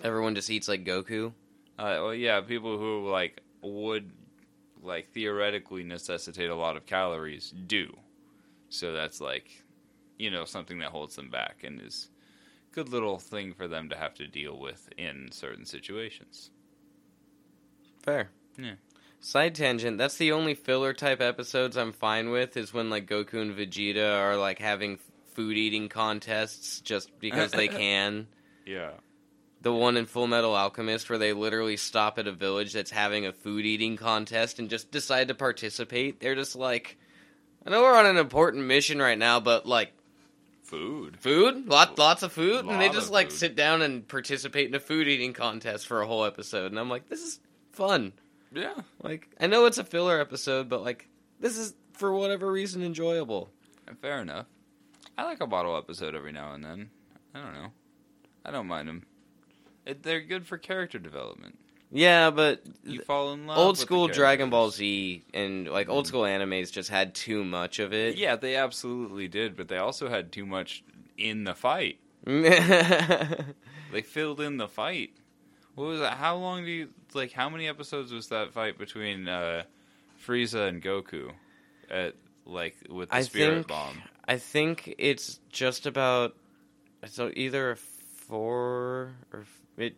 Everyone 0.02 0.34
just 0.34 0.50
eats 0.50 0.68
like 0.68 0.84
Goku. 0.84 1.32
Uh, 1.78 1.96
well, 2.00 2.14
yeah, 2.14 2.40
people 2.40 2.78
who 2.78 3.08
like 3.08 3.40
would 3.62 4.10
like 4.82 5.12
theoretically 5.12 5.82
necessitate 5.82 6.50
a 6.50 6.54
lot 6.54 6.76
of 6.76 6.86
calories 6.86 7.52
do. 7.66 7.96
So 8.68 8.92
that's 8.92 9.20
like, 9.20 9.62
you 10.18 10.30
know, 10.30 10.44
something 10.44 10.78
that 10.78 10.90
holds 10.90 11.16
them 11.16 11.30
back 11.30 11.64
and 11.64 11.80
is 11.80 12.08
a 12.70 12.74
good 12.74 12.88
little 12.88 13.18
thing 13.18 13.52
for 13.52 13.68
them 13.68 13.88
to 13.90 13.96
have 13.96 14.14
to 14.14 14.26
deal 14.26 14.58
with 14.58 14.88
in 14.96 15.30
certain 15.32 15.66
situations. 15.66 16.50
Fair. 18.02 18.30
Yeah. 18.56 18.74
Side 19.20 19.54
tangent. 19.54 19.98
That's 19.98 20.16
the 20.16 20.32
only 20.32 20.54
filler 20.54 20.94
type 20.94 21.20
episodes 21.20 21.76
I'm 21.76 21.92
fine 21.92 22.30
with. 22.30 22.56
Is 22.56 22.72
when 22.72 22.88
like 22.88 23.06
Goku 23.06 23.34
and 23.34 23.54
Vegeta 23.54 24.18
are 24.18 24.36
like 24.36 24.58
having 24.58 24.98
food 25.40 25.56
eating 25.56 25.88
contests 25.88 26.80
just 26.80 27.10
because 27.20 27.50
they 27.52 27.68
can. 27.68 28.26
Yeah. 28.66 28.90
The 29.62 29.72
one 29.72 29.96
in 29.96 30.06
Full 30.06 30.26
Metal 30.26 30.54
Alchemist 30.54 31.08
where 31.10 31.18
they 31.18 31.32
literally 31.32 31.76
stop 31.76 32.18
at 32.18 32.26
a 32.26 32.32
village 32.32 32.72
that's 32.72 32.90
having 32.90 33.26
a 33.26 33.32
food 33.32 33.66
eating 33.66 33.96
contest 33.96 34.58
and 34.58 34.70
just 34.70 34.90
decide 34.90 35.28
to 35.28 35.34
participate. 35.34 36.20
They're 36.20 36.34
just 36.34 36.56
like, 36.56 36.96
I 37.66 37.70
know 37.70 37.82
we're 37.82 37.96
on 37.98 38.06
an 38.06 38.16
important 38.16 38.64
mission 38.66 38.98
right 39.00 39.18
now, 39.18 39.40
but 39.40 39.66
like 39.66 39.92
Food. 40.62 41.16
food, 41.18 41.66
lot 41.68 41.98
lots 41.98 42.22
of 42.22 42.32
food, 42.32 42.64
and 42.64 42.80
they 42.80 42.88
just 42.90 43.08
of 43.08 43.12
like 43.12 43.30
food. 43.30 43.38
sit 43.38 43.56
down 43.56 43.82
and 43.82 44.06
participate 44.06 44.68
in 44.68 44.74
a 44.76 44.80
food 44.80 45.08
eating 45.08 45.32
contest 45.32 45.86
for 45.88 46.00
a 46.00 46.06
whole 46.06 46.24
episode. 46.24 46.70
And 46.70 46.78
I'm 46.78 46.88
like, 46.88 47.08
this 47.08 47.20
is 47.22 47.40
fun. 47.72 48.12
Yeah. 48.52 48.74
Like, 49.02 49.28
I 49.40 49.48
know 49.48 49.66
it's 49.66 49.78
a 49.78 49.84
filler 49.84 50.20
episode, 50.20 50.68
but 50.68 50.82
like, 50.82 51.08
this 51.40 51.58
is 51.58 51.74
for 51.94 52.12
whatever 52.14 52.50
reason 52.50 52.82
enjoyable. 52.84 53.50
Fair 54.00 54.20
enough. 54.22 54.46
I 55.20 55.24
like 55.24 55.40
a 55.42 55.46
bottle 55.46 55.76
episode 55.76 56.14
every 56.14 56.32
now 56.32 56.54
and 56.54 56.64
then. 56.64 56.88
I 57.34 57.40
don't 57.42 57.52
know. 57.52 57.72
I 58.44 58.50
don't 58.50 58.66
mind 58.66 58.88
them. 58.88 59.04
It, 59.84 60.02
they're 60.02 60.22
good 60.22 60.46
for 60.46 60.56
character 60.56 60.98
development. 60.98 61.58
Yeah, 61.92 62.30
but 62.30 62.62
You 62.84 63.00
fall 63.02 63.32
in 63.34 63.46
love. 63.46 63.58
old 63.58 63.76
school 63.76 64.08
Dragon 64.08 64.48
Ball. 64.48 64.70
Z 64.70 65.22
and 65.34 65.68
like 65.68 65.88
old 65.90 66.04
Mhm. 66.04 66.08
school 66.08 66.22
animes 66.22 66.72
just 66.72 66.88
had 66.88 67.14
too 67.14 67.44
much 67.44 67.78
of 67.80 67.92
it. 67.92 68.16
Yeah, 68.16 68.36
they 68.36 68.56
absolutely 68.56 69.28
did, 69.28 69.56
but 69.56 69.68
they 69.68 69.76
also 69.76 70.08
had 70.08 70.32
too 70.32 70.46
much 70.46 70.82
in 71.18 71.44
the 71.44 71.54
fight. 71.54 71.98
They 73.92 74.02
filled 74.02 74.40
in 74.40 74.56
the 74.56 74.68
fight. 74.68 75.10
What 75.74 75.84
was 75.86 76.00
that? 76.00 76.16
How 76.16 76.36
long 76.36 76.64
do 76.64 76.70
you 76.70 76.90
like? 77.12 77.32
How 77.32 77.48
many 77.48 77.66
episodes 77.68 78.12
was 78.12 78.28
that 78.28 78.52
fight 78.52 78.78
between 78.78 79.28
uh, 79.28 79.64
Frieza 80.24 80.68
and 80.68 80.80
Goku? 80.80 81.32
At 81.90 82.14
like 82.46 82.76
with 82.88 83.08
the 83.10 83.16
I 83.16 83.22
spirit 83.22 83.54
think- 83.54 83.66
bomb. 83.66 84.02
I 84.26 84.36
think 84.38 84.94
it's 84.98 85.40
just 85.50 85.86
about 85.86 86.36
so 87.06 87.30
either 87.34 87.72
a 87.72 87.76
four 87.76 89.14
or 89.32 89.44
it. 89.76 89.96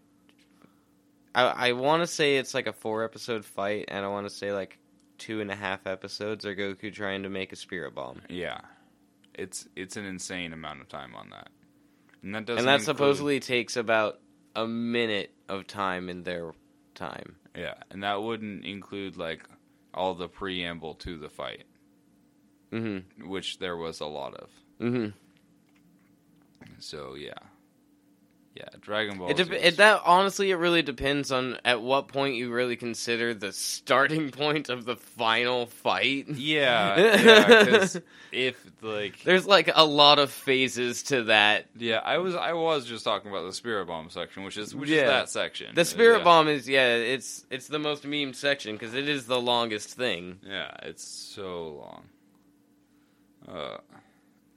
I 1.34 1.42
I 1.44 1.72
want 1.72 2.02
to 2.02 2.06
say 2.06 2.36
it's 2.36 2.54
like 2.54 2.66
a 2.66 2.72
four 2.72 3.04
episode 3.04 3.44
fight, 3.44 3.86
and 3.88 4.04
I 4.04 4.08
want 4.08 4.26
to 4.28 4.34
say 4.34 4.52
like 4.52 4.78
two 5.18 5.40
and 5.40 5.50
a 5.50 5.54
half 5.56 5.86
episodes 5.86 6.44
are 6.46 6.54
Goku 6.54 6.92
trying 6.92 7.22
to 7.22 7.28
make 7.28 7.52
a 7.52 7.56
spirit 7.56 7.94
bomb, 7.94 8.20
Yeah, 8.28 8.60
it's 9.34 9.68
it's 9.76 9.96
an 9.96 10.04
insane 10.04 10.52
amount 10.52 10.80
of 10.80 10.88
time 10.88 11.14
on 11.14 11.30
that, 11.30 11.48
and 12.22 12.34
that 12.34 12.44
doesn't. 12.46 12.58
and 12.60 12.68
that 12.68 12.80
include- 12.80 12.96
supposedly 12.96 13.40
takes 13.40 13.76
about 13.76 14.20
a 14.56 14.66
minute 14.66 15.32
of 15.48 15.66
time 15.66 16.08
in 16.08 16.22
their 16.24 16.52
time. 16.94 17.36
yeah, 17.56 17.74
and 17.90 18.02
that 18.02 18.22
wouldn't 18.22 18.64
include 18.64 19.16
like 19.16 19.42
all 19.94 20.14
the 20.14 20.28
preamble 20.28 20.94
to 20.94 21.18
the 21.18 21.28
fight, 21.28 21.64
Mm-hmm. 22.72 23.28
which 23.28 23.58
there 23.58 23.76
was 23.76 24.00
a 24.00 24.06
lot 24.06 24.34
of. 24.34 24.48
Mm-hmm. 24.80 25.08
So 26.78 27.14
yeah, 27.14 27.34
yeah, 28.54 28.64
Dragon 28.80 29.18
Ball. 29.18 29.30
It, 29.30 29.36
dep 29.36 29.48
Z 29.48 29.54
it 29.54 29.76
that 29.76 30.02
honestly, 30.04 30.50
it 30.50 30.56
really 30.56 30.82
depends 30.82 31.30
on 31.32 31.58
at 31.64 31.80
what 31.80 32.08
point 32.08 32.34
you 32.36 32.52
really 32.52 32.76
consider 32.76 33.34
the 33.34 33.52
starting 33.52 34.30
point 34.42 34.68
of 34.68 34.84
the 34.84 34.96
final 34.96 35.66
fight. 35.66 36.28
yeah, 36.28 36.96
yeah, 36.98 37.86
if 38.32 38.56
like 38.82 39.22
There's 39.22 39.46
like 39.46 39.70
a 39.74 39.84
lot 39.84 40.18
of 40.18 40.30
phases 40.32 41.04
to 41.04 41.24
that. 41.24 41.66
Yeah, 41.76 42.00
I 42.04 42.18
was 42.18 42.34
I 42.34 42.52
was 42.54 42.84
just 42.84 43.04
talking 43.04 43.30
about 43.30 43.44
the 43.46 43.52
spirit 43.52 43.86
bomb 43.86 44.10
section, 44.10 44.42
which 44.44 44.56
is 44.56 44.74
which 44.74 44.90
Yeah. 44.90 45.02
is 45.02 45.08
that 45.08 45.28
section. 45.30 45.74
The 45.74 45.84
spirit 45.84 46.18
yeah. 46.18 46.24
bomb 46.24 46.48
is 46.48 46.68
yeah, 46.68 46.96
it's 46.96 47.46
it's 47.50 47.68
the 47.68 47.78
most 47.78 48.02
memed 48.04 48.34
section 48.34 48.74
because 48.76 48.94
it 48.94 49.08
is 49.08 49.26
the 49.26 49.40
longest 49.40 49.90
thing. 49.90 50.38
Yeah, 50.42 50.70
it's 50.82 51.04
so 51.04 51.68
long. 51.80 52.04
Uh, 53.48 53.78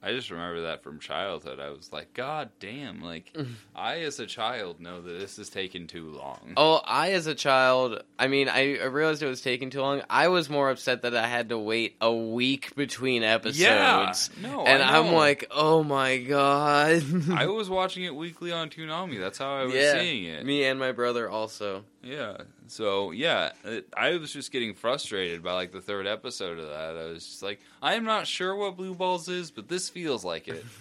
I 0.06 0.12
just 0.12 0.30
remember 0.30 0.62
that 0.62 0.84
from 0.84 1.00
childhood. 1.00 1.58
I 1.58 1.70
was 1.70 1.92
like, 1.92 2.14
God 2.14 2.50
damn! 2.60 3.02
Like, 3.02 3.36
I 3.74 4.02
as 4.02 4.20
a 4.20 4.26
child 4.26 4.78
know 4.78 5.00
that 5.02 5.18
this 5.18 5.36
is 5.36 5.48
taking 5.48 5.88
too 5.88 6.10
long. 6.10 6.52
Oh, 6.56 6.80
I 6.84 7.12
as 7.12 7.26
a 7.26 7.34
child, 7.34 8.02
I 8.16 8.28
mean, 8.28 8.48
I, 8.48 8.76
I 8.76 8.84
realized 8.84 9.22
it 9.22 9.26
was 9.26 9.40
taking 9.40 9.68
too 9.68 9.80
long. 9.80 10.02
I 10.08 10.28
was 10.28 10.48
more 10.48 10.70
upset 10.70 11.02
that 11.02 11.16
I 11.16 11.26
had 11.26 11.48
to 11.48 11.58
wait 11.58 11.96
a 12.00 12.14
week 12.14 12.76
between 12.76 13.24
episodes. 13.24 13.58
yeah, 13.58 14.14
no, 14.48 14.64
and 14.64 14.80
I 14.80 14.98
I'm 14.98 15.12
like, 15.12 15.46
oh 15.50 15.82
my 15.82 16.18
god. 16.18 17.02
I 17.32 17.46
was 17.46 17.68
watching 17.68 18.04
it 18.04 18.14
weekly 18.14 18.52
on 18.52 18.70
Toonami. 18.70 19.18
That's 19.18 19.38
how 19.38 19.56
I 19.56 19.64
was 19.64 19.74
yeah, 19.74 19.94
seeing 19.94 20.24
it. 20.24 20.46
me 20.46 20.62
and 20.64 20.78
my 20.78 20.92
brother 20.92 21.28
also. 21.28 21.82
Yeah. 22.06 22.36
So 22.68 23.10
yeah, 23.10 23.50
it, 23.64 23.88
I 23.96 24.16
was 24.16 24.32
just 24.32 24.52
getting 24.52 24.74
frustrated 24.74 25.42
by 25.42 25.54
like 25.54 25.72
the 25.72 25.80
third 25.80 26.06
episode 26.06 26.58
of 26.58 26.68
that. 26.68 26.96
I 26.96 27.10
was 27.10 27.26
just 27.26 27.42
like, 27.42 27.60
I 27.82 27.94
am 27.94 28.04
not 28.04 28.26
sure 28.26 28.54
what 28.54 28.76
Blue 28.76 28.94
Balls 28.94 29.28
is, 29.28 29.50
but 29.50 29.68
this 29.68 29.88
feels 29.88 30.24
like 30.24 30.48
it. 30.48 30.64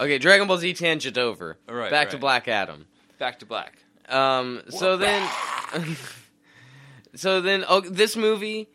Okay, 0.00 0.18
Dragon 0.18 0.48
Ball 0.48 0.58
Z 0.58 0.74
tangent 0.74 1.16
over. 1.18 1.56
All 1.68 1.74
right, 1.74 1.90
Back 1.90 2.10
to. 2.10 2.18
Black 2.18 2.48
Adam. 2.48 2.86
Back 3.18 3.38
to 3.40 3.46
black. 3.46 3.78
Um, 4.08 4.62
so 4.70 4.96
then, 4.96 5.28
so 7.14 7.40
then, 7.40 7.64
oh, 7.68 7.80
this 7.80 8.16
movie 8.16 8.68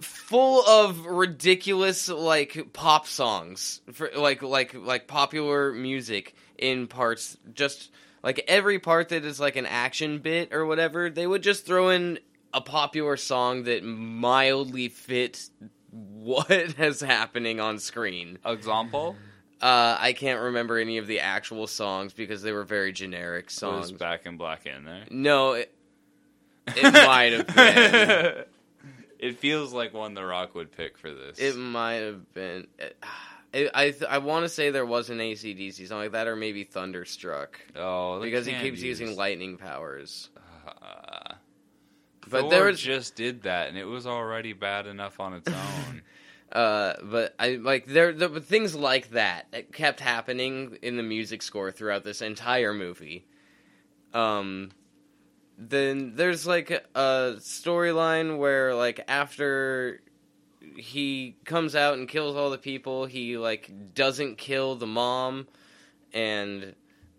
full 0.00 0.64
of 0.66 1.06
ridiculous 1.06 2.08
like 2.08 2.72
pop 2.72 3.06
songs 3.06 3.80
for 3.92 4.10
like 4.16 4.42
like 4.42 4.74
like 4.74 5.06
popular 5.06 5.72
music 5.72 6.34
in 6.58 6.86
parts. 6.86 7.36
Just 7.54 7.90
like 8.22 8.44
every 8.48 8.78
part 8.78 9.08
that 9.10 9.24
is 9.24 9.40
like 9.40 9.56
an 9.56 9.66
action 9.66 10.18
bit 10.18 10.52
or 10.52 10.66
whatever, 10.66 11.10
they 11.10 11.26
would 11.26 11.42
just 11.42 11.66
throw 11.66 11.90
in 11.90 12.18
a 12.52 12.60
popular 12.60 13.16
song 13.16 13.64
that 13.64 13.84
mildly 13.84 14.88
fit 14.88 15.48
what 15.90 16.50
is 16.78 17.00
happening 17.00 17.60
on 17.60 17.78
screen. 17.78 18.38
Example. 18.44 19.16
Uh, 19.60 19.96
I 20.00 20.14
can't 20.14 20.40
remember 20.40 20.78
any 20.78 20.96
of 20.98 21.06
the 21.06 21.20
actual 21.20 21.66
songs 21.66 22.14
because 22.14 22.42
they 22.42 22.52
were 22.52 22.64
very 22.64 22.92
generic 22.92 23.50
songs. 23.50 23.86
is 23.86 23.92
Back 23.92 24.24
in 24.24 24.38
Black 24.38 24.64
in 24.64 24.84
there? 24.84 25.04
No, 25.10 25.52
it, 25.52 25.74
it 26.68 26.92
might 26.92 27.32
have 27.32 27.46
been. 27.46 28.44
it 29.18 29.38
feels 29.38 29.74
like 29.74 29.92
one 29.92 30.14
The 30.14 30.24
Rock 30.24 30.54
would 30.54 30.72
pick 30.72 30.96
for 30.96 31.12
this. 31.12 31.38
It 31.38 31.56
might 31.56 31.96
have 31.96 32.32
been. 32.32 32.68
I 33.54 33.68
I, 33.74 33.94
I 34.08 34.18
want 34.18 34.44
to 34.44 34.48
say 34.48 34.70
there 34.70 34.86
was 34.86 35.10
an 35.10 35.18
ACDC 35.18 35.88
song 35.88 35.98
like 35.98 36.12
that, 36.12 36.26
or 36.28 36.36
maybe 36.36 36.64
Thunderstruck, 36.64 37.60
oh, 37.76 38.20
because 38.20 38.46
he 38.46 38.54
keeps 38.54 38.80
using 38.82 39.16
lightning 39.16 39.56
powers. 39.56 40.30
Uh, 40.66 41.34
But 42.28 42.42
Thor 42.42 42.50
there 42.50 42.64
was- 42.66 42.80
just 42.80 43.16
did 43.16 43.42
that, 43.42 43.68
and 43.68 43.76
it 43.78 43.84
was 43.86 44.06
already 44.06 44.52
bad 44.52 44.86
enough 44.86 45.18
on 45.20 45.34
its 45.34 45.48
own. 45.52 46.02
Uh, 46.52 46.94
but 47.02 47.34
I 47.38 47.50
like 47.56 47.86
there 47.86 48.12
there 48.12 48.28
were 48.28 48.40
things 48.40 48.74
like 48.74 49.10
that 49.10 49.46
that 49.52 49.72
kept 49.72 50.00
happening 50.00 50.78
in 50.82 50.96
the 50.96 51.02
music 51.02 51.42
score 51.42 51.70
throughout 51.70 52.02
this 52.04 52.22
entire 52.22 52.74
movie. 52.74 53.24
Um, 54.12 54.70
then 55.56 56.16
there's 56.16 56.46
like 56.48 56.70
a 56.70 57.34
storyline 57.38 58.38
where 58.38 58.74
like 58.74 59.00
after 59.06 60.00
he 60.76 61.36
comes 61.44 61.74
out 61.74 61.94
and 61.94 62.08
kills 62.08 62.36
all 62.36 62.50
the 62.50 62.58
people, 62.58 63.06
he 63.06 63.36
like 63.36 63.94
doesn't 63.94 64.38
kill 64.38 64.76
the 64.76 64.86
mom, 64.86 65.48
and 66.12 66.74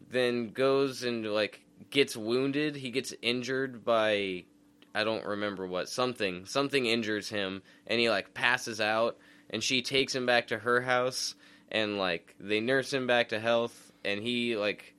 then 0.09 0.49
goes 0.51 1.03
and 1.03 1.25
like 1.25 1.61
gets 1.89 2.15
wounded. 2.15 2.75
He 2.75 2.91
gets 2.91 3.13
injured 3.21 3.83
by 3.83 4.45
I 4.93 5.03
don't 5.03 5.25
remember 5.25 5.65
what 5.65 5.89
something 5.89 6.45
something 6.45 6.85
injures 6.85 7.29
him, 7.29 7.61
and 7.87 7.99
he 7.99 8.09
like 8.09 8.33
passes 8.33 8.81
out, 8.81 9.17
and 9.49 9.63
she 9.63 9.81
takes 9.81 10.13
him 10.13 10.25
back 10.25 10.47
to 10.47 10.59
her 10.59 10.81
house, 10.81 11.35
and 11.71 11.97
like 11.97 12.35
they 12.39 12.59
nurse 12.59 12.91
him 12.91 13.07
back 13.07 13.29
to 13.29 13.39
health, 13.39 13.91
and 14.03 14.21
he 14.21 14.57
like 14.57 14.93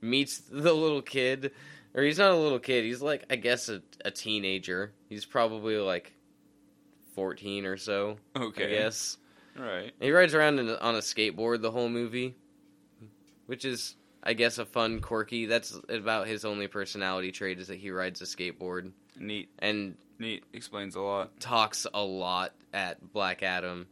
meets 0.00 0.38
the 0.38 0.72
little 0.72 1.02
kid, 1.02 1.52
or 1.94 2.02
he's 2.02 2.18
not 2.18 2.32
a 2.32 2.36
little 2.36 2.58
kid, 2.58 2.84
he's 2.84 3.02
like 3.02 3.24
I 3.30 3.36
guess 3.36 3.68
a, 3.68 3.82
a 4.04 4.10
teenager. 4.10 4.92
He's 5.08 5.26
probably 5.26 5.76
like 5.76 6.13
fourteen 7.14 7.64
or 7.66 7.76
so. 7.76 8.16
Okay. 8.36 8.66
I 8.66 8.82
guess. 8.82 9.16
Right. 9.56 9.92
He 10.00 10.10
rides 10.10 10.34
around 10.34 10.58
in, 10.58 10.68
on 10.68 10.94
a 10.96 10.98
skateboard 10.98 11.62
the 11.62 11.70
whole 11.70 11.88
movie, 11.88 12.34
which 13.46 13.64
is, 13.64 13.94
I 14.22 14.32
guess, 14.34 14.58
a 14.58 14.66
fun, 14.66 15.00
quirky. 15.00 15.46
That's 15.46 15.78
about 15.88 16.26
his 16.26 16.44
only 16.44 16.66
personality 16.66 17.30
trait 17.30 17.58
is 17.60 17.68
that 17.68 17.76
he 17.78 17.90
rides 17.90 18.20
a 18.20 18.24
skateboard 18.24 18.90
Neat. 19.18 19.48
and 19.60 19.96
Neat. 20.18 20.44
Explains 20.52 20.96
a 20.96 21.00
lot. 21.00 21.38
talks 21.40 21.86
a 21.94 22.02
lot 22.02 22.52
at 22.72 23.12
Black 23.12 23.42
Adam. 23.42 23.86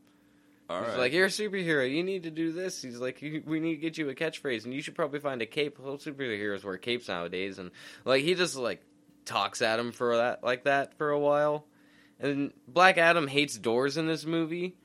All 0.70 0.80
He's 0.80 0.88
right. 0.90 0.98
like, 0.98 1.12
"You're 1.12 1.26
a 1.26 1.28
superhero. 1.28 1.88
You 1.88 2.02
need 2.02 2.22
to 2.22 2.30
do 2.30 2.50
this." 2.52 2.80
He's 2.82 2.98
like, 2.98 3.18
"We 3.20 3.60
need 3.60 3.74
to 3.74 3.80
get 3.80 3.98
you 3.98 4.08
a 4.08 4.14
catchphrase, 4.14 4.64
and 4.64 4.72
you 4.72 4.80
should 4.80 4.94
probably 4.94 5.20
find 5.20 5.42
a 5.42 5.46
cape." 5.46 5.78
Well, 5.78 5.98
superheroes 5.98 6.64
wear 6.64 6.78
capes 6.78 7.08
nowadays, 7.08 7.58
and 7.58 7.70
like 8.04 8.22
he 8.22 8.34
just 8.34 8.56
like 8.56 8.80
talks 9.24 9.60
at 9.60 9.78
him 9.78 9.92
for 9.92 10.16
that 10.16 10.42
like 10.42 10.64
that 10.64 10.96
for 10.96 11.10
a 11.10 11.18
while. 11.18 11.66
And 12.22 12.52
Black 12.68 12.98
Adam 12.98 13.26
hates 13.26 13.58
doors 13.58 13.96
in 13.96 14.06
this 14.06 14.24
movie. 14.24 14.76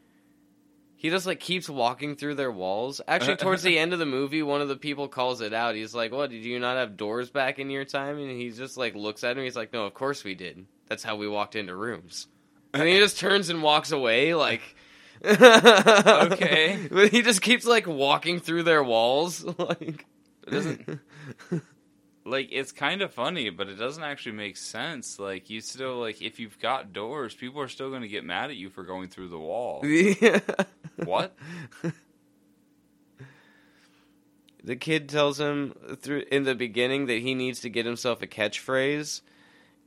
He 0.95 1.11
just 1.11 1.27
like 1.27 1.39
keeps 1.39 1.69
walking 1.69 2.15
through 2.15 2.35
their 2.35 2.51
walls. 2.51 2.99
Actually, 3.07 3.35
towards 3.37 3.61
the 3.61 3.77
end 3.77 3.93
of 3.93 3.99
the 3.99 4.07
movie, 4.07 4.41
one 4.41 4.61
of 4.61 4.67
the 4.67 4.75
people 4.75 5.07
calls 5.07 5.41
it 5.41 5.53
out. 5.53 5.75
He's 5.75 5.93
like, 5.93 6.11
"What? 6.11 6.31
Did 6.31 6.43
you 6.43 6.59
not 6.59 6.77
have 6.77 6.97
doors 6.97 7.29
back 7.29 7.59
in 7.59 7.69
your 7.69 7.85
time?" 7.85 8.17
And 8.17 8.31
he 8.31 8.49
just 8.49 8.75
like 8.75 8.95
looks 8.95 9.23
at 9.23 9.37
him. 9.37 9.43
He's 9.43 9.55
like, 9.55 9.71
"No, 9.71 9.85
of 9.85 9.93
course 9.93 10.23
we 10.23 10.33
did. 10.33 10.65
That's 10.87 11.03
how 11.03 11.15
we 11.15 11.27
walked 11.27 11.55
into 11.55 11.75
rooms." 11.75 12.27
And 12.73 12.87
he 12.87 12.97
just 12.97 13.19
turns 13.19 13.49
and 13.49 13.61
walks 13.61 13.91
away, 13.91 14.33
like. 14.33 14.61
Okay. 15.25 16.87
but 16.91 17.09
he 17.09 17.23
just 17.23 17.41
keeps 17.41 17.65
like 17.65 17.87
walking 17.87 18.39
through 18.39 18.63
their 18.63 18.83
walls, 18.83 19.43
like. 19.57 20.05
It 20.45 20.51
doesn't 20.51 20.99
like 22.27 22.49
it's 22.51 22.71
kind 22.71 23.01
of 23.01 23.13
funny, 23.13 23.49
but 23.49 23.69
it 23.69 23.75
doesn't 23.75 24.03
actually 24.03 24.33
make 24.33 24.57
sense. 24.57 25.19
Like 25.19 25.49
you 25.49 25.61
still 25.61 25.99
like 25.99 26.21
if 26.21 26.39
you've 26.39 26.59
got 26.59 26.93
doors, 26.93 27.33
people 27.33 27.61
are 27.61 27.67
still 27.67 27.89
going 27.89 28.01
to 28.01 28.07
get 28.07 28.23
mad 28.23 28.49
at 28.49 28.57
you 28.57 28.69
for 28.69 28.83
going 28.83 29.09
through 29.09 29.29
the 29.29 29.39
wall. 29.39 29.83
what? 31.05 31.35
The 34.63 34.75
kid 34.75 35.07
tells 35.07 35.39
him 35.39 35.73
through 36.01 36.25
in 36.31 36.43
the 36.43 36.55
beginning 36.55 37.05
that 37.05 37.21
he 37.21 37.33
needs 37.33 37.61
to 37.61 37.69
get 37.69 37.85
himself 37.85 38.21
a 38.21 38.27
catchphrase, 38.27 39.21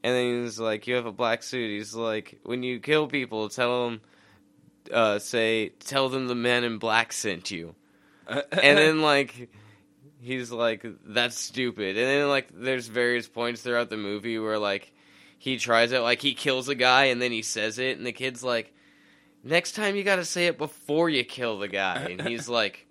and 0.03 0.15
then 0.15 0.45
he's 0.45 0.59
like, 0.59 0.87
"You 0.87 0.95
have 0.95 1.07
a 1.07 1.13
black 1.13 1.43
suit." 1.43 1.71
He's 1.71 1.95
like, 1.95 2.39
"When 2.45 2.63
you 2.63 2.81
kill 2.81 3.07
people, 3.07 3.51
tell 3.51 3.85
them, 3.85 4.01
uh, 4.91 5.19
say, 5.19 5.69
tell 5.81 6.09
them 6.09 6.29
the 6.29 6.35
man 6.35 6.65
in 6.65 6.79
black 6.79 7.13
sent 7.13 7.51
you." 7.51 7.75
and 8.27 8.43
then 8.79 9.03
like 9.03 9.51
he's 10.23 10.51
like 10.51 10.85
that's 11.07 11.37
stupid. 11.37 11.97
And 11.97 12.07
then 12.07 12.29
like 12.29 12.49
there's 12.53 12.87
various 12.87 13.29
points 13.29 13.63
throughout 13.63 13.91
the 13.91 13.97
movie 13.97 14.39
where 14.39 14.59
like 14.59 14.93
he 15.39 15.57
tries 15.57 15.93
it 15.93 16.01
like 16.01 16.21
he 16.21 16.35
kills 16.35 16.69
a 16.69 16.75
guy 16.75 17.07
and 17.07 17.21
then 17.21 17.33
he 17.33 17.43
says 17.43 17.79
it 17.79 17.97
and 17.97 18.07
the 18.07 18.13
kid's 18.13 18.45
like 18.45 18.75
next 19.43 19.73
time 19.73 19.97
you 19.97 20.05
gotta 20.05 20.25
say 20.25 20.47
it 20.47 20.59
before 20.59 21.09
you 21.09 21.25
kill 21.25 21.59
the 21.59 21.69
guy. 21.69 21.97
And 22.11 22.21
he's 22.21 22.49
like 22.61 22.87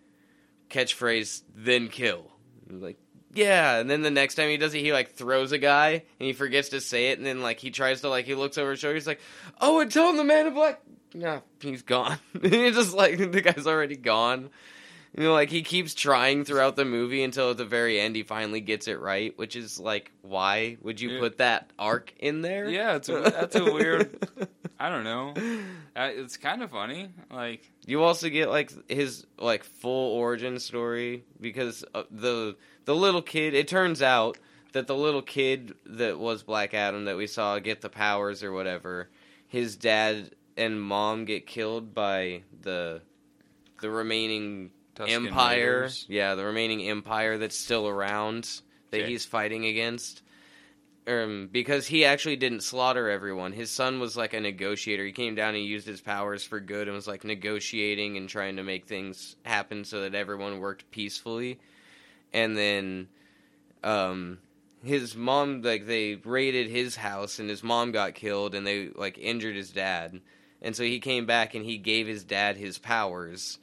catchphrase 0.69 1.43
then 1.55 1.87
kill. 1.87 2.31
Like 2.69 2.97
yeah. 3.33 3.77
And 3.77 3.89
then 3.89 4.01
the 4.01 4.11
next 4.11 4.35
time 4.35 4.49
he 4.49 4.57
does 4.57 4.73
it 4.73 4.79
he 4.79 4.93
like 4.93 5.13
throws 5.13 5.51
a 5.51 5.57
guy 5.59 5.91
and 5.91 6.27
he 6.27 6.33
forgets 6.33 6.69
to 6.69 6.81
say 6.81 7.11
it 7.11 7.17
and 7.17 7.27
then 7.27 7.41
like 7.41 7.59
he 7.59 7.71
tries 7.71 8.01
to 8.01 8.09
like 8.09 8.25
he 8.25 8.35
looks 8.35 8.57
over 8.57 8.71
his 8.71 8.79
shoulder 8.79 8.95
he's 8.95 9.07
like 9.07 9.21
oh 9.61 9.79
and 9.79 9.91
tell 9.91 10.09
him 10.09 10.17
the 10.17 10.23
man 10.23 10.47
in 10.47 10.53
black 10.53 10.81
no 11.13 11.41
he's 11.61 11.81
gone. 11.83 12.17
It's 12.41 12.77
just 12.77 12.93
like 12.93 13.17
the 13.31 13.41
guy's 13.41 13.67
already 13.67 13.95
gone 13.95 14.49
you 15.15 15.23
know, 15.23 15.33
like 15.33 15.49
he 15.49 15.61
keeps 15.61 15.93
trying 15.93 16.43
throughout 16.45 16.75
the 16.75 16.85
movie 16.85 17.23
until 17.23 17.51
at 17.51 17.57
the 17.57 17.65
very 17.65 17.99
end 17.99 18.15
he 18.15 18.23
finally 18.23 18.61
gets 18.61 18.87
it 18.87 18.99
right, 18.99 19.37
which 19.37 19.55
is 19.55 19.79
like, 19.79 20.11
why 20.21 20.77
would 20.81 20.99
you 21.01 21.11
Yeah. 21.11 21.19
put 21.19 21.37
that 21.39 21.71
arc 21.79 22.13
in 22.19 22.41
there? 22.41 22.69
Yeah, 22.69 22.95
it's 22.95 23.09
a, 23.09 23.19
that's 23.21 23.55
a 23.55 23.65
weird. 23.65 24.23
I 24.79 24.89
don't 24.89 25.03
know. 25.03 25.33
It's 25.95 26.37
kind 26.37 26.63
of 26.63 26.71
funny. 26.71 27.09
Like 27.29 27.69
You 27.85 28.03
also 28.03 28.29
get 28.29 28.49
like 28.49 28.71
his 28.89 29.25
like 29.37 29.63
full 29.65 30.13
origin 30.15 30.59
story 30.59 31.25
because 31.41 31.83
uh, 31.93 32.03
the 32.11 32.55
the 32.85 32.95
little 32.95 33.21
kid. 33.21 33.53
It 33.53 33.67
turns 33.67 34.01
out 34.01 34.37
that 34.71 34.87
the 34.87 34.95
little 34.95 35.21
kid 35.21 35.73
that 35.85 36.17
was 36.17 36.43
Black 36.43 36.73
Adam 36.73 37.05
that 37.05 37.17
we 37.17 37.27
saw 37.27 37.59
get 37.59 37.81
the 37.81 37.89
powers 37.89 38.41
or 38.43 38.53
whatever, 38.53 39.09
his 39.47 39.75
dad 39.75 40.31
and 40.55 40.81
mom 40.81 41.25
get 41.25 41.45
killed 41.45 41.93
by 41.93 42.43
the 42.61 43.01
the 43.81 43.89
remaining 43.89 44.71
Tusken 44.99 45.27
empire. 45.27 45.81
Raiders. 45.81 46.05
Yeah, 46.09 46.35
the 46.35 46.45
remaining 46.45 46.87
empire 46.87 47.37
that's 47.37 47.55
still 47.55 47.87
around 47.87 48.61
that 48.91 49.01
Okay. 49.01 49.09
he's 49.09 49.25
fighting 49.25 49.65
against. 49.65 50.21
Um, 51.07 51.49
because 51.51 51.87
he 51.87 52.05
actually 52.05 52.35
didn't 52.35 52.61
slaughter 52.61 53.09
everyone. 53.09 53.51
His 53.53 53.71
son 53.71 53.99
was 53.99 54.15
like 54.15 54.33
a 54.33 54.39
negotiator. 54.39 55.03
He 55.05 55.11
came 55.11 55.33
down 55.33 55.55
and 55.55 55.63
used 55.63 55.87
his 55.87 56.01
powers 56.01 56.43
for 56.43 56.59
good 56.59 56.87
and 56.87 56.95
was 56.95 57.07
like 57.07 57.23
negotiating 57.23 58.17
and 58.17 58.29
trying 58.29 58.57
to 58.57 58.63
make 58.63 58.85
things 58.85 59.35
happen 59.43 59.85
so 59.85 60.01
that 60.01 60.13
everyone 60.13 60.59
worked 60.59 60.91
peacefully. 60.91 61.59
And 62.31 62.55
then 62.55 63.07
um 63.83 64.39
his 64.83 65.15
mom 65.15 65.61
like 65.61 65.87
they 65.87 66.15
raided 66.15 66.69
his 66.69 66.95
house 66.95 67.39
and 67.39 67.49
his 67.49 67.63
mom 67.63 67.91
got 67.91 68.13
killed 68.13 68.53
and 68.53 68.67
they 68.67 68.89
like 68.89 69.17
injured 69.17 69.55
his 69.55 69.71
dad. 69.71 70.21
And 70.61 70.75
so 70.75 70.83
he 70.83 70.99
came 70.99 71.25
back 71.25 71.55
and 71.55 71.65
he 71.65 71.77
gave 71.77 72.05
his 72.05 72.23
dad 72.23 72.57
his 72.57 72.77
powers. 72.77 73.57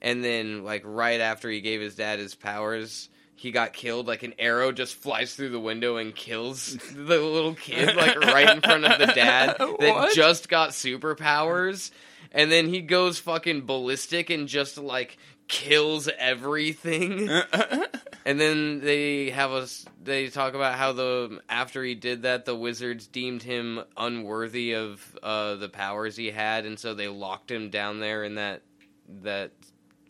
And 0.00 0.22
then 0.24 0.64
like 0.64 0.82
right 0.84 1.20
after 1.20 1.50
he 1.50 1.60
gave 1.60 1.80
his 1.80 1.94
dad 1.96 2.18
his 2.18 2.34
powers, 2.34 3.08
he 3.34 3.50
got 3.50 3.72
killed 3.72 4.06
like 4.06 4.22
an 4.22 4.34
arrow 4.38 4.72
just 4.72 4.94
flies 4.94 5.34
through 5.34 5.50
the 5.50 5.60
window 5.60 5.96
and 5.96 6.14
kills 6.14 6.76
the 6.92 7.18
little 7.20 7.54
kid 7.54 7.94
like 7.96 8.18
right 8.18 8.50
in 8.50 8.60
front 8.60 8.84
of 8.84 8.98
the 8.98 9.06
dad 9.06 9.56
that 9.58 9.78
What? 9.78 10.14
just 10.14 10.48
got 10.48 10.70
superpowers. 10.70 11.90
And 12.32 12.50
then 12.52 12.68
he 12.68 12.80
goes 12.80 13.18
fucking 13.18 13.64
ballistic 13.66 14.28
and 14.30 14.48
just 14.48 14.76
like 14.78 15.16
kills 15.48 16.08
everything. 16.18 17.28
And 18.24 18.38
then 18.38 18.80
they 18.80 19.30
have 19.30 19.52
us. 19.52 19.86
They 20.04 20.28
talk 20.28 20.52
about 20.52 20.74
how 20.74 20.92
the 20.92 21.40
after 21.48 21.82
he 21.82 21.94
did 21.94 22.22
that, 22.24 22.44
the 22.44 22.54
wizards 22.54 23.06
deemed 23.06 23.42
him 23.42 23.80
unworthy 23.96 24.74
of 24.74 25.18
uh, 25.22 25.54
the 25.54 25.70
powers 25.70 26.14
he 26.14 26.30
had, 26.30 26.66
and 26.66 26.78
so 26.78 26.92
they 26.92 27.08
locked 27.08 27.50
him 27.50 27.70
down 27.70 28.00
there 28.00 28.24
in 28.24 28.34
that 28.34 28.60
that 29.22 29.52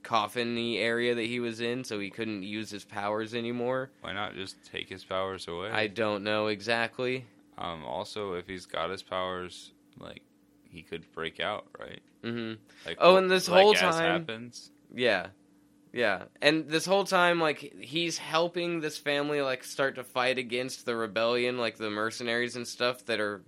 coffin-y 0.09 0.77
area 0.79 1.15
that 1.15 1.27
he 1.27 1.39
was 1.39 1.61
in, 1.61 1.85
so 1.85 1.99
he 2.01 2.09
couldn't 2.11 2.43
use 2.43 2.71
his 2.71 2.85
powers 2.85 3.35
anymore. 3.35 3.91
Why 4.01 4.13
not 4.15 4.35
just 4.35 4.57
take 4.73 4.89
his 4.89 5.05
powers 5.05 5.47
away? 5.47 5.71
I 5.71 5.87
don't 5.87 6.25
know 6.25 6.47
exactly. 6.47 7.27
Um, 7.59 7.85
also, 7.85 8.33
if 8.35 8.47
he's 8.47 8.65
got 8.67 8.89
his 8.91 9.03
powers, 9.03 9.73
like 9.99 10.23
he 10.71 10.83
could 10.83 11.05
break 11.13 11.41
out, 11.41 11.67
right? 11.79 12.01
hmm 12.23 12.55
Like 12.87 12.97
Oh, 13.01 13.17
and 13.17 13.31
this 13.31 13.49
like 13.49 13.63
whole 13.63 13.75
time- 13.75 14.21
happens. 14.21 14.71
Yeah. 14.95 15.27
Yeah. 15.93 16.25
And 16.41 16.69
this 16.69 16.87
whole 16.87 17.05
time 17.05 17.41
like 17.41 17.59
he's 17.81 18.19
helping 18.19 18.81
this 18.81 18.97
family 18.99 19.41
like 19.43 19.65
start 19.65 19.95
to 19.97 20.05
fight 20.05 20.39
against 20.39 20.87
the 20.87 20.95
rebellion, 20.97 21.59
like 21.59 21.77
the 21.77 21.91
mercenaries 21.91 22.57
and 22.57 22.67
stuff 22.67 23.05
that 23.07 23.21
are 23.21 23.43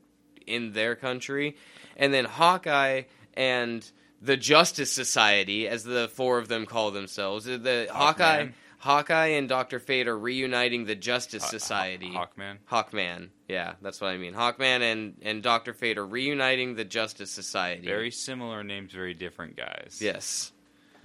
in 0.46 0.72
their 0.72 0.94
country. 0.96 1.56
And 1.96 2.12
then 2.14 2.24
Hawkeye 2.24 3.02
and 3.34 3.88
the 4.20 4.36
Justice 4.36 4.92
Society, 4.92 5.66
as 5.68 5.84
the 5.84 6.08
four 6.14 6.38
of 6.38 6.48
them 6.48 6.66
call 6.66 6.90
themselves, 6.90 7.44
the 7.46 7.88
Hawkeye 7.92 8.44
Hawkman. 8.46 8.52
Hawkeye 8.78 9.26
and 9.26 9.46
Doctor 9.48 9.78
Fate 9.78 10.08
are 10.08 10.18
reuniting 10.18 10.86
the 10.86 10.94
Justice 10.94 11.42
Haw- 11.42 11.50
Society. 11.50 12.12
Haw- 12.12 12.26
Hawkman. 12.26 12.58
Hawkman, 12.70 13.28
yeah, 13.48 13.74
that's 13.82 14.00
what 14.00 14.08
I 14.08 14.16
mean. 14.16 14.32
Hawkman 14.34 14.80
and, 14.80 15.14
and 15.22 15.42
Doctor 15.42 15.74
Fate 15.74 15.98
are 15.98 16.06
reuniting 16.06 16.74
the 16.76 16.84
Justice 16.84 17.30
Society. 17.30 17.86
Very 17.86 18.10
similar 18.10 18.64
names, 18.64 18.92
very 18.92 19.12
different 19.14 19.56
guys. 19.56 19.98
yes. 20.00 20.52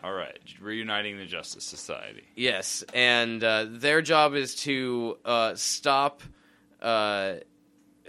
All 0.03 0.13
right, 0.13 0.38
reuniting 0.61 1.18
the 1.18 1.26
Justice 1.26 1.66
Society. 1.66 2.24
Yes, 2.36 2.84
and 2.93 3.43
uh, 3.43 3.66
their 3.68 4.01
job 4.03 4.36
is 4.36 4.53
to 4.63 5.18
uh, 5.26 5.55
stop 5.55 6.22
uh, 6.82 7.36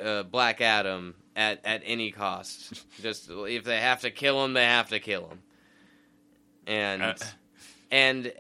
uh, 0.02 0.22
Black 0.24 0.60
Adam 0.60 1.14
at, 1.36 1.60
at 1.64 1.82
any 1.84 2.10
cost. 2.10 2.84
Just 3.00 3.30
if 3.30 3.62
they 3.64 3.78
have 3.80 4.00
to 4.00 4.10
kill 4.10 4.44
him, 4.44 4.54
they 4.54 4.64
have 4.64 4.88
to 4.88 4.98
kill 4.98 5.28
him. 5.28 5.42
And 6.66 7.02
Uh, 7.02 7.14
and 7.90 8.32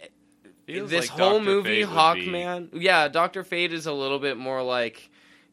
this 0.66 0.90
like 0.92 1.08
whole 1.10 1.38
Dr. 1.38 1.44
movie, 1.44 1.84
would 1.84 1.90
be- 1.90 1.94
Hawkman, 1.94 2.68
yeah, 2.72 3.06
Doctor 3.08 3.44
Fate 3.44 3.72
is 3.72 3.86
a 3.86 3.92
little 3.92 4.18
bit 4.18 4.36
more 4.36 4.62
like 4.62 5.10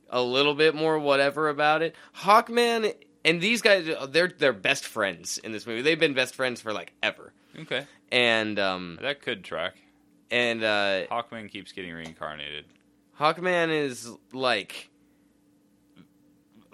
a 0.09 0.21
little 0.21 0.55
bit 0.55 0.73
more 0.75 0.97
whatever 0.97 1.49
about 1.49 1.81
it. 1.83 1.95
Hawkman 2.17 2.95
and 3.25 3.39
these 3.41 3.61
guys, 3.61 3.87
they're 4.09 4.27
they're 4.29 4.53
best 4.53 4.85
friends 4.85 5.37
in 5.37 5.51
this 5.51 5.67
movie. 5.67 5.81
They've 5.83 5.99
been 5.99 6.13
best 6.15 6.33
friends 6.35 6.61
for 6.61 6.73
like 6.73 6.93
ever. 7.03 7.31
Okay, 7.59 7.85
And 8.11 8.57
um 8.57 8.97
that 9.01 9.21
could 9.21 9.43
track. 9.43 9.75
and 10.31 10.63
uh 10.63 11.05
Hawkman 11.11 11.51
keeps 11.51 11.71
getting 11.73 11.93
reincarnated. 11.93 12.65
Hawkman 13.19 13.69
is 13.69 14.09
like 14.31 14.89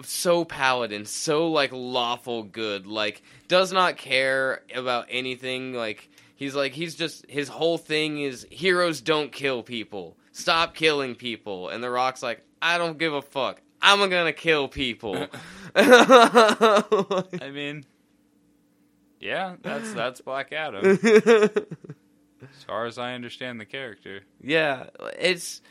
so 0.03 0.45
paladin, 0.45 1.05
so 1.05 1.49
like 1.49 1.71
lawful 1.71 2.43
good, 2.43 2.87
like 2.87 3.21
does 3.47 3.71
not 3.71 3.97
care 3.97 4.61
about 4.73 5.07
anything. 5.09 5.73
Like 5.73 6.09
he's 6.35 6.55
like 6.55 6.73
he's 6.73 6.95
just 6.95 7.25
his 7.29 7.47
whole 7.47 7.77
thing 7.77 8.19
is 8.21 8.45
heroes 8.49 9.01
don't 9.01 9.31
kill 9.31 9.63
people. 9.63 10.17
Stop 10.31 10.75
killing 10.75 11.15
people. 11.15 11.69
And 11.69 11.83
the 11.83 11.89
Rock's 11.89 12.23
like, 12.23 12.41
I 12.61 12.77
don't 12.77 12.97
give 12.97 13.13
a 13.13 13.21
fuck. 13.21 13.61
I'm 13.81 14.09
gonna 14.09 14.33
kill 14.33 14.67
people. 14.67 15.27
I 15.75 17.51
mean, 17.53 17.85
yeah, 19.19 19.55
that's 19.61 19.93
that's 19.93 20.21
Black 20.21 20.51
Adam. 20.51 20.99
As 22.41 22.63
far 22.65 22.85
as 22.85 22.97
I 22.97 23.13
understand 23.13 23.59
the 23.59 23.65
character. 23.65 24.21
Yeah, 24.41 24.87
it's 25.19 25.57
it, 25.57 25.69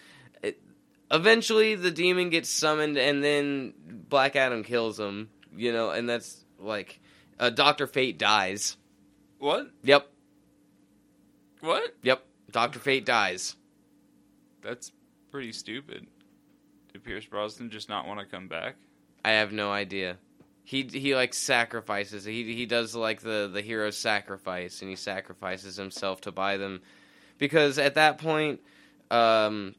eventually 1.11 1.75
the 1.75 1.91
demon 1.91 2.31
gets 2.31 2.49
summoned, 2.49 2.97
and 2.99 3.23
then 3.23 3.75
Black 4.09 4.37
Adam 4.37 4.65
kills 4.65 4.99
him. 4.99 5.31
You 5.57 5.73
know, 5.73 5.91
and 5.91 6.09
that's 6.09 6.45
like 6.59 7.01
uh, 7.39 7.51
Doctor 7.51 7.87
Fate 7.87 8.19
dies. 8.19 8.77
What? 9.39 9.71
Yep, 9.83 10.09
What? 11.61 11.95
yep. 12.03 12.25
Doctor 12.51 12.79
Fate 12.79 13.05
dies. 13.05 13.57
That's 14.63 14.93
pretty 15.31 15.53
stupid. 15.53 16.07
Did 16.93 17.05
Pierce 17.05 17.27
Brosnan 17.27 17.71
just 17.71 17.89
not 17.89 18.07
want 18.07 18.21
to 18.21 18.27
come 18.27 18.49
back? 18.49 18.77
I 19.25 19.33
have 19.33 19.53
no 19.53 19.71
idea. 19.71 20.17
He 20.65 20.83
he 20.83 21.15
like 21.15 21.35
sacrifices. 21.35 22.25
He 22.25 22.55
he 22.55 22.67
does 22.67 22.95
like 22.95 23.21
the 23.21 23.51
the 23.53 23.63
hero 23.63 23.91
sacrifice, 23.91 24.81
and 24.81 24.91
he 24.91 24.97
sacrifices 24.97 25.77
himself 25.77 26.21
to 26.23 26.33
buy 26.33 26.57
them, 26.57 26.81
because 27.39 27.79
at 27.79 27.95
that 27.95 28.19
point, 28.19 28.61
um, 29.11 29.75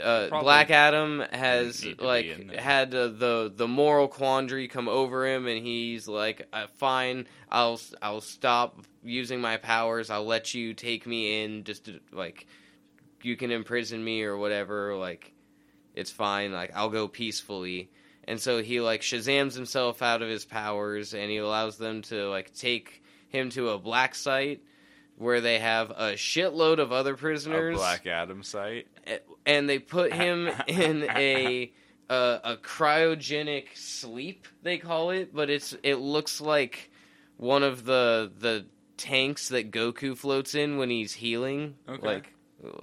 uh, 0.00 0.28
Black 0.28 0.70
Adam 0.70 1.22
has 1.32 1.80
didn't 1.80 1.88
need 1.88 1.96
to 1.96 2.44
be 2.44 2.46
like 2.46 2.54
had 2.60 2.94
uh, 2.94 3.08
the 3.08 3.52
the 3.54 3.68
moral 3.68 4.08
quandary 4.08 4.68
come 4.68 4.88
over 4.88 5.26
him, 5.26 5.46
and 5.46 5.64
he's 5.64 6.08
like, 6.08 6.46
uh, 6.52 6.66
"Fine, 6.76 7.26
I'll 7.50 7.80
I'll 8.00 8.20
stop 8.20 8.80
using 9.02 9.40
my 9.40 9.56
powers. 9.56 10.10
I'll 10.10 10.26
let 10.26 10.54
you 10.54 10.74
take 10.74 11.06
me 11.06 11.42
in, 11.42 11.64
just 11.64 11.86
to, 11.86 12.00
like 12.12 12.46
you 13.22 13.36
can 13.36 13.50
imprison 13.50 14.02
me 14.02 14.22
or 14.22 14.36
whatever. 14.36 14.94
Like 14.96 15.32
it's 15.94 16.10
fine. 16.10 16.52
Like 16.52 16.72
I'll 16.74 16.90
go 16.90 17.08
peacefully." 17.08 17.90
And 18.24 18.38
so 18.38 18.62
he 18.62 18.80
like 18.80 19.00
Shazams 19.00 19.54
himself 19.54 20.02
out 20.02 20.22
of 20.22 20.28
his 20.28 20.44
powers, 20.44 21.14
and 21.14 21.30
he 21.30 21.38
allows 21.38 21.78
them 21.78 22.02
to 22.02 22.28
like 22.28 22.54
take 22.54 23.02
him 23.28 23.50
to 23.50 23.70
a 23.70 23.78
black 23.78 24.14
site 24.14 24.60
where 25.18 25.40
they 25.40 25.58
have 25.58 25.90
a 25.90 26.12
shitload 26.14 26.78
of 26.78 26.92
other 26.92 27.16
prisoners 27.16 27.74
A 27.76 27.78
Black 27.78 28.06
Adam 28.06 28.42
site. 28.42 28.86
and 29.44 29.68
they 29.68 29.78
put 29.78 30.12
him 30.24 30.48
in 30.66 31.04
a 31.10 31.72
uh, 32.08 32.38
a 32.44 32.56
cryogenic 32.56 33.76
sleep 33.76 34.48
they 34.62 34.78
call 34.78 35.10
it 35.10 35.34
but 35.34 35.50
it's 35.50 35.76
it 35.82 35.96
looks 35.96 36.40
like 36.40 36.90
one 37.36 37.62
of 37.62 37.84
the 37.84 38.32
the 38.38 38.64
tanks 38.96 39.48
that 39.50 39.70
Goku 39.70 40.16
floats 40.16 40.54
in 40.56 40.76
when 40.78 40.90
he's 40.90 41.12
healing. 41.12 41.76
Okay. 41.88 42.04
Like, 42.04 42.34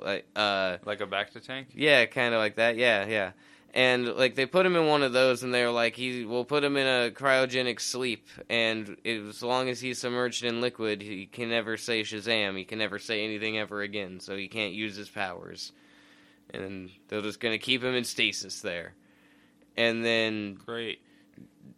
like 0.02 0.26
uh, 0.36 0.78
Like 0.86 1.02
a 1.02 1.06
bacta 1.08 1.42
tank. 1.46 1.68
yeah, 1.74 2.06
kind 2.06 2.34
of 2.34 2.40
like 2.40 2.56
that. 2.56 2.78
Yeah, 2.78 3.06
yeah. 3.06 3.32
And 3.76 4.08
like 4.16 4.36
they 4.36 4.46
put 4.46 4.66
him 4.66 4.78
in 4.78 4.88
one 4.88 5.04
of 5.04 5.12
those, 5.12 5.44
and 5.44 5.54
they're 5.54 5.70
like, 5.70 5.98
"He, 5.98 6.24
we'll 6.24 6.46
put 6.46 6.64
him 6.64 6.78
in 6.78 6.88
a 6.88 7.12
cryogenic 7.12 7.82
sleep, 7.82 8.30
and 8.50 8.96
as 9.04 9.44
long 9.44 9.68
as 9.68 9.82
he's 9.82 10.00
submerged 10.00 10.46
in 10.46 10.62
liquid, 10.62 11.02
he 11.02 11.26
can 11.26 11.50
never 11.50 11.76
say 11.76 12.02
Shazam. 12.02 12.58
He 12.58 12.64
can 12.64 12.80
never 12.80 13.00
say 13.00 13.26
anything 13.26 13.58
ever 13.58 13.82
again, 13.82 14.22
so 14.22 14.38
he 14.38 14.48
can't 14.48 14.72
use 14.72 14.96
his 14.96 15.10
powers. 15.10 15.74
And 16.54 16.90
they're 17.10 17.22
just 17.22 17.42
gonna 17.42 17.58
keep 17.58 17.84
him 17.84 17.96
in 17.96 18.06
stasis 18.06 18.62
there. 18.62 18.94
And 19.76 20.06
then 20.06 20.54
Great. 20.66 21.02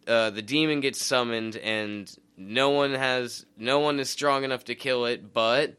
uh, 0.06 0.30
the 0.30 0.42
demon 0.42 0.78
gets 0.78 1.04
summoned, 1.04 1.56
and 1.56 2.08
no 2.36 2.70
one 2.70 2.94
has, 2.94 3.44
no 3.56 3.80
one 3.80 3.98
is 3.98 4.08
strong 4.08 4.44
enough 4.44 4.66
to 4.66 4.76
kill 4.76 5.04
it, 5.06 5.34
but 5.34 5.74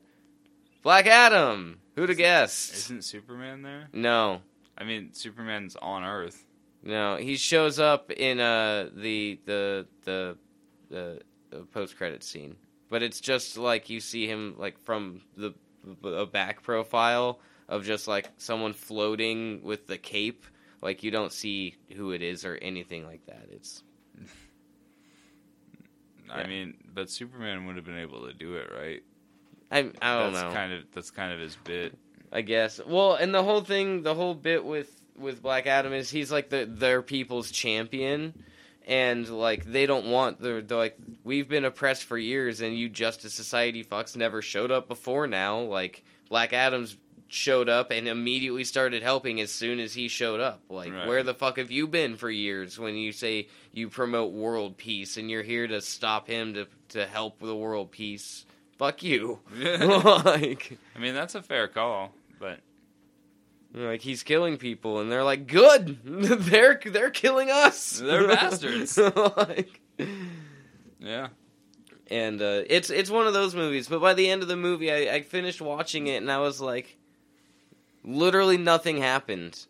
Black 0.84 1.08
Adam. 1.08 1.80
Who'd 1.96 2.10
have 2.10 2.18
guessed? 2.18 2.74
Isn't 2.74 3.06
Superman 3.06 3.62
there? 3.62 3.88
No. 3.94 4.42
I 4.80 4.84
mean, 4.84 5.14
Superman's 5.14 5.76
on 5.76 6.04
Earth. 6.04 6.46
No, 6.84 7.18
he 7.18 7.36
shows 7.36 7.80
up 7.80 8.12
in 8.12 8.40
uh 8.40 8.90
the 8.96 9.40
the 9.46 9.88
the 10.04 10.38
the, 10.90 11.22
the 11.50 11.58
post 11.74 11.98
credit 11.98 12.24
scene, 12.24 12.56
but 12.90 13.04
it's 13.04 13.20
just 13.20 13.58
like 13.58 13.90
you 13.90 14.00
see 14.00 14.28
him 14.28 14.56
like 14.58 14.80
from 14.80 15.22
the 15.36 15.54
a 16.04 16.26
back 16.26 16.64
profile 16.64 17.40
of 17.68 17.86
just 17.86 18.08
like 18.08 18.30
someone 18.38 18.74
floating 18.74 19.62
with 19.64 19.88
the 19.88 19.98
cape. 19.98 20.46
Like 20.82 21.04
you 21.04 21.12
don't 21.12 21.34
see 21.34 21.76
who 21.96 22.12
it 22.12 22.22
is 22.22 22.46
or 22.46 22.56
anything 22.56 23.06
like 23.06 23.26
that. 23.26 23.48
It's 23.52 23.84
I 26.32 26.40
Yeah. 26.40 26.48
mean, 26.48 26.76
but 26.94 27.10
Superman 27.10 27.66
would 27.66 27.76
have 27.76 27.86
been 27.86 27.98
able 27.98 28.26
to 28.28 28.34
do 28.34 28.56
it, 28.56 28.70
right? 28.74 29.02
I 29.72 29.92
I 30.02 30.18
don't 30.24 30.32
that's 30.32 30.42
know. 30.44 30.52
kind 30.54 30.74
of 30.74 30.84
that's 30.94 31.12
kind 31.12 31.34
of 31.34 31.40
his 31.40 31.56
bit. 31.58 31.98
I 32.32 32.42
guess. 32.42 32.80
Well, 32.86 33.16
and 33.16 33.34
the 33.34 33.44
whole 33.44 33.62
thing, 33.62 34.04
the 34.04 34.14
whole 34.16 34.36
bit 34.36 34.64
with 34.64 34.90
with 35.18 35.42
Black 35.42 35.68
Adam 35.68 35.94
is 35.94 36.10
he's 36.10 36.32
like 36.32 36.50
the 36.50 36.66
their 36.66 37.02
people's 37.02 37.52
champion, 37.52 38.34
and 38.88 39.28
like 39.28 39.66
they 39.66 39.86
don't 39.86 40.08
want 40.12 40.40
they're, 40.42 40.62
they're 40.62 40.78
like 40.78 40.98
we've 41.24 41.50
been 41.50 41.66
oppressed 41.66 42.04
for 42.06 42.18
years, 42.18 42.62
and 42.62 42.78
you 42.78 42.88
Justice 42.90 43.34
Society 43.34 43.84
fucks 43.84 44.16
never 44.16 44.42
showed 44.42 44.72
up 44.72 44.88
before 44.88 45.28
now. 45.28 45.60
Like 45.62 46.04
Black 46.30 46.54
Adam's 46.54 46.96
showed 47.32 47.70
up 47.70 47.92
and 47.92 48.08
immediately 48.08 48.64
started 48.64 49.04
helping 49.04 49.40
as 49.40 49.52
soon 49.52 49.80
as 49.80 49.94
he 49.94 50.08
showed 50.08 50.40
up. 50.40 50.62
Like 50.70 50.92
Right. 50.92 51.08
where 51.08 51.22
the 51.22 51.36
fuck 51.36 51.58
have 51.58 51.70
you 51.70 51.86
been 51.88 52.16
for 52.16 52.30
years 52.30 52.80
when 52.80 52.96
you 52.96 53.12
say 53.12 53.48
you 53.72 53.88
promote 53.90 54.34
world 54.34 54.78
peace 54.78 55.16
and 55.16 55.30
you're 55.30 55.44
here 55.44 55.68
to 55.68 55.80
stop 55.82 56.28
him 56.28 56.54
to 56.56 56.68
to 56.90 57.06
help 57.06 57.40
the 57.40 57.56
world 57.56 57.92
peace? 57.92 58.46
Fuck 58.78 59.04
you. 59.04 59.40
like 59.60 60.78
I 60.96 61.00
mean, 61.00 61.14
that's 61.14 61.36
a 61.36 61.42
fair 61.44 61.68
call, 61.68 62.14
but 62.40 62.60
like 63.74 64.02
he's 64.02 64.24
killing 64.24 64.58
people, 64.58 65.00
and 65.00 65.12
they're 65.12 65.24
like, 65.24 65.48
"Good, 65.48 66.00
they're 66.04 66.80
they're 66.84 67.12
killing 67.12 67.52
us. 67.52 68.00
They're 68.00 68.28
bastards." 68.36 68.98
like, 68.98 69.82
yeah. 71.00 71.28
and 72.10 72.42
uh, 72.42 72.64
it's 72.68 72.90
it's 72.90 73.10
one 73.10 73.28
of 73.28 73.34
those 73.34 73.56
movies. 73.56 73.88
But 73.88 74.02
by 74.02 74.14
the 74.14 74.30
end 74.30 74.42
of 74.42 74.48
the 74.48 74.58
movie, 74.58 74.92
I, 74.92 75.16
I 75.16 75.22
finished 75.22 75.62
watching 75.62 76.08
it, 76.08 76.18
and 76.18 76.32
I 76.32 76.40
was 76.40 76.60
like, 76.60 76.98
literally 78.04 78.58
nothing 78.58 78.98
happened. 78.98 79.66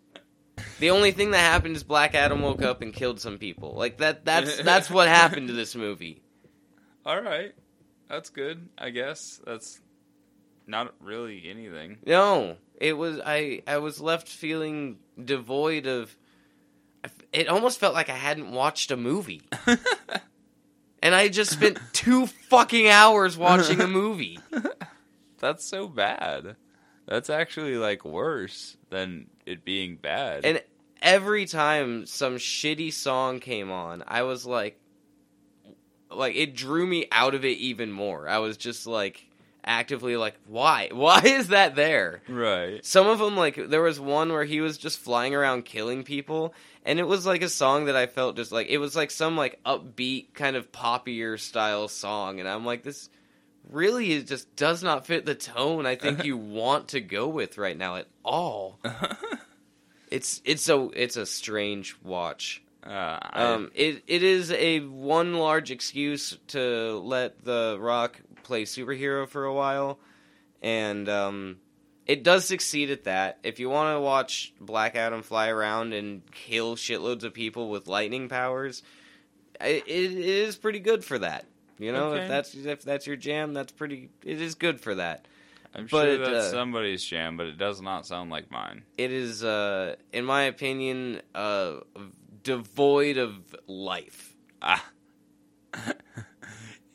The 0.79 0.91
only 0.91 1.11
thing 1.11 1.31
that 1.31 1.39
happened 1.39 1.75
is 1.75 1.83
Black 1.83 2.15
Adam 2.15 2.41
woke 2.41 2.61
up 2.61 2.81
and 2.81 2.93
killed 2.93 3.19
some 3.19 3.37
people. 3.37 3.73
Like 3.75 3.97
that. 3.97 4.25
That's 4.25 4.57
that's 4.63 4.89
what 4.89 5.07
happened 5.07 5.47
to 5.47 5.53
this 5.53 5.75
movie. 5.75 6.21
All 7.05 7.21
right. 7.21 7.53
That's 8.09 8.29
good, 8.29 8.69
I 8.77 8.89
guess. 8.89 9.39
That's 9.45 9.79
not 10.69 10.93
really 11.01 11.49
anything. 11.49 11.97
No, 12.05 12.57
it 12.79 12.93
was 12.93 13.19
I. 13.25 13.63
I 13.67 13.77
was 13.79 13.99
left 13.99 14.27
feeling 14.27 14.99
devoid 15.23 15.87
of. 15.87 16.15
It 17.31 17.47
almost 17.47 17.79
felt 17.79 17.93
like 17.93 18.09
I 18.09 18.15
hadn't 18.15 18.51
watched 18.51 18.91
a 18.91 18.97
movie. 18.97 19.41
And 21.01 21.15
I 21.15 21.29
just 21.29 21.51
spent 21.51 21.79
two 21.93 22.27
fucking 22.27 22.87
hours 22.87 23.37
watching 23.37 23.79
a 23.81 23.87
movie. 23.87 24.39
That's 25.39 25.65
so 25.65 25.87
bad. 25.87 26.57
That's 27.07 27.29
actually 27.29 27.77
like 27.77 28.03
worse 28.03 28.75
than 28.89 29.27
it 29.45 29.63
being 29.63 29.95
bad. 29.95 30.45
And 30.45 30.61
every 31.01 31.45
time 31.45 32.05
some 32.05 32.35
shitty 32.35 32.91
song 32.91 33.39
came 33.39 33.71
on, 33.71 34.03
I 34.07 34.23
was 34.23 34.45
like 34.45 34.79
like 36.11 36.35
it 36.35 36.55
drew 36.55 36.85
me 36.85 37.05
out 37.11 37.33
of 37.33 37.45
it 37.45 37.57
even 37.57 37.91
more. 37.91 38.27
I 38.27 38.39
was 38.39 38.57
just 38.57 38.85
like 38.85 39.25
actively 39.63 40.15
like 40.17 40.35
why? 40.47 40.89
Why 40.93 41.21
is 41.23 41.49
that 41.49 41.75
there? 41.75 42.21
right. 42.27 42.83
Some 42.85 43.07
of 43.07 43.19
them 43.19 43.35
like 43.37 43.55
there 43.69 43.81
was 43.81 43.99
one 43.99 44.31
where 44.31 44.45
he 44.45 44.61
was 44.61 44.77
just 44.77 44.99
flying 44.99 45.35
around 45.35 45.65
killing 45.65 46.03
people 46.03 46.53
and 46.85 46.99
it 46.99 47.07
was 47.07 47.25
like 47.25 47.41
a 47.41 47.49
song 47.49 47.85
that 47.85 47.95
I 47.95 48.07
felt 48.07 48.35
just 48.35 48.51
like 48.51 48.67
it 48.69 48.77
was 48.77 48.95
like 48.95 49.11
some 49.11 49.35
like 49.37 49.59
upbeat 49.65 50.33
kind 50.33 50.55
of 50.55 50.71
poppier 50.71 51.39
style 51.39 51.87
song 51.87 52.39
and 52.39 52.47
I'm 52.49 52.65
like 52.65 52.83
this 52.83 53.09
really 53.69 54.11
is 54.13 54.23
just 54.23 54.55
does 54.55 54.81
not 54.81 55.05
fit 55.05 55.25
the 55.25 55.35
tone 55.35 55.85
I 55.85 55.95
think 55.95 56.23
you 56.29 56.37
want 56.37 56.89
to 56.89 57.01
go 57.01 57.27
with 57.27 57.57
right 57.57 57.77
now 57.77 57.97
at 57.97 58.07
all. 58.23 58.79
It's 60.11 60.41
it's 60.43 60.67
a 60.69 60.89
it's 60.95 61.17
a 61.17 61.25
strange 61.27 61.95
watch. 62.03 62.63
uh, 62.83 62.89
I- 63.21 63.43
Um, 63.53 63.71
it 63.75 64.01
it 64.07 64.23
is 64.23 64.51
a 64.51 64.79
one 64.79 65.35
large 65.35 65.69
excuse 65.69 66.35
to 66.47 66.97
let 67.03 67.43
the 67.45 67.77
Rock 67.79 68.19
play 68.49 68.63
superhero 68.65 69.27
for 69.29 69.45
a 69.45 69.53
while, 69.53 69.99
and 70.61 71.07
um, 71.07 71.57
it 72.07 72.23
does 72.23 72.45
succeed 72.45 72.89
at 72.89 73.03
that. 73.03 73.37
If 73.43 73.59
you 73.59 73.69
want 73.69 73.95
to 73.95 74.01
watch 74.01 74.53
Black 74.59 74.95
Adam 74.95 75.21
fly 75.21 75.49
around 75.49 75.93
and 75.93 76.23
kill 76.31 76.75
shitloads 76.75 77.23
of 77.23 77.33
people 77.35 77.69
with 77.69 77.87
lightning 77.87 78.27
powers, 78.27 78.81
it, 79.61 79.83
it 79.87 80.11
is 80.13 80.55
pretty 80.55 80.79
good 80.79 81.05
for 81.05 81.19
that. 81.19 81.45
You 81.77 81.91
know, 81.93 82.07
Okay. 82.13 82.23
if 82.23 82.27
that's 82.27 82.55
if 82.55 82.81
that's 82.81 83.05
your 83.05 83.15
jam, 83.15 83.53
that's 83.53 83.71
pretty. 83.71 84.09
It 84.25 84.41
is 84.41 84.55
good 84.55 84.81
for 84.81 84.95
that. 84.95 85.27
I'm 85.75 85.85
but 85.85 86.05
sure 86.05 86.17
that's 86.17 86.47
uh, 86.47 86.51
somebody's 86.51 87.05
jam, 87.05 87.37
but 87.37 87.45
it 87.45 87.59
does 87.59 87.79
not 87.79 88.07
sound 88.07 88.31
like 88.31 88.49
mine. 88.49 88.81
It 88.97 89.11
is, 89.13 89.43
uh, 89.43 89.95
in 90.11 90.25
my 90.25 90.43
opinion, 90.45 91.21
uh, 91.35 91.75
devoid 92.41 93.17
of 93.17 93.35
life. 93.67 94.35
Ah. 94.63 94.83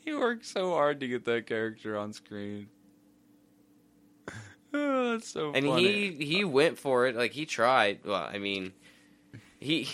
he 0.05 0.13
worked 0.13 0.45
so 0.45 0.71
hard 0.71 0.99
to 1.01 1.07
get 1.07 1.25
that 1.25 1.47
character 1.47 1.97
on 1.97 2.13
screen. 2.13 2.67
Oh, 4.77 5.11
that's 5.13 5.29
so 5.29 5.53
and 5.53 5.65
funny. 5.65 6.11
he 6.17 6.25
he 6.25 6.43
went 6.43 6.77
for 6.77 7.07
it 7.07 7.15
like 7.15 7.31
he 7.31 7.45
tried 7.45 7.99
well 8.03 8.27
i 8.29 8.37
mean 8.37 8.73
he 9.57 9.87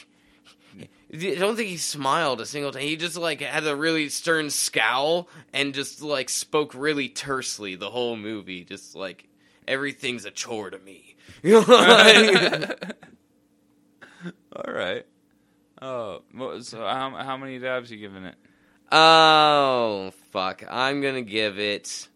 I 1.13 1.35
don't 1.35 1.55
think 1.55 1.67
he 1.69 1.75
smiled 1.77 2.39
a 2.39 2.45
single 2.45 2.71
time. 2.71 2.83
He 2.83 2.95
just 2.95 3.17
like 3.17 3.41
had 3.41 3.67
a 3.67 3.75
really 3.75 4.07
stern 4.09 4.49
scowl 4.49 5.27
and 5.53 5.73
just 5.73 6.01
like 6.01 6.29
spoke 6.29 6.73
really 6.73 7.09
tersely 7.09 7.75
the 7.75 7.89
whole 7.89 8.15
movie. 8.15 8.63
Just 8.63 8.95
like 8.95 9.27
everything's 9.67 10.23
a 10.23 10.31
chore 10.31 10.69
to 10.69 10.79
me. 10.79 11.15
You 11.43 11.59
know, 11.61 11.65
like- 11.67 12.95
All 14.55 14.73
right. 14.73 15.05
Oh, 15.81 16.21
so 16.61 16.79
how 16.79 17.09
how 17.11 17.35
many 17.37 17.59
dabs 17.59 17.91
you 17.91 17.97
giving 17.97 18.23
it? 18.23 18.35
Oh 18.91 20.11
fuck! 20.31 20.63
I'm 20.69 21.01
gonna 21.01 21.21
give 21.21 21.59
it 21.59 22.07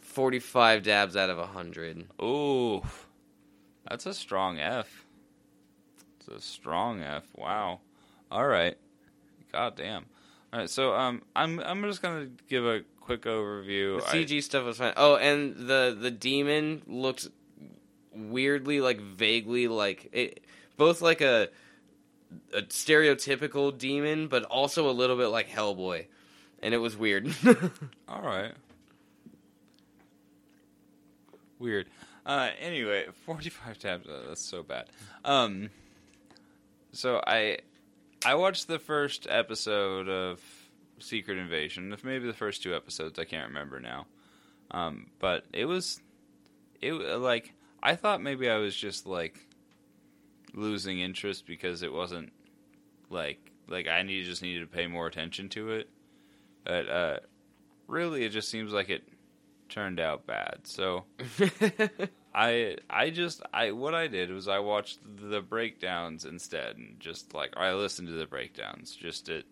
forty-five 0.00 0.82
dabs 0.82 1.16
out 1.16 1.30
of 1.30 1.38
hundred. 1.48 2.06
Ooh, 2.22 2.82
that's 3.88 4.06
a 4.06 4.14
strong 4.14 4.58
F. 4.58 5.04
It's 6.18 6.28
a 6.28 6.40
strong 6.40 7.02
F. 7.02 7.24
Wow. 7.36 7.80
All 8.30 8.46
right. 8.46 8.76
God 9.52 9.76
damn. 9.76 10.06
All 10.52 10.60
right. 10.60 10.70
So 10.70 10.94
um, 10.94 11.22
I'm 11.36 11.60
I'm 11.60 11.82
just 11.82 12.02
gonna 12.02 12.28
give 12.48 12.64
a 12.64 12.82
quick 13.00 13.22
overview. 13.22 14.00
The 14.00 14.08
I- 14.08 14.24
CG 14.24 14.42
stuff 14.42 14.64
was 14.64 14.78
fine. 14.78 14.94
Oh, 14.96 15.16
and 15.16 15.54
the 15.68 15.96
the 15.98 16.10
demon 16.10 16.82
looked 16.86 17.28
weirdly 18.14 18.80
like 18.80 19.00
vaguely 19.00 19.68
like 19.68 20.08
it, 20.12 20.44
both 20.76 21.02
like 21.02 21.20
a 21.20 21.48
a 22.52 22.62
stereotypical 22.62 23.76
demon, 23.76 24.28
but 24.28 24.44
also 24.44 24.88
a 24.88 24.92
little 24.92 25.16
bit 25.16 25.26
like 25.28 25.48
Hellboy, 25.48 26.06
and 26.62 26.74
it 26.74 26.78
was 26.78 26.96
weird. 26.96 27.34
All 28.08 28.22
right. 28.22 28.52
Weird. 31.58 31.88
Uh, 32.26 32.50
anyway, 32.60 33.06
45 33.26 33.78
tabs. 33.78 34.08
Uh, 34.08 34.22
that's 34.28 34.40
so 34.40 34.62
bad. 34.62 34.86
Um, 35.24 35.70
so 36.92 37.22
I 37.26 37.58
I 38.24 38.34
watched 38.34 38.68
the 38.68 38.78
first 38.78 39.26
episode 39.28 40.08
of 40.08 40.40
Secret 40.98 41.38
Invasion. 41.38 41.92
If 41.92 42.04
maybe 42.04 42.26
the 42.26 42.32
first 42.32 42.62
two 42.62 42.74
episodes, 42.74 43.18
I 43.18 43.24
can't 43.24 43.48
remember 43.48 43.80
now. 43.80 44.06
Um, 44.70 45.06
but 45.18 45.44
it 45.52 45.66
was 45.66 46.00
it 46.80 46.92
like 46.92 47.52
I 47.82 47.96
thought 47.96 48.22
maybe 48.22 48.48
I 48.48 48.56
was 48.56 48.74
just 48.74 49.06
like 49.06 49.46
losing 50.54 51.00
interest 51.00 51.46
because 51.46 51.82
it 51.82 51.92
wasn't 51.92 52.32
like 53.10 53.52
like 53.68 53.88
I 53.88 54.02
need 54.02 54.24
just 54.24 54.42
needed 54.42 54.60
to 54.60 54.66
pay 54.66 54.86
more 54.86 55.06
attention 55.06 55.48
to 55.50 55.70
it. 55.72 55.88
But 56.64 56.88
uh, 56.88 57.16
really, 57.86 58.24
it 58.24 58.30
just 58.30 58.48
seems 58.48 58.72
like 58.72 58.88
it 58.88 59.04
turned 59.68 60.00
out 60.00 60.26
bad. 60.26 60.60
So 60.64 61.04
I 62.34 62.76
I 62.88 63.10
just 63.10 63.42
I 63.52 63.72
what 63.72 63.94
I 63.94 64.06
did 64.06 64.30
was 64.30 64.48
I 64.48 64.58
watched 64.58 65.00
the 65.16 65.40
breakdowns 65.40 66.24
instead, 66.24 66.76
and 66.76 66.98
just 67.00 67.34
like 67.34 67.56
I 67.56 67.72
listened 67.74 68.08
to 68.08 68.14
the 68.14 68.26
breakdowns 68.26 68.94
just 68.94 69.26
to 69.26 69.42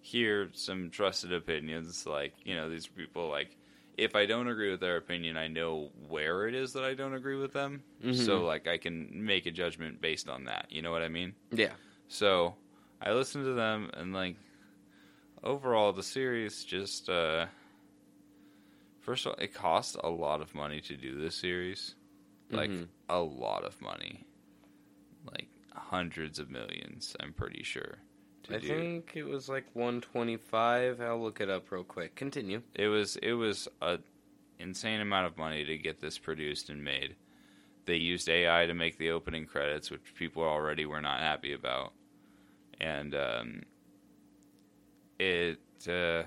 hear 0.00 0.50
some 0.52 0.90
trusted 0.90 1.32
opinions. 1.32 2.06
Like 2.06 2.34
you 2.44 2.54
know 2.54 2.68
these 2.68 2.86
people 2.86 3.28
like 3.28 3.56
if 4.00 4.16
I 4.16 4.24
don't 4.26 4.48
agree 4.48 4.70
with 4.70 4.80
their 4.80 4.96
opinion, 4.96 5.36
I 5.36 5.46
know 5.48 5.90
where 6.08 6.48
it 6.48 6.54
is 6.54 6.72
that 6.72 6.84
I 6.84 6.94
don't 6.94 7.14
agree 7.14 7.36
with 7.36 7.52
them. 7.52 7.82
Mhm. 8.02 8.16
So 8.26 8.44
like 8.44 8.66
I 8.66 8.78
can 8.78 9.24
make 9.24 9.46
a 9.46 9.50
judgment 9.50 10.00
based 10.00 10.28
on 10.28 10.44
that. 10.44 10.66
You 10.70 10.82
know 10.82 10.90
what 10.90 11.02
I 11.02 11.08
mean? 11.08 11.34
yeah. 11.52 11.74
So 12.08 12.56
I 13.00 13.12
listened 13.12 13.44
to 13.44 13.52
them 13.54 13.90
and 13.94 14.12
like 14.12 14.36
overall 15.42 15.92
the 15.92 16.02
series 16.02 16.64
just 16.64 17.08
uh 17.08 17.46
first 19.00 19.24
of 19.26 19.32
all 19.32 19.38
it 19.38 19.54
cost 19.54 19.96
a 20.02 20.08
lot 20.10 20.40
of 20.40 20.54
money 20.54 20.80
to 20.82 20.96
do 20.96 21.18
this 21.18 21.34
series. 21.36 21.94
Like 22.50 22.70
Mhm. 22.70 22.88
a 23.08 23.20
lot 23.20 23.64
of 23.64 23.80
money. 23.80 24.24
Like 25.30 25.48
hundreds 25.72 26.38
of 26.38 26.50
millions, 26.50 27.14
I'm 27.20 27.32
pretty 27.32 27.62
sure. 27.62 27.98
To 28.50 28.56
I 28.56 28.58
do. 28.58 28.68
think 28.68 29.12
it 29.14 29.24
was 29.24 29.48
like 29.48 29.64
125. 29.74 31.00
I'll 31.00 31.22
look 31.22 31.40
it 31.40 31.48
up 31.50 31.70
real 31.70 31.84
quick. 31.84 32.14
Continue. 32.16 32.62
it 32.74 32.88
was 32.88 33.16
it 33.16 33.32
was 33.32 33.68
a 33.80 33.98
insane 34.58 35.00
amount 35.00 35.26
of 35.26 35.38
money 35.38 35.64
to 35.64 35.78
get 35.78 36.00
this 36.00 36.18
produced 36.18 36.68
and 36.68 36.84
made. 36.84 37.16
They 37.86 37.96
used 37.96 38.28
AI 38.28 38.66
to 38.66 38.74
make 38.74 38.98
the 38.98 39.10
opening 39.10 39.46
credits, 39.46 39.90
which 39.90 40.14
people 40.16 40.42
already 40.42 40.84
were 40.86 41.00
not 41.00 41.20
happy 41.20 41.52
about, 41.54 41.92
and 42.80 43.14
um, 43.14 43.62
it 45.18 45.58
uh, 45.88 46.24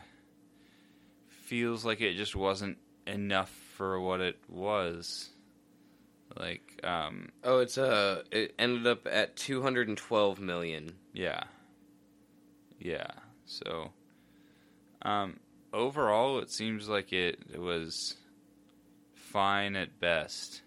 feels 1.28 1.86
like 1.86 2.02
it 2.02 2.16
just 2.16 2.36
wasn't 2.36 2.78
enough 3.08 3.50
for 3.76 4.00
what 4.00 4.20
it 4.22 4.38
was. 4.50 5.30
Like, 6.38 6.80
um, 6.84 7.30
Oh, 7.44 7.60
it's 7.60 7.78
uh, 7.78 8.24
it 8.32 8.56
ended 8.58 8.88
up 8.88 9.06
at 9.08 9.36
212 9.36 10.40
million. 10.40 10.96
Yeah. 11.14 11.44
Yeah. 12.80 13.08
So, 13.46 13.92
um, 15.02 15.40
overall, 15.74 16.40
it 16.40 16.52
seems 16.52 16.88
like 16.90 17.12
it, 17.14 17.40
it 17.54 17.60
was 17.60 18.16
fine 19.16 19.76
at 19.76 20.00
best. 20.00 20.62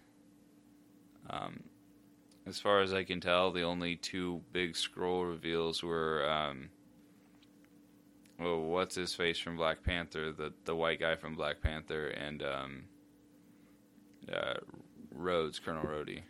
Um, 1.28 1.62
as 2.46 2.60
far 2.60 2.80
as 2.80 2.92
I 2.92 3.02
can 3.04 3.20
tell, 3.20 3.50
the 3.50 3.62
only 3.62 3.96
two 3.96 4.42
big 4.52 4.74
Skrull 4.74 5.28
reveals 5.28 5.82
were, 5.82 6.28
um, 6.30 6.68
oh, 8.40 8.60
what's 8.60 8.94
his 8.94 9.14
face 9.14 9.38
from 9.38 9.56
Black 9.56 9.82
Panther, 9.82 10.32
the 10.32 10.52
the 10.64 10.76
white 10.76 11.00
guy 11.00 11.16
from 11.16 11.34
Black 11.34 11.60
Panther, 11.60 12.08
and 12.08 12.42
um, 12.42 12.84
uh, 14.32 14.54
Rhodes, 15.12 15.58
Colonel 15.58 15.82
Rhodey. 15.84 16.20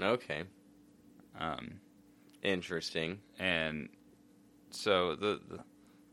Okay, 0.00 0.44
Um, 1.38 1.80
interesting. 2.42 3.18
and 3.38 3.88
so 4.76 5.16
the, 5.16 5.40
the 5.48 5.58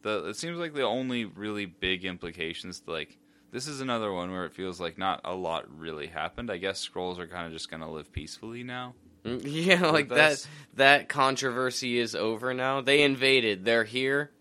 the 0.01 0.29
it 0.29 0.35
seems 0.35 0.57
like 0.57 0.73
the 0.73 0.83
only 0.83 1.25
really 1.25 1.65
big 1.65 2.05
implications 2.05 2.83
like 2.87 3.17
this 3.51 3.67
is 3.67 3.81
another 3.81 4.11
one 4.11 4.31
where 4.31 4.45
it 4.45 4.53
feels 4.53 4.79
like 4.79 4.97
not 4.97 5.21
a 5.23 5.33
lot 5.33 5.65
really 5.77 6.07
happened. 6.07 6.49
I 6.51 6.57
guess 6.57 6.87
Skrulls 6.87 7.19
are 7.19 7.27
kind 7.27 7.45
of 7.45 7.53
just 7.53 7.69
going 7.69 7.81
to 7.81 7.87
live 7.89 8.11
peacefully 8.11 8.63
now. 8.63 8.95
Mm, 9.23 9.41
Yeah, 9.45 9.91
like 9.91 10.09
that. 10.09 10.45
That 10.73 11.07
controversy 11.07 11.99
is 11.99 12.15
over 12.15 12.53
now. 12.53 12.81
They 12.81 13.03
invaded. 13.03 13.63
They're 13.63 13.83
here. 13.83 14.31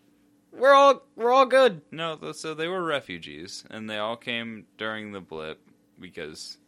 We're 0.51 0.73
all 0.73 1.03
we're 1.17 1.31
all 1.31 1.47
good. 1.47 1.83
No, 1.91 2.33
so 2.33 2.55
they 2.55 2.69
were 2.69 2.83
refugees 2.83 3.65
and 3.71 3.89
they 3.89 3.99
all 3.99 4.17
came 4.17 4.67
during 4.79 5.13
the 5.13 5.21
blip 5.21 5.61
because 5.99 6.59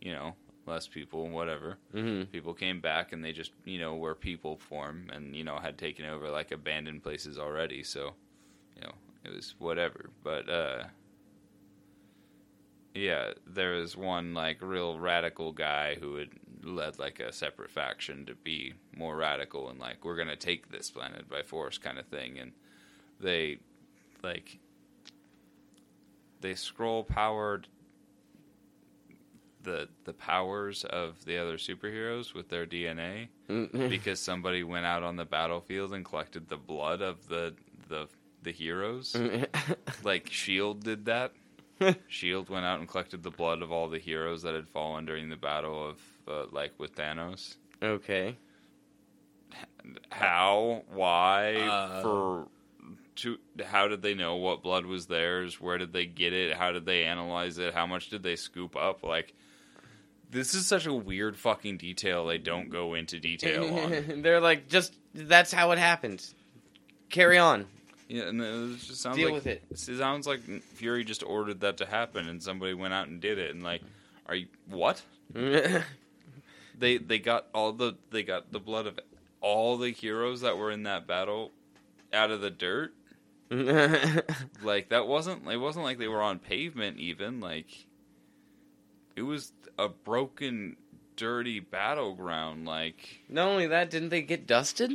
you 0.00 0.12
know, 0.12 0.34
less 0.66 0.86
people 0.86 1.28
whatever. 1.28 1.78
hmm 1.92 2.22
People 2.24 2.54
came 2.54 2.80
back 2.80 3.12
and 3.12 3.24
they 3.24 3.32
just, 3.32 3.52
you 3.64 3.78
know, 3.78 3.96
were 3.96 4.14
people 4.14 4.56
form 4.56 5.10
and 5.12 5.34
you 5.34 5.44
know 5.44 5.58
had 5.58 5.78
taken 5.78 6.04
over 6.06 6.30
like 6.30 6.52
abandoned 6.52 7.02
places 7.02 7.38
already, 7.38 7.82
so 7.82 8.14
you 8.76 8.82
know, 8.82 8.92
it 9.24 9.34
was 9.34 9.54
whatever. 9.58 10.10
But 10.22 10.48
uh 10.48 10.84
yeah, 12.94 13.32
there 13.46 13.72
was 13.72 13.96
one 13.96 14.34
like 14.34 14.60
real 14.60 14.98
radical 14.98 15.52
guy 15.52 15.96
who 16.00 16.16
had 16.16 16.30
led 16.62 16.98
like 16.98 17.20
a 17.20 17.32
separate 17.32 17.70
faction 17.70 18.26
to 18.26 18.34
be 18.34 18.74
more 18.96 19.16
radical 19.16 19.70
and 19.70 19.78
like 19.78 20.04
we're 20.04 20.16
gonna 20.16 20.36
take 20.36 20.70
this 20.70 20.90
planet 20.90 21.28
by 21.28 21.42
force 21.42 21.78
kind 21.78 21.98
of 21.98 22.06
thing, 22.06 22.38
and 22.38 22.52
they 23.20 23.58
like 24.22 24.58
they 26.40 26.52
Skrull 26.52 27.06
powered 27.06 27.68
the 29.62 29.88
the 30.04 30.12
powers 30.12 30.84
of 30.84 31.24
the 31.24 31.36
other 31.38 31.56
superheroes 31.56 32.34
with 32.34 32.48
their 32.48 32.66
DNA 32.66 33.28
because 33.88 34.20
somebody 34.20 34.62
went 34.62 34.86
out 34.86 35.02
on 35.02 35.16
the 35.16 35.24
battlefield 35.24 35.92
and 35.92 36.04
collected 36.04 36.48
the 36.48 36.56
blood 36.56 37.02
of 37.02 37.28
the 37.28 37.54
the 37.88 38.08
the 38.42 38.52
heroes. 38.52 39.16
like 40.04 40.30
Shield 40.30 40.82
did 40.84 41.04
that. 41.06 41.32
Shield 42.08 42.48
went 42.48 42.64
out 42.64 42.78
and 42.78 42.88
collected 42.88 43.22
the 43.22 43.30
blood 43.30 43.62
of 43.62 43.72
all 43.72 43.88
the 43.88 43.98
heroes 43.98 44.42
that 44.42 44.54
had 44.54 44.68
fallen 44.68 45.06
during 45.06 45.28
the 45.28 45.36
battle 45.36 45.88
of 45.90 45.98
uh, 46.28 46.46
like 46.52 46.72
with 46.78 46.94
Thanos. 46.94 47.56
okay. 47.82 48.36
How? 50.10 50.82
Why? 50.92 51.56
Uh. 51.56 52.02
for 52.02 52.48
to 53.16 53.38
how 53.64 53.88
did 53.88 54.00
they 54.02 54.14
know 54.14 54.36
what 54.36 54.62
blood 54.62 54.86
was 54.86 55.06
theirs? 55.06 55.60
Where 55.60 55.78
did 55.78 55.92
they 55.92 56.06
get 56.06 56.32
it? 56.32 56.56
How 56.56 56.72
did 56.72 56.86
they 56.86 57.04
analyze 57.04 57.58
it? 57.58 57.74
How 57.74 57.86
much 57.86 58.08
did 58.08 58.22
they 58.22 58.36
scoop 58.36 58.76
up? 58.76 59.02
Like 59.02 59.34
this 60.30 60.54
is 60.54 60.66
such 60.66 60.86
a 60.86 60.92
weird 60.92 61.36
fucking 61.36 61.76
detail 61.76 62.26
they 62.26 62.38
don't 62.38 62.70
go 62.70 62.94
into 62.94 63.18
detail 63.18 63.74
on. 63.78 64.22
They're 64.22 64.40
like, 64.40 64.68
just 64.68 64.94
that's 65.14 65.52
how 65.52 65.72
it 65.72 65.78
happened. 65.78 66.24
Carry 67.08 67.38
on. 67.38 67.66
Yeah, 68.08 68.24
and 68.24 68.40
it 68.40 68.78
just 68.78 69.00
sounds 69.00 69.16
Deal 69.16 69.26
like 69.26 69.34
with 69.34 69.46
it. 69.46 69.62
It 69.70 69.78
sounds 69.78 70.26
like 70.26 70.40
Fury 70.74 71.04
just 71.04 71.22
ordered 71.22 71.60
that 71.60 71.76
to 71.76 71.86
happen, 71.86 72.28
and 72.28 72.42
somebody 72.42 72.74
went 72.74 72.92
out 72.92 73.06
and 73.06 73.20
did 73.20 73.38
it. 73.38 73.52
And 73.52 73.62
like, 73.62 73.82
are 74.26 74.34
you 74.34 74.46
what? 74.68 75.02
They 76.80 76.96
they 76.96 77.18
got 77.18 77.46
all 77.52 77.72
the 77.72 77.96
they 78.10 78.22
got 78.22 78.52
the 78.52 78.58
blood 78.58 78.86
of 78.86 78.98
all 79.42 79.76
the 79.76 79.90
heroes 79.90 80.40
that 80.40 80.56
were 80.56 80.70
in 80.70 80.84
that 80.84 81.06
battle 81.06 81.52
out 82.12 82.30
of 82.30 82.40
the 82.40 82.50
dirt. 82.50 82.94
Like 84.62 84.88
that 84.88 85.06
wasn't 85.06 85.46
it 85.46 85.58
wasn't 85.58 85.84
like 85.84 85.98
they 85.98 86.08
were 86.08 86.22
on 86.22 86.38
pavement 86.38 86.98
even. 86.98 87.40
Like 87.40 87.86
it 89.14 89.22
was 89.22 89.52
a 89.84 89.88
broken, 89.88 90.76
dirty 91.16 91.60
battleground. 91.60 92.66
Like 92.66 93.20
Not 93.28 93.48
only 93.48 93.66
that, 93.68 93.90
didn't 93.90 94.08
they 94.10 94.22
get 94.22 94.46
dusted? 94.46 94.92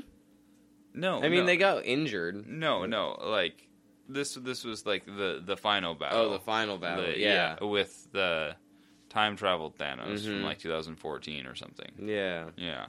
no, 0.93 1.21
I 1.21 1.29
mean, 1.29 1.41
no. 1.41 1.45
they 1.45 1.57
got 1.57 1.85
injured. 1.85 2.47
no 2.47 2.85
no 2.85 3.17
like 3.21 3.67
this 4.07 4.35
this 4.35 4.63
was 4.63 4.85
like 4.85 5.05
the 5.05 5.41
the 5.45 5.57
final 5.57 5.95
battle. 5.95 6.19
Oh, 6.21 6.29
the 6.33 6.39
final 6.39 6.77
battle. 6.77 7.05
The- 7.05 7.19
yeah. 7.19 7.61
with 7.63 8.07
the 8.11 8.55
time 9.09 9.35
traveled 9.35 9.77
Thanos 9.77 10.23
from 10.25 10.41
Mhm. 10.41 10.43
like 10.43 10.59
2014 10.59 11.45
or 11.47 11.55
something. 11.55 11.91
Yeah. 11.99 12.49
Yeah, 12.57 12.87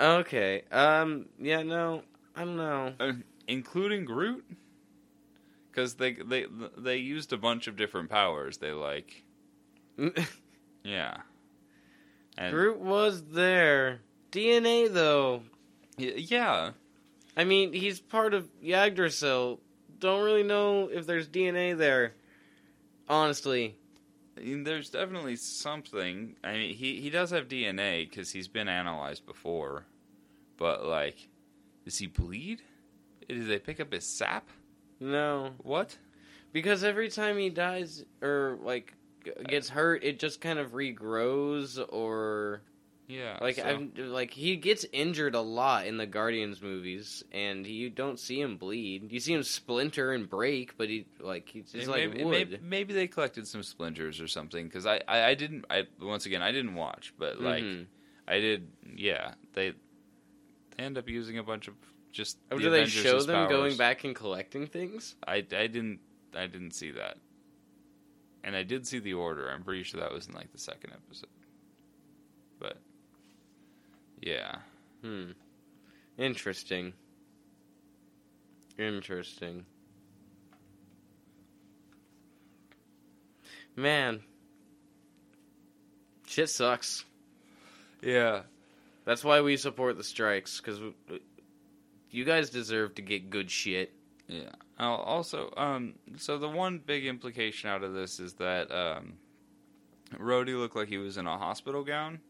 Okay. 0.00 0.62
Um. 0.72 1.26
Yeah. 1.38 1.62
No. 1.62 2.02
I 2.36 2.44
don't 2.44 2.56
know. 2.56 2.94
uh, 2.98 3.12
including 3.46 4.04
Groot, 4.04 4.44
because 5.70 5.94
they 5.94 6.14
they 6.14 6.46
they 6.76 6.96
used 6.96 7.32
a 7.32 7.36
bunch 7.36 7.66
of 7.68 7.76
different 7.76 8.10
powers. 8.10 8.58
They 8.58 8.72
like 8.72 9.22
yeah, 10.84 11.16
and 12.36 12.52
Groot 12.52 12.78
was 12.78 13.22
there. 13.24 14.00
DNA 14.30 14.92
though. 14.92 15.42
y- 15.98 16.14
yeah. 16.16 16.70
I 17.36 17.44
mean, 17.44 17.72
he's 17.72 18.00
part 18.00 18.32
of 18.34 18.48
Yggdrasil. 18.62 19.60
Don't 19.98 20.24
really 20.24 20.42
know 20.42 20.88
if 20.88 21.06
there's 21.06 21.28
DNA 21.28 21.76
there. 21.76 22.14
Honestly. 23.08 23.76
I 24.36 24.40
mean, 24.40 24.64
there's 24.64 24.90
definitely 24.90 25.36
something. 25.36 26.36
I 26.42 26.52
mean, 26.54 26.74
he 26.74 27.00
he 27.00 27.10
does 27.10 27.30
have 27.30 27.48
DNA 27.48 28.08
because 28.08 28.30
he's 28.32 28.48
been 28.48 28.68
analyzed 28.68 29.26
before, 29.26 29.86
but 30.56 30.84
like, 30.84 31.28
does 31.84 31.98
he 31.98 32.06
bleed? 32.08 32.62
Did 33.28 33.46
they 33.46 33.58
pick 33.58 33.78
up 33.80 33.92
his 33.92 34.06
sap? 34.06 34.48
No. 35.00 35.52
What? 35.62 35.96
Because 36.52 36.82
every 36.84 37.08
time 37.10 37.38
he 37.38 37.48
dies 37.50 38.04
or 38.22 38.58
like 38.62 38.94
gets 39.46 39.68
hurt, 39.68 40.04
it 40.04 40.18
just 40.18 40.40
kind 40.40 40.58
of 40.58 40.72
regrows 40.72 41.84
or 41.92 42.62
Yeah, 43.06 43.38
like 43.40 43.56
so- 43.56 43.64
I'm 43.64 43.92
like 43.96 44.30
he 44.30 44.56
gets 44.56 44.86
injured 44.92 45.34
a 45.34 45.40
lot 45.40 45.86
in 45.86 45.96
the 45.96 46.06
Guardians 46.06 46.62
movies 46.62 47.22
and 47.32 47.66
you 47.66 47.90
don't 47.90 48.18
see 48.18 48.40
him 48.40 48.56
bleed. 48.56 49.12
You 49.12 49.20
see 49.20 49.34
him 49.34 49.42
splinter 49.42 50.12
and 50.12 50.28
break, 50.28 50.76
but 50.78 50.88
he 50.88 51.06
like 51.20 51.48
he's 51.48 51.72
just 51.72 51.88
like 51.88 52.08
maybe, 52.08 52.24
wood. 52.24 52.30
maybe, 52.50 52.58
maybe 52.62 52.94
they 52.94 53.06
collected 53.06 53.46
some 53.46 53.62
splinters 53.62 54.20
or 54.20 54.28
something 54.28 54.66
because 54.66 54.86
I, 54.86 55.00
I, 55.08 55.24
I 55.24 55.34
didn't 55.34 55.64
I 55.70 55.84
once 56.00 56.26
again 56.26 56.42
I 56.42 56.52
didn't 56.52 56.74
watch 56.74 57.12
but 57.18 57.40
like 57.40 57.62
Mhm. 57.64 57.86
I 58.26 58.40
did 58.40 58.68
yeah 58.96 59.34
they 59.52 59.74
they 60.76 60.82
end 60.84 60.98
up 60.98 61.08
using 61.08 61.38
a 61.38 61.42
bunch 61.42 61.68
of 61.68 61.74
just 62.10 62.38
Oh, 62.50 62.56
the 62.56 62.62
do 62.64 62.70
they 62.70 62.86
show 62.86 63.20
them 63.22 63.48
going 63.48 63.76
back 63.76 64.04
and 64.04 64.14
collecting 64.14 64.66
things? 64.66 65.16
I, 65.26 65.36
I 65.36 65.66
didn't 65.66 66.00
I 66.34 66.46
didn't 66.46 66.72
see 66.72 66.90
that. 66.92 67.18
And 68.44 68.54
I 68.54 68.62
did 68.62 68.86
see 68.86 68.98
the 68.98 69.14
order. 69.14 69.50
I'm 69.50 69.64
pretty 69.64 69.82
sure 69.84 70.00
that 70.00 70.12
was 70.12 70.26
in 70.28 70.34
like 70.34 70.52
the 70.52 70.58
second 70.58 70.92
episode. 70.92 71.30
But 72.60 72.76
yeah. 74.20 74.56
Hmm. 75.02 75.30
Interesting. 76.18 76.92
Interesting. 78.78 79.64
Man. 83.74 84.20
Shit 86.26 86.50
sucks. 86.50 87.04
Yeah. 88.02 88.42
That's 89.06 89.24
why 89.24 89.40
we 89.40 89.56
support 89.56 89.96
the 89.96 90.04
strikes, 90.04 90.60
because 90.60 90.80
you 92.10 92.24
guys 92.24 92.50
deserve 92.50 92.94
to 92.96 93.02
get 93.02 93.30
good 93.30 93.50
shit. 93.50 93.92
Yeah. 94.28 94.50
I'll 94.78 94.94
also, 94.94 95.52
um, 95.56 95.94
so 96.16 96.38
the 96.38 96.48
one 96.48 96.78
big 96.84 97.06
implication 97.06 97.70
out 97.70 97.82
of 97.84 97.94
this 97.94 98.18
is 98.18 98.34
that 98.34 98.70
um, 98.72 99.14
Rhodey 100.14 100.58
looked 100.58 100.76
like 100.76 100.88
he 100.88 100.98
was 100.98 101.16
in 101.16 101.26
a 101.26 101.38
hospital 101.38 101.84
gown, 101.84 102.20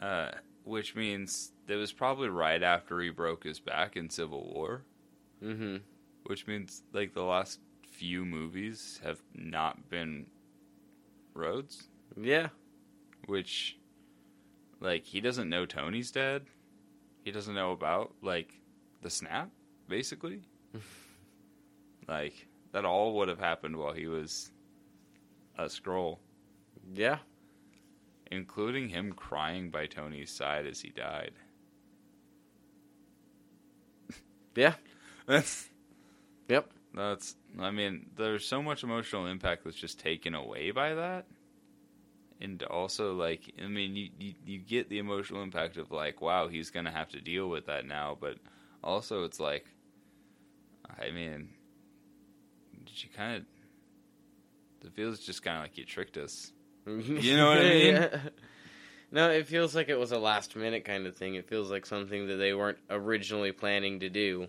uh, 0.00 0.30
which 0.64 0.94
means 0.94 1.52
that 1.66 1.76
was 1.76 1.92
probably 1.92 2.28
right 2.28 2.62
after 2.62 3.00
he 3.00 3.10
broke 3.10 3.44
his 3.44 3.60
back 3.60 3.96
in 3.96 4.10
Civil 4.10 4.52
War. 4.52 4.82
Mm-hmm. 5.42 5.76
Which 6.26 6.46
means 6.46 6.82
like 6.92 7.12
the 7.12 7.22
last 7.22 7.60
few 7.90 8.24
movies 8.24 9.00
have 9.04 9.20
not 9.34 9.88
been 9.90 10.26
Rhodes. 11.34 11.88
Yeah. 12.16 12.48
Which, 13.26 13.78
like, 14.80 15.04
he 15.04 15.20
doesn't 15.20 15.48
know 15.48 15.66
Tony's 15.66 16.10
dead. 16.10 16.46
He 17.24 17.30
doesn't 17.30 17.54
know 17.54 17.72
about 17.72 18.12
like 18.22 18.60
the 19.02 19.10
snap, 19.10 19.50
basically. 19.88 20.42
like 22.08 22.46
that 22.72 22.84
all 22.84 23.14
would 23.16 23.28
have 23.28 23.38
happened 23.38 23.76
while 23.76 23.92
he 23.92 24.06
was 24.06 24.50
a 25.58 25.64
Skrull, 25.64 26.18
Yeah. 26.94 27.18
including 28.30 28.90
him 28.90 29.14
crying 29.14 29.70
by 29.70 29.86
Tony's 29.86 30.30
side 30.30 30.66
as 30.66 30.82
he 30.82 30.90
died. 30.90 31.32
Yeah. 34.56 34.74
That's 35.26 35.68
Yep. 36.48 36.70
That's. 36.94 37.36
I 37.60 37.70
mean, 37.70 38.06
there's 38.16 38.46
so 38.46 38.62
much 38.62 38.82
emotional 38.84 39.26
impact 39.26 39.64
that's 39.64 39.76
just 39.76 39.98
taken 40.00 40.34
away 40.34 40.70
by 40.72 40.94
that, 40.94 41.26
and 42.40 42.62
also 42.64 43.14
like, 43.14 43.52
I 43.62 43.66
mean, 43.68 43.96
you 43.96 44.08
you, 44.18 44.34
you 44.44 44.58
get 44.58 44.88
the 44.88 44.98
emotional 44.98 45.42
impact 45.42 45.76
of 45.76 45.90
like, 45.90 46.20
wow, 46.20 46.48
he's 46.48 46.70
gonna 46.70 46.90
have 46.92 47.08
to 47.10 47.20
deal 47.20 47.48
with 47.48 47.66
that 47.66 47.86
now, 47.86 48.16
but 48.20 48.36
also 48.82 49.24
it's 49.24 49.40
like, 49.40 49.66
I 50.88 51.10
mean, 51.10 51.48
did 52.84 53.02
you 53.02 53.08
kind 53.16 53.36
of? 53.36 54.86
It 54.86 54.92
feels 54.94 55.18
just 55.20 55.42
kind 55.42 55.56
of 55.56 55.62
like 55.62 55.78
you 55.78 55.84
tricked 55.84 56.16
us. 56.18 56.52
You 56.86 57.36
know 57.36 57.48
what 57.48 57.58
I 57.58 57.62
mean? 57.70 57.94
Yeah. 57.94 58.18
No, 59.10 59.30
it 59.30 59.46
feels 59.46 59.74
like 59.74 59.88
it 59.88 59.98
was 59.98 60.12
a 60.12 60.18
last 60.18 60.56
minute 60.56 60.84
kind 60.84 61.06
of 61.06 61.16
thing. 61.16 61.36
It 61.36 61.48
feels 61.48 61.70
like 61.70 61.86
something 61.86 62.26
that 62.26 62.36
they 62.36 62.52
weren't 62.52 62.78
originally 62.90 63.52
planning 63.52 64.00
to 64.00 64.10
do. 64.10 64.48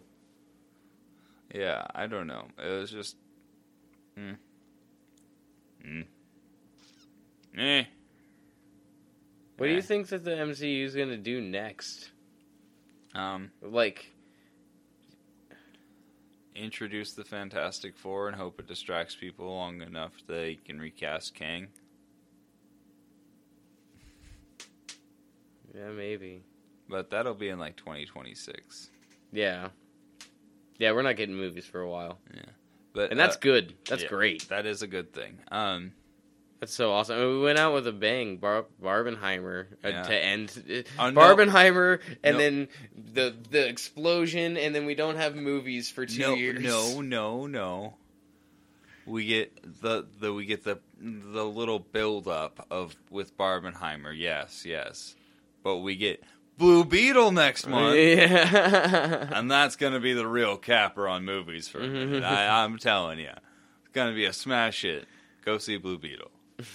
Yeah, 1.53 1.85
I 1.93 2.07
don't 2.07 2.27
know. 2.27 2.47
It 2.57 2.67
was 2.81 2.89
just, 2.91 3.15
hmm, 4.17 4.31
hmm, 5.83 6.01
eh. 7.57 7.83
What 9.57 9.67
do 9.67 9.71
Eh. 9.71 9.75
you 9.75 9.81
think 9.81 10.07
that 10.09 10.23
the 10.25 10.31
MCU 10.31 10.83
is 10.83 10.95
going 10.95 11.09
to 11.09 11.17
do 11.17 11.39
next? 11.39 12.09
Um, 13.13 13.51
Like, 13.61 14.11
introduce 16.55 17.13
the 17.13 17.23
Fantastic 17.23 17.97
Four 17.97 18.27
and 18.27 18.35
hope 18.35 18.59
it 18.59 18.67
distracts 18.67 19.15
people 19.15 19.47
long 19.53 19.81
enough 19.81 20.13
they 20.27 20.55
can 20.55 20.79
recast 20.79 21.35
Kang. 21.35 21.67
yeah, 25.75 25.89
maybe. 25.89 26.43
But 26.87 27.09
that'll 27.09 27.33
be 27.33 27.49
in 27.49 27.59
like 27.59 27.75
2026. 27.77 28.91
Yeah. 29.31 29.69
Yeah, 30.77 30.91
we're 30.91 31.01
not 31.01 31.15
getting 31.15 31.35
movies 31.35 31.65
for 31.65 31.81
a 31.81 31.89
while. 31.89 32.19
Yeah. 32.33 32.41
But 32.93 33.11
And 33.11 33.19
that's 33.19 33.35
uh, 33.35 33.39
good. 33.41 33.73
That's 33.89 34.03
yeah, 34.03 34.09
great. 34.09 34.47
That 34.49 34.65
is 34.65 34.81
a 34.81 34.87
good 34.87 35.13
thing. 35.13 35.39
Um, 35.51 35.91
That's 36.65 36.73
so 36.73 36.91
awesome. 36.93 37.15
I 37.15 37.19
mean, 37.19 37.29
we 37.37 37.41
went 37.43 37.59
out 37.59 37.75
with 37.75 37.85
a 37.85 37.91
bang, 37.91 38.37
Bar- 38.37 38.65
Barbenheimer 38.81 39.67
uh, 39.83 39.87
Yeah. 39.89 40.01
to 40.03 40.15
end 40.23 40.87
Oh, 40.97 41.11
no. 41.11 41.21
Barbenheimer, 41.21 41.99
and 42.23 42.37
No. 42.37 42.41
then 42.43 42.67
the 43.13 43.35
the 43.51 43.67
explosion, 43.67 44.57
and 44.57 44.73
then 44.73 44.87
we 44.87 44.95
don't 44.95 45.17
have 45.17 45.35
movies 45.35 45.91
for 45.91 46.07
two 46.07 46.21
no, 46.21 46.33
years. 46.33 46.63
no, 46.63 47.01
no, 47.01 47.45
no. 47.45 47.93
We 49.05 49.27
get 49.27 49.81
the 49.81 50.07
the 50.19 50.33
we 50.33 50.45
get 50.47 50.63
the 50.63 50.79
the 50.99 51.45
little 51.45 51.77
build 51.77 52.27
up 52.27 52.65
of 52.71 52.95
with 53.11 53.37
Barbenheimer. 53.37 54.11
Yes, 54.17 54.65
yes. 54.65 55.15
But 55.63 55.77
we 55.77 55.95
get 55.95 56.23
Blue 56.57 56.83
Beetle 56.83 57.31
next 57.31 57.67
month. 57.67 57.95
Yeah. 57.95 59.29
And 59.37 59.51
that's 59.51 59.75
going 59.75 59.93
to 59.93 59.99
be 59.99 60.13
the 60.13 60.25
real 60.25 60.57
capper 60.57 61.07
on 61.07 61.25
movies 61.25 61.67
for. 61.67 61.79
I, 61.83 62.63
I'm 62.63 62.79
telling 62.79 63.19
you. 63.19 63.29
It's 63.83 63.93
going 63.93 64.09
to 64.09 64.15
be 64.15 64.25
a 64.25 64.33
smash 64.33 64.81
hit. 64.81 65.05
Go 65.43 65.59
see 65.59 65.77
Blue 65.77 65.99
Beetle. 65.99 66.31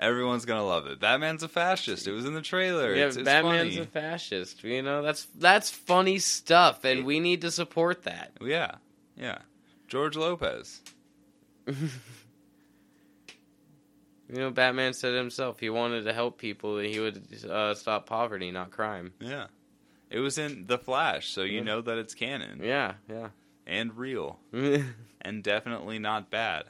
Everyone's 0.00 0.44
to 0.58 0.64
love 0.66 0.86
it. 0.88 0.98
Batman's 0.98 1.44
a 1.44 1.48
fascist. 1.48 2.08
It 2.08 2.12
was 2.12 2.24
in 2.24 2.34
the 2.34 2.42
trailer. 2.42 2.92
yeah, 2.94 3.06
it's, 3.06 3.16
it's 3.16 3.24
Batman's 3.24 3.74
funny. 3.74 3.86
a 3.86 3.86
fascist. 3.86 4.64
You 4.64 4.82
know, 4.82 5.00
that's 5.02 5.26
that's 5.38 5.70
funny 5.70 6.18
stuff, 6.18 6.84
and 6.84 7.04
we 7.04 7.20
need 7.20 7.42
to 7.42 7.52
support 7.52 8.02
that. 8.02 8.32
Yeah, 8.40 8.72
yeah. 9.16 9.38
George 9.88 10.16
Lopez. 10.16 10.80
You 14.28 14.38
know, 14.38 14.50
Batman 14.50 14.94
said 14.94 15.14
himself 15.14 15.60
he 15.60 15.68
wanted 15.68 16.04
to 16.04 16.14
help 16.14 16.38
people, 16.38 16.78
and 16.78 16.86
he 16.88 16.98
would 16.98 17.22
uh, 17.50 17.74
stop 17.74 18.06
poverty, 18.06 18.50
not 18.50 18.70
crime. 18.70 19.12
Yeah. 19.20 19.48
It 20.08 20.20
was 20.20 20.38
in 20.38 20.66
The 20.66 20.78
Flash, 20.78 21.28
so 21.28 21.42
you 21.42 21.58
Yeah. 21.58 21.64
know 21.64 21.80
that 21.82 21.98
it's 21.98 22.14
canon 22.14 22.60
Yeah, 22.64 22.94
yeah. 23.10 23.28
And 23.66 23.96
real 23.96 24.38
and 25.20 25.42
definitely 25.42 25.98
not 25.98 26.30
bad. 26.30 26.64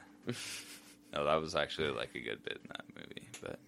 no, 1.13 1.25
that 1.25 1.41
was 1.41 1.55
actually 1.55 1.91
like 1.91 2.15
a 2.15 2.19
good 2.19 2.43
bit 2.43 2.59
in 2.63 2.69
that 2.69 2.85
movie, 2.95 3.27
but 3.41 3.59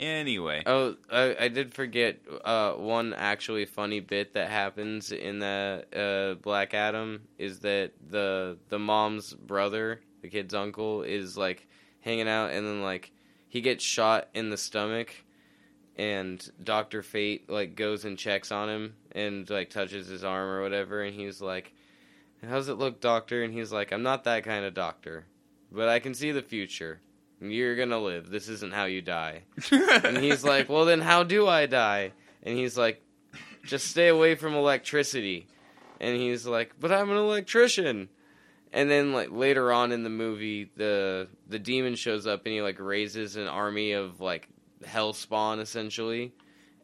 anyway. 0.00 0.62
Oh, 0.66 0.96
I, 1.10 1.36
I 1.38 1.48
did 1.48 1.74
forget 1.74 2.20
uh, 2.44 2.72
one 2.72 3.14
actually 3.14 3.66
funny 3.66 4.00
bit 4.00 4.34
that 4.34 4.50
happens 4.50 5.12
in 5.12 5.38
the 5.38 5.84
uh, 5.94 6.40
Black 6.42 6.74
Adam 6.74 7.22
is 7.38 7.60
that 7.60 7.92
the 8.08 8.58
the 8.68 8.78
mom's 8.78 9.34
brother, 9.34 10.00
the 10.22 10.28
kid's 10.28 10.54
uncle, 10.54 11.02
is 11.02 11.36
like 11.36 11.68
hanging 12.00 12.28
out, 12.28 12.50
and 12.50 12.66
then 12.66 12.82
like 12.82 13.12
he 13.48 13.60
gets 13.60 13.84
shot 13.84 14.28
in 14.34 14.50
the 14.50 14.56
stomach, 14.56 15.14
and 15.96 16.50
Doctor 16.62 17.02
Fate 17.02 17.48
like 17.50 17.76
goes 17.76 18.04
and 18.04 18.18
checks 18.18 18.50
on 18.50 18.68
him 18.68 18.94
and 19.12 19.48
like 19.50 19.70
touches 19.70 20.08
his 20.08 20.24
arm 20.24 20.48
or 20.48 20.62
whatever, 20.62 21.02
and 21.02 21.14
he's 21.14 21.40
like, 21.40 21.72
"How's 22.46 22.68
it 22.68 22.74
look, 22.78 23.00
Doctor?" 23.00 23.42
And 23.42 23.52
he's 23.52 23.72
like, 23.72 23.92
"I'm 23.92 24.02
not 24.02 24.24
that 24.24 24.44
kind 24.44 24.64
of 24.64 24.74
doctor, 24.74 25.26
but 25.70 25.88
I 25.88 25.98
can 25.98 26.14
see 26.14 26.32
the 26.32 26.42
future." 26.42 27.00
You're 27.40 27.76
gonna 27.76 27.98
live. 27.98 28.28
This 28.30 28.48
isn't 28.48 28.74
how 28.74 28.84
you 28.84 29.00
die. 29.00 29.44
And 29.70 30.18
he's 30.18 30.44
like, 30.44 30.68
"Well, 30.68 30.84
then 30.84 31.00
how 31.00 31.22
do 31.22 31.46
I 31.46 31.66
die?" 31.66 32.12
And 32.42 32.56
he's 32.56 32.76
like, 32.76 33.02
"Just 33.64 33.88
stay 33.88 34.08
away 34.08 34.34
from 34.34 34.54
electricity." 34.54 35.46
And 36.00 36.16
he's 36.16 36.46
like, 36.46 36.74
"But 36.78 36.92
I'm 36.92 37.10
an 37.10 37.16
electrician." 37.16 38.08
And 38.72 38.90
then 38.90 39.12
like 39.12 39.30
later 39.30 39.72
on 39.72 39.90
in 39.92 40.04
the 40.04 40.10
movie, 40.10 40.70
the 40.76 41.28
the 41.48 41.58
demon 41.58 41.96
shows 41.96 42.26
up 42.26 42.44
and 42.46 42.54
he 42.54 42.62
like 42.62 42.78
raises 42.78 43.36
an 43.36 43.48
army 43.48 43.92
of 43.92 44.20
like 44.20 44.48
hell 44.84 45.12
spawn 45.12 45.60
essentially. 45.60 46.32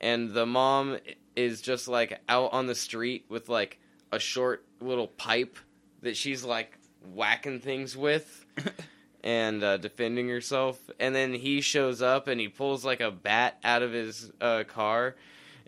And 0.01 0.33
the 0.33 0.47
mom 0.47 0.99
is 1.37 1.61
just 1.61 1.87
like 1.89 2.21
out 2.29 2.53
on 2.53 2.67
the 2.67 2.75
street 2.75 3.27
with 3.29 3.49
like 3.49 3.79
a 4.13 4.19
short 4.19 4.66
little 4.81 5.09
pipe 5.09 5.59
that 6.03 6.17
she's 6.17 6.45
like 6.45 6.79
whacking 7.15 7.61
things 7.61 7.97
with 7.97 8.45
and 9.25 9.63
uh, 9.63 9.77
defending 9.77 10.29
herself. 10.29 10.79
And 11.01 11.15
then 11.15 11.35
he 11.35 11.61
shows 11.61 12.03
up 12.03 12.29
and 12.29 12.41
he 12.41 12.49
pulls 12.49 12.85
like 12.85 13.01
a 13.01 13.11
bat 13.11 13.59
out 13.65 13.83
of 13.83 13.93
his 13.93 14.31
uh, 14.41 14.65
car. 14.65 15.17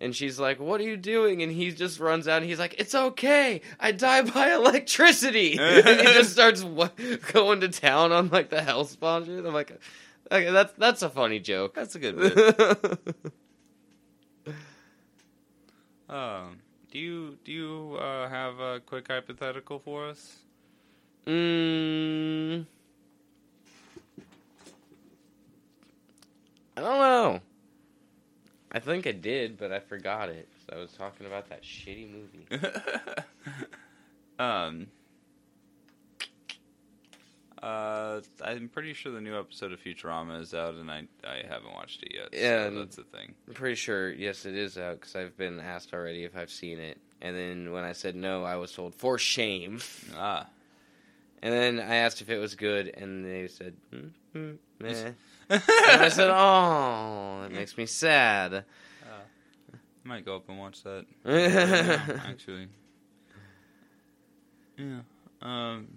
And 0.01 0.15
she's 0.15 0.39
like, 0.39 0.61
"What 0.61 0.81
are 0.81 0.85
you 0.85 0.97
doing?" 0.97 1.43
And 1.43 1.51
he 1.51 1.73
just 1.73 1.99
runs 1.99 2.29
out. 2.29 2.37
and 2.43 2.47
He's 2.49 2.61
like, 2.61 2.77
"It's 2.79 2.95
okay. 2.95 3.63
I 3.81 3.91
die 3.91 4.23
by 4.23 4.53
electricity." 4.55 5.59
and 5.61 6.01
he 6.01 6.05
just 6.15 6.31
starts 6.31 6.63
w- 6.63 7.17
going 7.33 7.63
to 7.63 7.69
town 7.69 8.13
on 8.13 8.29
like 8.29 8.49
the 8.49 8.63
hell 8.63 8.85
spawn 8.85 9.25
shit. 9.25 9.45
I'm 9.45 9.53
like, 9.53 9.73
okay, 10.31 10.53
that's 10.53 10.73
that's 10.79 11.03
a 11.03 11.11
funny 11.11 11.41
joke. 11.41 11.75
That's 11.75 11.97
a 11.97 11.99
good 11.99 12.17
bit. 12.17 13.35
Um, 16.09 16.61
do 16.99 17.05
you 17.05 17.39
do 17.45 17.53
you 17.53 17.97
uh, 18.01 18.29
have 18.29 18.59
a 18.59 18.81
quick 18.81 19.09
hypothetical 19.09 19.79
for 19.79 20.09
us? 20.09 20.45
mm, 21.27 22.67
I 26.77 26.81
don't 26.81 26.99
know. 26.99 27.41
I 28.73 28.81
think 28.81 29.07
I 29.07 29.13
did, 29.13 29.57
but 29.59 29.73
I 29.73 29.81
forgot 29.81 30.29
it. 30.29 30.49
'cause 30.53 30.77
I 30.77 30.79
was 30.81 30.93
talking 30.93 31.27
about 31.27 31.49
that 31.51 31.63
shitty 31.63 32.11
movie. 32.11 32.47
Um. 34.39 34.93
Uh, 37.63 38.21
I'm 38.45 38.69
pretty 38.69 38.93
sure 38.95 39.11
the 39.13 39.21
new 39.21 39.39
episode 39.39 39.73
of 39.73 39.81
Futurama 39.83 40.41
is 40.41 40.55
out, 40.55 40.75
and 40.75 40.91
I 40.91 41.05
I 41.25 41.43
haven't 41.49 41.73
watched 41.75 42.03
it 42.05 42.13
yet. 42.15 42.29
Yeah, 42.33 42.69
so 42.69 42.79
that's 42.79 42.97
the 42.97 43.03
thing. 43.05 43.35
I'm 43.49 43.55
pretty 43.55 43.75
sure, 43.75 44.11
yes, 44.13 44.47
it 44.47 44.55
is 44.55 44.79
out 44.79 45.01
because 45.01 45.17
I've 45.17 45.37
been 45.37 45.59
asked 45.61 45.93
already 45.93 46.25
if 46.25 46.37
I've 46.37 46.51
seen 46.51 46.79
it. 46.79 46.99
And 47.21 47.35
then 47.37 47.73
when 47.73 47.83
I 47.85 47.93
said 47.93 48.15
no, 48.15 48.45
I 48.45 48.57
was 48.57 48.73
told, 48.73 48.95
for 48.95 49.19
shame. 49.19 49.81
Ah, 50.17 50.47
And 51.43 51.53
then 51.53 51.81
I 51.81 51.97
asked 51.97 52.21
if 52.21 52.31
it 52.31 52.39
was 52.39 52.55
good, 52.55 52.89
and 52.97 53.25
they 53.25 53.49
said, 53.49 53.75
mm, 53.93 54.11
mm, 54.37 54.57
meh. 54.79 55.11
and 55.51 55.63
I 56.03 56.09
said, 56.11 56.31
oh, 56.31 57.41
that 57.43 57.51
makes 57.53 57.77
me 57.77 57.87
sad. 57.87 58.65
I 59.05 59.77
might 60.05 60.25
go 60.25 60.37
up 60.37 60.49
and 60.49 60.59
watch 60.59 60.83
that. 60.85 61.07
Yeah, 61.27 62.21
actually. 62.25 62.69
Yeah. 64.77 65.01
Um. 65.43 65.89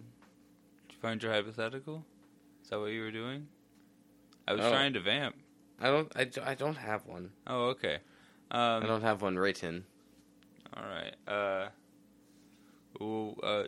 Find 1.01 1.21
your 1.21 1.31
hypothetical? 1.33 2.05
Is 2.63 2.69
that 2.69 2.79
what 2.79 2.87
you 2.91 3.01
were 3.01 3.11
doing? 3.11 3.47
I 4.47 4.53
was 4.53 4.61
Oh. 4.65 4.69
trying 4.69 4.93
to 4.93 4.99
vamp. 4.99 5.35
I 5.79 5.87
don't, 5.87 6.11
I, 6.15 6.23
do- 6.25 6.41
I 6.45 6.53
don't 6.55 6.75
have 6.77 7.05
one. 7.07 7.31
Oh, 7.47 7.69
okay. 7.69 7.97
I 8.51 8.77
Um. 8.77 8.83
don't 8.85 9.01
have 9.01 9.21
one 9.21 9.37
written. 9.37 9.85
All 10.75 10.83
right. 10.83 11.15
Uh. 11.27 11.69
Ooh, 13.03 13.35
uh. 13.41 13.63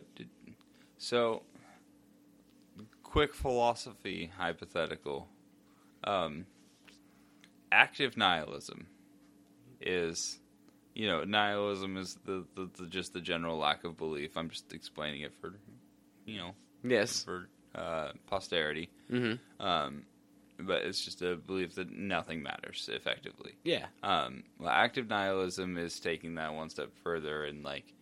So. 0.98 1.42
Quick 3.02 3.34
philosophy 3.34 4.30
hypothetical. 4.36 5.28
Um. 6.04 6.46
Active 7.72 8.16
nihilism 8.16 8.86
is, 9.80 10.38
you 10.94 11.08
know, 11.08 11.24
nihilism 11.24 11.96
is 11.96 12.16
the, 12.24 12.44
the, 12.54 12.70
the 12.78 12.86
just 12.86 13.12
the 13.12 13.20
general 13.20 13.58
lack 13.58 13.82
of 13.82 13.96
belief. 13.96 14.36
I'm 14.36 14.48
just 14.50 14.72
explaining 14.72 15.22
it 15.22 15.32
for, 15.40 15.54
you 16.24 16.38
know, 16.38 16.54
Yes. 16.84 17.24
for 17.24 17.48
uh, 17.74 18.12
posterity. 18.26 18.90
hmm 19.08 19.34
Um, 19.58 20.04
but 20.58 20.82
it's 20.84 21.04
just 21.04 21.20
a 21.22 21.34
belief 21.34 21.74
that 21.74 21.90
nothing 21.90 22.42
matters 22.42 22.88
effectively. 22.92 23.54
Yeah. 23.64 23.86
Um, 24.04 24.44
well, 24.58 24.68
active 24.70 25.08
nihilism 25.08 25.76
is 25.78 25.98
taking 25.98 26.36
that 26.36 26.54
one 26.54 26.70
step 26.70 26.90
further 27.02 27.44
and 27.44 27.64
like 27.64 27.92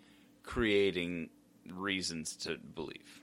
creating 0.42 1.30
reasons 1.70 2.36
to 2.36 2.58
believe. 2.58 3.22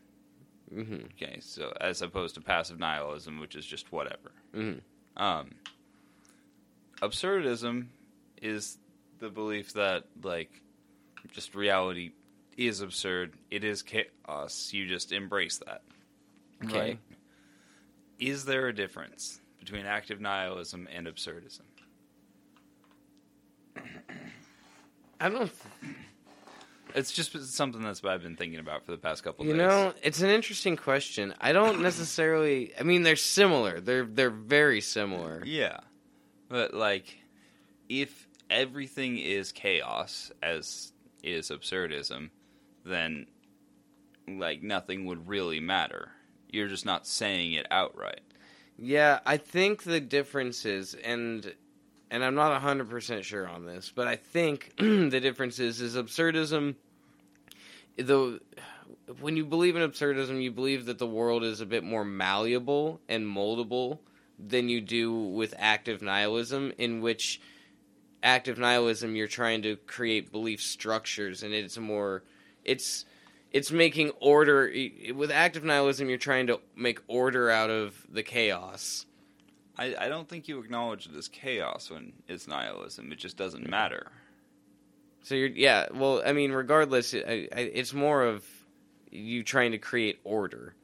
hmm 0.74 0.95
Okay, 1.14 1.39
so 1.41 1.72
as 1.80 2.01
opposed 2.01 2.36
to 2.36 2.41
passive 2.41 2.80
nihilism, 2.80 3.39
which 3.39 3.55
is 3.55 3.66
just 3.66 3.91
whatever. 3.91 4.32
hmm 4.53 4.74
Um, 5.18 5.51
absurdism 7.01 7.88
is 8.41 8.78
the 9.20 9.30
belief 9.30 9.74
that 9.74 10.05
like 10.24 10.49
just 11.32 11.53
reality 11.55 12.12
is 12.58 12.82
absurd. 12.82 13.34
It 13.50 13.64
is 13.64 13.82
chaos. 13.84 14.70
You 14.74 14.88
just 14.88 15.12
embrace 15.12 15.60
that. 15.66 15.82
Okay. 16.66 16.80
Right? 16.80 17.00
Is 18.20 18.45
there 18.45 18.68
a 18.68 18.76
difference 18.76 19.39
between 19.60 19.86
active 19.86 20.20
nihilism 20.20 20.88
and 20.93 21.08
absurdism? 21.08 21.62
I 25.22 25.30
don't. 25.30 25.52
It's 26.95 27.12
just 27.12 27.38
something 27.54 27.82
that's 27.84 28.02
what 28.02 28.14
I've 28.14 28.24
been 28.24 28.36
thinking 28.36 28.60
about 28.60 28.84
for 28.86 28.91
the 28.91 28.97
past 28.97 29.24
couple 29.24 29.45
You 29.45 29.52
days. 29.54 29.60
know, 29.60 29.93
it's 30.02 30.22
an 30.22 30.30
interesting 30.30 30.76
question. 30.76 31.34
I 31.39 31.52
don't 31.52 31.82
necessarily. 31.84 32.74
I 32.80 32.84
mean, 32.84 33.04
they're 33.04 33.16
similar. 33.16 33.80
They're 33.80 34.06
they're 34.06 34.30
very 34.32 34.82
similar. 34.82 35.43
Yeah. 35.45 35.80
But 36.50 36.74
like 36.74 37.20
if 37.88 38.28
everything 38.50 39.18
is 39.18 39.52
chaos 39.52 40.32
as 40.41 40.91
is 41.22 41.50
absurdism, 41.52 42.32
then 42.89 43.27
like 44.27 44.61
nothing 44.61 45.05
would 45.05 45.27
really 45.27 45.59
matter. 45.59 46.09
You're 46.51 46.67
just 46.67 46.85
not 46.85 47.07
saying 47.07 47.53
it 47.53 47.67
outright. 47.71 48.21
Yeah, 48.77 49.19
I 49.25 49.37
think 49.37 49.83
the 49.83 49.99
difference 49.99 50.65
is, 50.65 50.93
and 50.95 51.53
and 52.11 52.23
I'm 52.23 52.35
not 52.35 52.59
hundred 52.61 52.89
percent 52.89 53.25
sure 53.25 53.47
on 53.47 53.65
this, 53.65 53.91
but 53.93 54.07
I 54.07 54.15
think 54.15 54.73
the 54.77 55.19
difference 55.21 55.59
is 55.59 55.81
is 55.81 55.95
absurdism. 55.95 56.75
Though, 57.97 58.39
when 59.19 59.35
you 59.35 59.45
believe 59.45 59.75
in 59.75 59.89
absurdism, 59.89 60.41
you 60.41 60.51
believe 60.51 60.85
that 60.85 60.97
the 60.97 61.07
world 61.07 61.43
is 61.43 61.61
a 61.61 61.65
bit 61.65 61.83
more 61.83 62.05
malleable 62.05 63.01
and 63.09 63.25
moldable 63.25 63.99
than 64.39 64.69
you 64.69 64.79
do 64.79 65.13
with 65.13 65.53
active 65.57 66.01
nihilism, 66.01 66.71
in 66.77 67.01
which 67.01 67.41
active 68.23 68.57
nihilism 68.57 69.15
you're 69.15 69.27
trying 69.27 69.61
to 69.63 69.75
create 69.75 70.31
belief 70.31 70.61
structures, 70.61 71.43
and 71.43 71.53
it's 71.53 71.77
more, 71.77 72.23
it's 72.66 73.05
it's 73.51 73.72
making 73.72 74.12
order 74.20 74.72
with 75.16 75.32
active 75.32 75.64
nihilism 75.64 76.10
you're 76.10 76.18
trying 76.18 76.47
to 76.47 76.60
make 76.76 76.99
order 77.07 77.49
out 77.49 77.70
of 77.70 78.05
the 78.12 78.24
chaos 78.24 79.05
I, 79.78 79.95
I 79.97 80.07
don't 80.10 80.28
think 80.28 80.47
you 80.49 80.60
acknowledge 80.60 81.07
it 81.07 81.16
as 81.16 81.30
chaos 81.30 81.89
when 81.89 82.12
it's 82.28 82.47
nihilism. 82.47 83.12
It 83.14 83.18
just 83.18 83.38
doesn't 83.38 83.70
matter. 83.70 84.12
so 85.24 85.36
you're 85.36 85.47
yeah 85.49 85.88
well 85.93 86.22
i 86.26 86.34
mean 86.34 86.51
regardless 86.51 87.14
I, 87.14 87.47
I, 87.55 87.60
it's 87.74 87.93
more 87.93 88.24
of 88.24 88.45
you 89.12 89.43
trying 89.43 89.72
to 89.72 89.78
create 89.80 90.20
order 90.24 90.76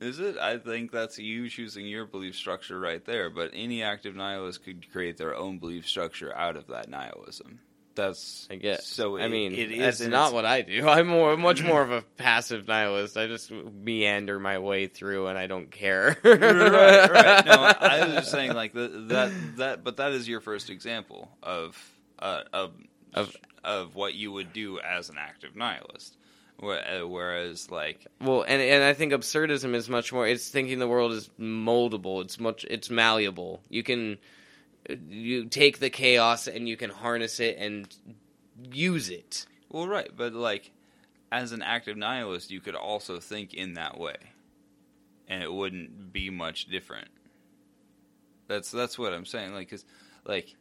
Is 0.00 0.18
it? 0.20 0.36
I 0.38 0.58
think 0.58 0.90
that's 0.92 1.18
you 1.18 1.48
choosing 1.48 1.86
your 1.86 2.04
belief 2.04 2.34
structure 2.36 2.78
right 2.78 3.04
there. 3.04 3.30
But 3.30 3.50
any 3.54 3.82
active 3.82 4.14
nihilist 4.14 4.64
could 4.64 4.90
create 4.92 5.16
their 5.16 5.34
own 5.34 5.58
belief 5.58 5.88
structure 5.88 6.36
out 6.36 6.56
of 6.56 6.66
that 6.68 6.88
nihilism. 6.90 7.60
That's 7.94 8.48
i 8.50 8.56
guess 8.56 8.86
So 8.86 9.16
i 9.18 9.24
it- 9.24 9.28
mean 9.30 9.52
it 9.54 9.70
is 9.70 9.98
that's 9.98 10.10
not 10.10 10.32
what 10.32 10.44
i 10.44 10.62
do 10.62 10.88
i'm 10.94 11.06
more 11.06 11.36
much 11.36 11.62
more 11.62 11.80
of 11.82 11.90
a 11.92 12.02
passive 12.16 12.66
nihilist 12.66 13.16
i 13.16 13.26
just 13.26 13.50
meander 13.50 14.38
my 14.40 14.58
way 14.58 14.86
through 14.88 15.28
and 15.28 15.38
i 15.38 15.46
don't 15.46 15.70
care 15.70 16.16
right, 16.24 16.40
right. 16.40 17.46
No, 17.46 17.52
I 17.52 18.04
was 18.06 18.14
just 18.14 18.30
saying 18.30 18.52
like 18.54 18.72
the, 18.72 18.88
that 19.08 19.32
that, 19.58 19.84
but 19.84 19.96
that 19.98 20.12
is 20.12 20.28
your 20.28 20.40
first 20.40 20.70
example 20.70 21.30
of 21.42 21.76
uh, 22.18 22.42
of 22.52 22.72
Of- 23.14 23.36
of 23.62 23.94
what 23.94 24.12
you 24.14 24.30
would 24.32 24.52
do 24.52 24.78
as 24.80 25.08
an 25.08 25.16
active 25.18 25.56
nihilist. 25.56 26.16
Uh, 26.62 27.06
Whereas, 27.06 27.70
like, 27.70 28.06
Well, 28.20 28.42
and 28.42 28.60
and 28.60 28.84
I 28.84 28.92
think 28.92 29.12
absurdism 29.14 29.74
is 29.74 29.88
much 29.88 30.12
more. 30.12 30.26
It's 30.26 30.48
thinking 30.50 30.78
the 30.78 30.86
world 30.86 31.12
is 31.12 31.30
moldable. 31.40 32.22
It's 32.22 32.38
much. 32.38 32.66
It's 32.68 32.90
malleable. 32.90 33.62
You 33.70 33.82
can 33.82 34.18
you 34.88 35.46
take 35.46 35.78
the 35.78 35.90
chaos 35.90 36.46
and 36.46 36.68
you 36.68 36.76
can 36.76 36.90
harness 36.90 37.40
it 37.40 37.56
and 37.58 37.94
use 38.72 39.08
it. 39.08 39.46
well, 39.70 39.88
right, 39.88 40.10
but 40.16 40.32
like, 40.34 40.70
as 41.32 41.52
an 41.52 41.62
active 41.62 41.96
nihilist, 41.96 42.50
you 42.50 42.60
could 42.60 42.74
also 42.76 43.18
think 43.20 43.54
in 43.54 43.74
that 43.74 43.98
way, 43.98 44.16
and 45.28 45.42
it 45.42 45.52
wouldn't 45.52 46.12
be 46.12 46.30
much 46.30 46.66
different. 46.66 47.08
That's 48.46 48.70
that's 48.70 48.98
what 48.98 49.12
I'm 49.14 49.24
saying. 49.24 49.54
Like, 49.54 49.70
'cause, 49.70 49.84
like, 50.24 50.54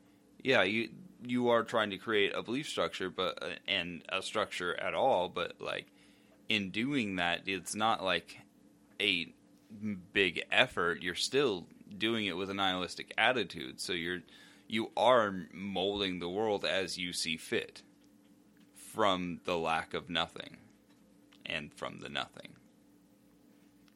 yeah, 0.43 0.63
you 0.63 0.89
you 1.26 1.49
are 1.49 1.63
trying 1.63 1.89
to 1.91 1.97
create 1.97 2.34
a 2.36 2.41
belief 2.41 2.67
structure, 2.67 3.09
but 3.09 3.41
uh, 3.43 3.55
and 3.67 4.03
a 4.09 4.21
structure 4.21 4.80
at 4.80 4.93
all, 4.93 5.30
but 5.30 5.59
like 5.61 5.88
in 6.49 6.69
doing 6.71 7.17
that, 7.17 7.41
it's 7.45 7.76
not 7.76 8.03
like 8.03 8.39
a 9.01 9.34
big 10.13 10.43
effort. 10.51 11.01
You're 11.01 11.15
still 11.15 11.67
doing 11.98 12.26
it 12.26 12.38
with 12.38 12.50
a 12.50 12.54
nihilistic 12.54 13.14
attitude, 13.18 13.80
so 13.80 13.94
you're 13.94 14.22
you 14.68 14.91
are 14.96 15.48
molding 15.54 16.20
the 16.20 16.30
world 16.30 16.66
as 16.66 16.98
you 16.98 17.14
see 17.14 17.38
fit 17.38 17.82
from 18.76 19.39
the 19.46 19.58
lack 19.58 19.94
of 19.94 20.10
nothing 20.10 20.58
and 21.46 21.74
from 21.74 22.00
the 22.00 22.10
nothing. 22.10 22.54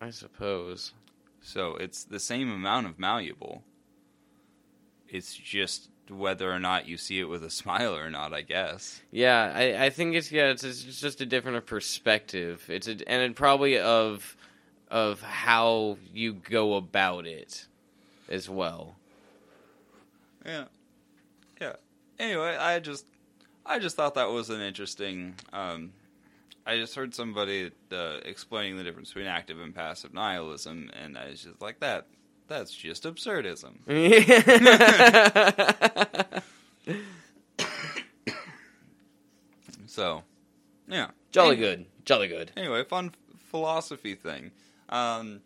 I 0.01 0.09
suppose. 0.11 0.93
So 1.41 1.75
it's 1.75 2.03
the 2.03 2.19
same 2.19 2.51
amount 2.51 2.87
of 2.87 2.99
malleable. 2.99 3.63
It's 5.07 5.33
just 5.33 5.89
whether 6.09 6.51
or 6.51 6.59
not 6.59 6.87
you 6.87 6.97
see 6.97 7.19
it 7.19 7.29
with 7.29 7.43
a 7.43 7.49
smile 7.61 7.95
or 7.95 8.09
not, 8.09 8.33
I 8.33 8.41
guess. 8.41 9.01
Yeah, 9.11 9.51
I, 9.55 9.85
I 9.85 9.89
think 9.89 10.15
it's 10.15 10.31
yeah. 10.31 10.49
It's, 10.49 10.63
it's 10.63 10.83
just 10.83 11.21
a 11.21 11.25
different 11.25 11.65
perspective. 11.65 12.65
It's 12.67 12.87
a, 12.87 12.91
and 13.07 13.21
it 13.21 13.35
probably 13.35 13.79
of 13.79 14.35
of 14.89 15.21
how 15.21 15.97
you 16.13 16.33
go 16.33 16.75
about 16.75 17.25
it 17.27 17.67
as 18.29 18.49
well. 18.49 18.95
Yeah. 20.45 20.65
Yeah. 21.61 21.73
Anyway, 22.19 22.55
I 22.55 22.79
just 22.79 23.05
I 23.65 23.79
just 23.79 23.95
thought 23.95 24.15
that 24.15 24.29
was 24.29 24.49
an 24.49 24.61
interesting 24.61 25.35
um 25.53 25.91
I 26.65 26.75
just 26.77 26.95
heard 26.95 27.15
somebody 27.15 27.71
uh, 27.91 28.17
explaining 28.25 28.77
the 28.77 28.83
difference 28.83 29.09
between 29.09 29.27
active 29.27 29.59
and 29.61 29.73
passive 29.73 30.13
nihilism 30.13 30.89
and 31.01 31.17
I 31.17 31.29
was 31.29 31.43
just 31.43 31.61
like 31.61 31.79
that 31.79 32.07
that's 32.47 32.71
just 32.73 33.03
absurdism. 33.03 33.77
So, 39.87 40.23
yeah. 40.87 41.07
Jolly 41.31 41.55
Anyway- 41.57 41.75
good. 41.77 41.85
Jolly 42.05 42.27
good. 42.27 42.51
Anyway, 42.55 42.83
fun 42.83 43.13
philosophy 43.49 44.15
thing. 44.15 44.51
Um, 44.89 45.41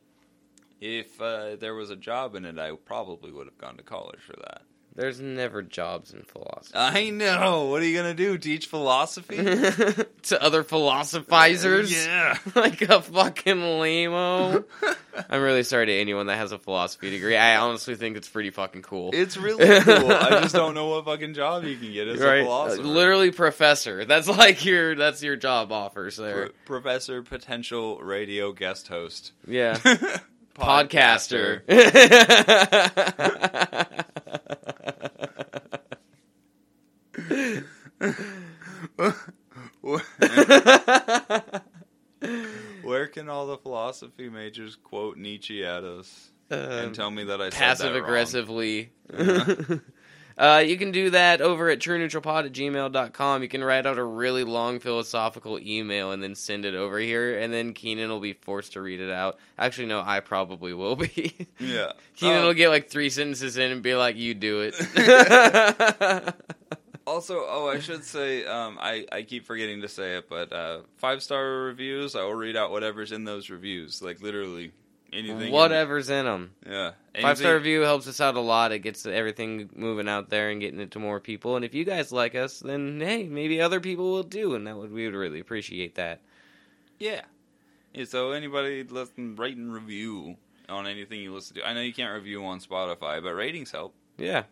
if 0.82 1.22
uh, 1.22 1.56
there 1.56 1.76
was 1.76 1.92
a 1.92 1.96
job 1.96 2.36
in 2.36 2.44
it, 2.44 2.60
I 2.60 2.72
probably 2.72 3.32
would 3.32 3.48
have 3.48 3.58
gone 3.58 3.78
to 3.78 3.84
college 3.84 4.20
for 4.20 4.34
that. 4.34 4.64
There's 4.94 5.22
never 5.22 5.62
jobs 5.62 6.14
in 6.14 6.24
philosophy. 6.24 6.74
I 6.76 7.12
know. 7.12 7.68
What 7.68 7.82
are 7.82 7.86
you 7.86 7.96
gonna 7.96 8.14
do? 8.14 8.38
Teach 8.38 8.66
philosophy? 8.66 9.38
to 10.24 10.44
other 10.44 10.64
philosophizers? 10.64 11.94
Yeah. 11.94 12.38
like 12.56 12.82
a 12.82 13.02
fucking 13.02 13.80
lame 13.80 14.12
I'm 15.30 15.42
really 15.42 15.64
sorry 15.64 15.86
to 15.86 15.94
anyone 15.94 16.28
that 16.28 16.38
has 16.38 16.52
a 16.52 16.58
philosophy 16.58 17.10
degree. 17.10 17.38
I 17.38 17.58
honestly 17.58 17.96
think 17.96 18.18
it's 18.18 18.28
pretty 18.28 18.50
fucking 18.50 18.82
cool. 18.82 19.12
It's 19.14 19.38
really 19.38 19.66
cool. 19.82 20.12
I 20.12 20.42
just 20.42 20.56
don't 20.56 20.74
know 20.74 20.88
what 20.88 21.06
fucking 21.06 21.36
job 21.36 21.64
you 21.64 21.78
can 21.78 21.94
get 21.94 22.08
as 22.10 22.20
a 22.20 22.26
right? 22.26 22.44
philosopher. 22.44 22.82
Uh, 22.82 22.86
literally 22.86 23.32
professor. 23.32 24.04
That's 24.04 24.28
like 24.28 24.66
your 24.66 24.96
that's 24.96 25.24
your 25.24 25.38
job 25.38 25.72
offers 25.72 26.18
there. 26.18 26.50
Pro- 26.66 26.80
professor, 26.80 27.24
potential 27.24 28.00
radio 28.00 28.52
guest 28.52 28.90
host, 28.90 29.32
yeah. 29.48 29.80
Podcaster. 30.56 31.62
Where 42.84 43.08
can 43.08 43.30
all 43.30 43.48
the 43.48 43.58
philosophy 43.58 44.30
majors 44.30 44.76
quote 44.76 45.18
Nietzsche 45.18 45.66
at 45.66 45.84
us 45.84 46.32
and 46.50 46.88
Um, 46.88 46.94
tell 46.94 47.10
me 47.10 47.24
that 47.26 47.42
I 47.42 47.50
said 47.50 47.58
passive 47.58 47.94
wrong? 47.94 48.04
aggressively. 48.04 48.92
Uh, 50.38 50.64
you 50.66 50.78
can 50.78 50.92
do 50.92 51.10
that 51.12 51.42
over 51.42 51.70
at 51.70 51.80
trueneutralpod 51.80 52.46
at 52.46 52.52
gmail.com. 52.54 53.42
You 53.44 53.50
can 53.50 53.64
write 53.64 53.86
out 53.86 53.98
a 53.98 54.04
really 54.04 54.44
long 54.44 54.80
philosophical 54.80 55.60
email 55.60 56.12
and 56.12 56.22
then 56.24 56.36
send 56.36 56.66
it 56.66 56.74
over 56.76 57.00
here, 57.00 57.38
and 57.40 57.54
then 57.54 57.74
Keenan 57.74 58.10
will 58.10 58.20
be 58.20 58.34
forced 58.34 58.74
to 58.74 58.82
read 58.82 59.00
it 59.02 59.12
out. 59.12 59.38
Actually, 59.58 59.88
no, 59.88 60.02
I 60.06 60.20
probably 60.22 60.74
will 60.74 60.96
be. 60.96 61.48
Yeah. 61.60 61.92
Keenan 62.16 62.40
Um, 62.40 62.46
will 62.46 62.54
get 62.54 62.70
like 62.70 62.90
three 62.90 63.10
sentences 63.10 63.58
in 63.58 63.72
and 63.72 63.84
be 63.84 63.94
like, 63.96 64.16
"You 64.16 64.34
do 64.34 64.62
it." 64.62 64.76
Also, 67.08 67.44
oh, 67.48 67.68
I 67.68 67.80
should 67.80 68.04
say, 68.06 68.46
um, 68.46 68.78
I, 68.80 69.06
I 69.12 69.24
keep 69.24 69.46
forgetting 69.46 69.82
to 69.82 69.88
say 69.88 70.18
it, 70.18 70.30
but 70.30 70.54
uh, 70.54 70.82
five 70.98 71.24
star 71.24 71.44
reviews, 71.64 72.16
I 72.16 72.22
will 72.22 72.36
read 72.36 72.56
out 72.56 72.70
whatever's 72.70 73.12
in 73.12 73.24
those 73.26 73.50
reviews. 73.50 74.04
Like, 74.04 74.22
literally 74.22 74.72
anything. 75.14 75.52
Whatever's 75.52 76.10
in 76.10 76.26
them. 76.26 76.52
Yeah. 76.68 76.92
Five 77.20 77.38
star 77.38 77.56
review 77.56 77.82
helps 77.82 78.08
us 78.08 78.22
out 78.22 78.36
a 78.36 78.40
lot. 78.40 78.72
It 78.72 78.80
gets 78.80 79.06
everything 79.06 79.70
moving 79.76 80.08
out 80.08 80.30
there 80.30 80.50
and 80.50 80.62
getting 80.62 80.80
it 80.80 80.92
to 80.92 81.00
more 81.00 81.20
people. 81.20 81.56
And 81.56 81.66
if 81.66 81.74
you 81.74 81.84
guys 81.84 82.12
like 82.12 82.36
us, 82.36 82.60
then 82.60 83.00
hey, 83.02 83.24
maybe 83.24 83.62
other 83.62 83.80
people 83.80 84.12
will 84.12 84.24
do, 84.24 84.56
and 84.56 84.66
that 84.68 84.78
would 84.78 84.92
we 84.92 85.06
would 85.06 85.16
really 85.16 85.40
appreciate 85.40 85.96
that. 85.96 86.22
Yeah. 87.00 87.22
yeah. 87.94 88.06
So, 88.06 88.32
anybody 88.32 88.84
listen, 88.84 89.36
rate 89.36 89.58
and 89.58 89.74
review 89.74 90.38
on 90.70 90.88
anything 90.88 91.20
you 91.20 91.34
listen 91.34 91.58
to. 91.58 91.68
I 91.68 91.74
know 91.74 91.82
you 91.82 91.94
can't 91.94 92.14
review 92.14 92.46
on 92.46 92.60
Spotify, 92.60 93.22
but 93.22 93.34
ratings 93.34 93.72
help. 93.72 93.94
Yeah. 94.18 94.44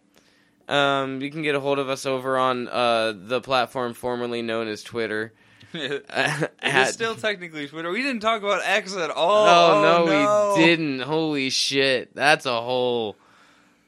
Um, 0.68 1.22
you 1.22 1.32
can 1.32 1.41
get 1.41 1.55
a 1.55 1.60
hold 1.60 1.80
of 1.80 1.89
us 1.89 2.05
over 2.05 2.38
on 2.38 2.68
uh, 2.68 3.14
the 3.16 3.41
platform 3.41 3.93
formerly 3.93 4.41
known 4.41 4.68
as 4.68 4.84
Twitter. 4.84 5.34
It 5.74 6.05
At- 6.09 6.89
still 6.93 7.15
technically 7.15 7.67
Twitter. 7.67 7.91
We 7.91 8.01
didn't 8.01 8.22
talk 8.22 8.41
about 8.41 8.61
X 8.65 8.95
at 8.95 9.09
all. 9.11 9.47
oh, 9.47 9.82
no, 9.82 10.05
no, 10.05 10.55
we 10.57 10.65
didn't. 10.65 11.01
Holy 11.01 11.49
shit. 11.49 12.13
That's 12.15 12.45
a 12.45 12.61
whole. 12.61 13.15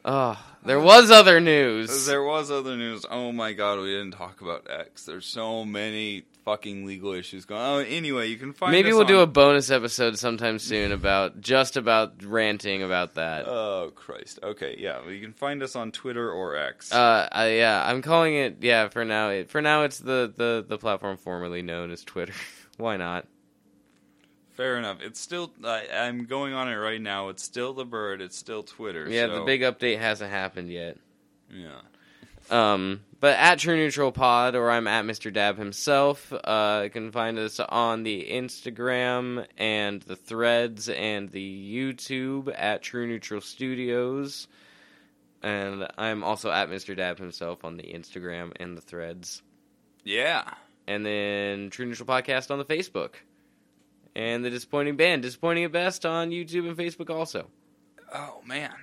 Oh, 0.04 0.44
there 0.66 0.80
was 0.80 1.12
other 1.12 1.40
news. 1.40 2.06
There 2.06 2.24
was 2.24 2.52
other 2.52 2.76
news. 2.76 3.06
Oh 3.10 3.32
my 3.32 3.54
god, 3.54 3.80
we 3.80 3.88
didn't 3.88 4.12
talk 4.12 4.42
about 4.42 4.68
X. 4.70 5.06
There's 5.06 5.26
so 5.26 5.66
many 5.66 6.24
fucking 6.46 6.86
legal 6.86 7.14
issues 7.14 7.46
going. 7.46 7.62
Oh, 7.62 7.78
anyway, 7.80 8.28
you 8.30 8.38
can 8.38 8.54
find. 8.54 8.72
Maybe 8.72 8.90
us 8.90 8.96
we'll 8.96 9.06
do 9.06 9.18
on- 9.18 9.24
a 9.24 9.28
bonus 9.28 9.70
episode 9.72 10.18
sometime 10.18 10.60
soon 10.60 10.92
about 10.92 11.40
just 11.42 11.78
about 11.78 12.24
ranting 12.24 12.84
about 12.84 13.16
that. 13.16 13.48
Oh 13.48 13.92
Christ. 13.96 14.40
Okay, 14.44 14.76
yeah. 14.80 15.00
Well, 15.02 15.12
you 15.12 15.22
can 15.22 15.34
find 15.34 15.62
us 15.64 15.76
on 15.76 15.92
Twitter 15.92 16.32
or 16.32 16.56
X. 16.56 16.92
Uh, 16.92 17.28
yeah, 17.34 17.84
I'm 17.86 18.02
calling 18.02 18.36
it. 18.36 18.58
Yeah, 18.62 18.90
for 18.90 19.06
now. 19.06 19.30
It, 19.30 19.50
for 19.50 19.62
now, 19.62 19.84
it's 19.84 20.00
the, 20.00 20.34
the 20.36 20.66
the 20.68 20.78
platform 20.78 21.18
formerly 21.18 21.62
known 21.62 21.92
as 21.92 22.04
Twitter. 22.04 22.34
Why 22.78 22.98
not? 22.98 23.28
Fair 24.54 24.78
enough. 24.78 24.98
It's 25.02 25.20
still. 25.20 25.52
I, 25.64 25.88
I'm 25.94 26.26
going 26.26 26.54
on 26.54 26.68
it 26.68 26.76
right 26.76 27.02
now. 27.02 27.30
It's 27.30 27.44
still 27.44 27.74
the 27.74 27.86
bird. 27.86 28.22
It's 28.22 28.38
still 28.38 28.64
Twitter. 28.64 29.08
Yeah, 29.10 29.28
so- 29.28 29.40
the 29.40 29.46
big 29.46 29.62
update 29.62 30.00
hasn't 30.00 30.32
happened 30.32 30.70
yet. 30.70 30.98
Yeah. 31.50 31.82
Um, 32.50 33.02
but 33.20 33.38
at 33.38 33.60
True 33.60 33.76
Neutral 33.76 34.12
Pod, 34.12 34.56
or 34.56 34.72
I'm 34.72 34.88
at 34.88 35.06
Mr. 35.06 35.32
Dab 35.32 35.58
himself. 35.58 36.34
Uh, 36.34 36.82
you 36.86 36.90
can 36.90 37.12
find 37.12 37.38
us 37.38 37.60
on 37.60 38.04
the 38.04 38.28
Instagram 38.32 39.46
and 39.58 40.02
the 40.02 40.16
Threads 40.16 40.90
and 40.90 41.30
the 41.30 41.74
YouTube 41.74 42.54
at 42.58 42.82
True 42.82 43.08
Neutral 43.08 43.42
Studios. 43.42 44.48
And 45.44 45.88
I'm 45.98 46.24
also 46.24 46.52
at 46.52 46.70
Mr. 46.70 46.96
Dab 46.96 47.20
himself 47.20 47.64
on 47.64 47.78
the 47.78 47.84
Instagram 47.84 48.54
and 48.60 48.76
the 48.76 48.82
Threads. 48.82 49.42
Yeah. 50.04 50.44
And 50.88 51.06
then 51.06 51.70
True 51.70 51.86
Neutral 51.86 52.08
Podcast 52.08 52.50
on 52.52 52.58
the 52.58 52.66
Facebook. 52.66 53.16
And 54.16 54.44
the 54.44 54.50
Disappointing 54.50 54.98
Band, 54.98 55.22
Disappointing 55.22 55.64
at 55.64 55.72
Best 55.72 56.06
on 56.06 56.32
YouTube 56.32 56.68
and 56.68 56.76
Facebook 56.76 57.10
also. 57.10 57.48
Oh 58.14 58.42
man, 58.46 58.74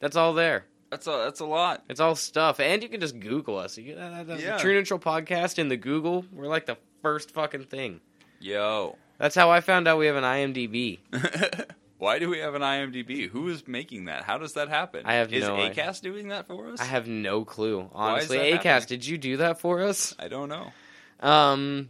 That's 0.00 0.16
all 0.16 0.32
there. 0.32 0.64
That's 0.90 1.06
a 1.06 1.10
that's 1.10 1.40
a 1.40 1.46
lot. 1.46 1.84
It's 1.88 2.00
all 2.00 2.14
stuff, 2.14 2.60
and 2.60 2.82
you 2.82 2.88
can 2.88 3.00
just 3.00 3.18
Google 3.18 3.58
us. 3.58 3.76
You 3.78 3.94
uh, 3.94 4.22
the 4.24 4.40
Yeah. 4.40 4.56
True 4.58 4.74
Neutral 4.74 4.98
Podcast 4.98 5.58
in 5.58 5.68
the 5.68 5.76
Google. 5.76 6.24
We're 6.32 6.48
like 6.48 6.66
the 6.66 6.76
first 7.02 7.32
fucking 7.32 7.64
thing. 7.64 8.00
Yo. 8.40 8.96
That's 9.18 9.34
how 9.34 9.50
I 9.50 9.60
found 9.60 9.88
out 9.88 9.98
we 9.98 10.06
have 10.06 10.16
an 10.16 10.24
IMDb. 10.24 10.98
Why 11.98 12.20
do 12.20 12.30
we 12.30 12.38
have 12.38 12.54
an 12.54 12.62
IMDb? 12.62 13.28
Who 13.28 13.48
is 13.48 13.66
making 13.66 14.04
that? 14.04 14.22
How 14.22 14.38
does 14.38 14.52
that 14.52 14.68
happen? 14.68 15.02
I 15.04 15.14
have 15.14 15.32
is 15.32 15.42
no 15.44 15.56
idea. 15.56 15.74
Acast 15.84 16.02
doing 16.02 16.28
that 16.28 16.46
for 16.46 16.68
us? 16.68 16.80
I 16.80 16.84
have 16.84 17.08
no 17.08 17.44
clue, 17.44 17.90
honestly. 17.92 18.38
Acast, 18.38 18.62
happening? 18.62 18.86
did 18.88 19.06
you 19.06 19.18
do 19.18 19.36
that 19.38 19.58
for 19.60 19.82
us? 19.82 20.14
I 20.20 20.28
don't 20.28 20.48
know. 20.48 20.70
Um, 21.18 21.88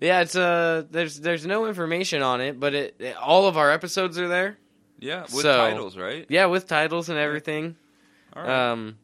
yeah, 0.00 0.22
it's 0.22 0.34
uh, 0.34 0.82
there's 0.90 1.20
there's 1.20 1.46
no 1.46 1.66
information 1.66 2.22
on 2.22 2.40
it, 2.40 2.58
but 2.58 2.74
it, 2.74 2.96
it- 2.98 3.16
all 3.16 3.46
of 3.46 3.56
our 3.56 3.70
episodes 3.70 4.18
are 4.18 4.26
there. 4.26 4.58
Yeah, 4.98 5.20
with 5.22 5.30
So- 5.42 5.56
titles, 5.56 5.96
right? 5.96 6.26
Yeah, 6.28 6.46
with 6.46 6.66
titles 6.66 7.08
and 7.08 7.18
everything. 7.18 7.76
Right. 8.34 8.70
Um, 8.72 8.98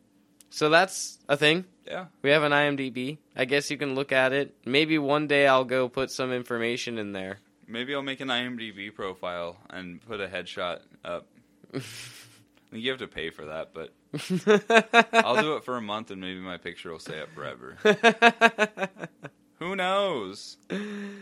so 0.50 0.68
that's 0.70 1.18
a 1.28 1.36
thing. 1.36 1.64
yeah. 1.86 2.06
We 2.22 2.30
have 2.30 2.42
an 2.42 2.52
IMDb. 2.52 3.18
I 3.36 3.44
guess 3.44 3.70
you 3.70 3.76
can 3.78 3.94
look 3.94 4.10
at 4.12 4.32
it. 4.32 4.54
Maybe 4.64 4.98
one 4.98 5.26
day 5.28 5.46
I'll 5.46 5.64
go 5.64 5.88
put 5.88 6.10
some 6.10 6.32
information 6.32 6.98
in 6.98 7.12
there. 7.12 7.38
Maybe 7.68 7.94
I'll 7.94 8.02
make 8.02 8.20
an 8.20 8.28
IMDb 8.28 8.92
profile 8.92 9.56
and 9.70 10.00
put 10.04 10.20
a 10.20 10.26
headshot 10.26 10.80
up. 11.04 11.26
I 11.74 11.78
think 11.78 12.82
you 12.84 12.90
have 12.90 12.98
to 13.00 13.06
pay 13.08 13.30
for 13.30 13.46
that, 13.46 13.72
but 13.74 13.92
I'll 15.24 15.40
do 15.40 15.54
it 15.56 15.64
for 15.64 15.76
a 15.76 15.80
month 15.82 16.10
and 16.10 16.20
maybe 16.20 16.40
my 16.40 16.56
picture 16.56 16.90
will 16.90 16.98
stay 16.98 17.20
up 17.20 17.28
forever. 17.32 17.76
Who 19.60 19.76
knows? 19.76 20.56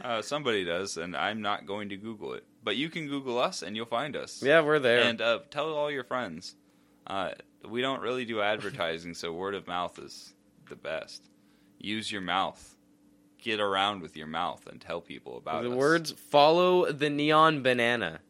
Uh, 0.03 0.23
somebody 0.23 0.65
does, 0.65 0.97
and 0.97 1.17
I'm 1.17 1.43
not 1.43 1.67
going 1.67 1.89
to 1.89 1.97
Google 1.97 2.35
it. 2.35 2.45
But 2.63 2.77
you 2.77 2.89
can 2.89 3.09
Google 3.09 3.39
us 3.39 3.63
and 3.63 3.75
you'll 3.75 3.87
find 3.87 4.15
us. 4.17 4.43
yeah, 4.43 4.61
we're 4.61 4.79
there. 4.79 5.01
And 5.03 5.21
uh, 5.21 5.41
tell 5.51 5.73
all 5.75 5.91
your 5.91 6.05
friends. 6.05 6.55
Uh, 7.09 7.31
we 7.69 7.81
don't 7.81 8.01
really 8.03 8.25
do 8.25 8.41
advertising, 8.41 9.15
so 9.15 9.33
word 9.33 9.55
of 9.55 9.67
mouth 9.67 9.99
is 9.99 10.35
the 10.69 10.77
best. 10.77 11.23
Use 11.79 12.13
your 12.13 12.21
mouth. 12.21 12.77
Get 13.41 13.61
around 13.61 14.03
with 14.03 14.17
your 14.17 14.27
mouth 14.27 14.67
and 14.67 14.81
tell 14.81 15.01
people 15.01 15.37
about 15.39 15.63
the 15.63 15.71
us. 15.71 15.75
words 15.75 16.11
follow 16.13 16.91
the 16.93 17.09
neon 17.09 17.63
banana. 17.63 18.21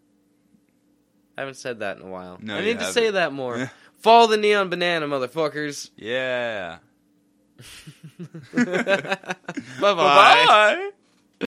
I 1.36 1.40
haven't 1.42 1.54
said 1.56 1.80
that 1.80 1.96
in 1.96 2.02
a 2.02 2.08
while. 2.10 2.38
No, 2.40 2.56
I 2.56 2.60
need 2.62 2.78
to 2.78 2.92
say 2.92 3.06
haven't. 3.06 3.14
that 3.14 3.32
more. 3.32 3.70
follow 3.98 4.26
the 4.26 4.36
neon 4.36 4.68
banana, 4.68 5.06
motherfuckers. 5.06 5.90
Yeah. 5.96 6.78
bye 8.54 8.64
bye. 8.64 9.24
Bye 9.80 9.94
bye. 9.94 10.90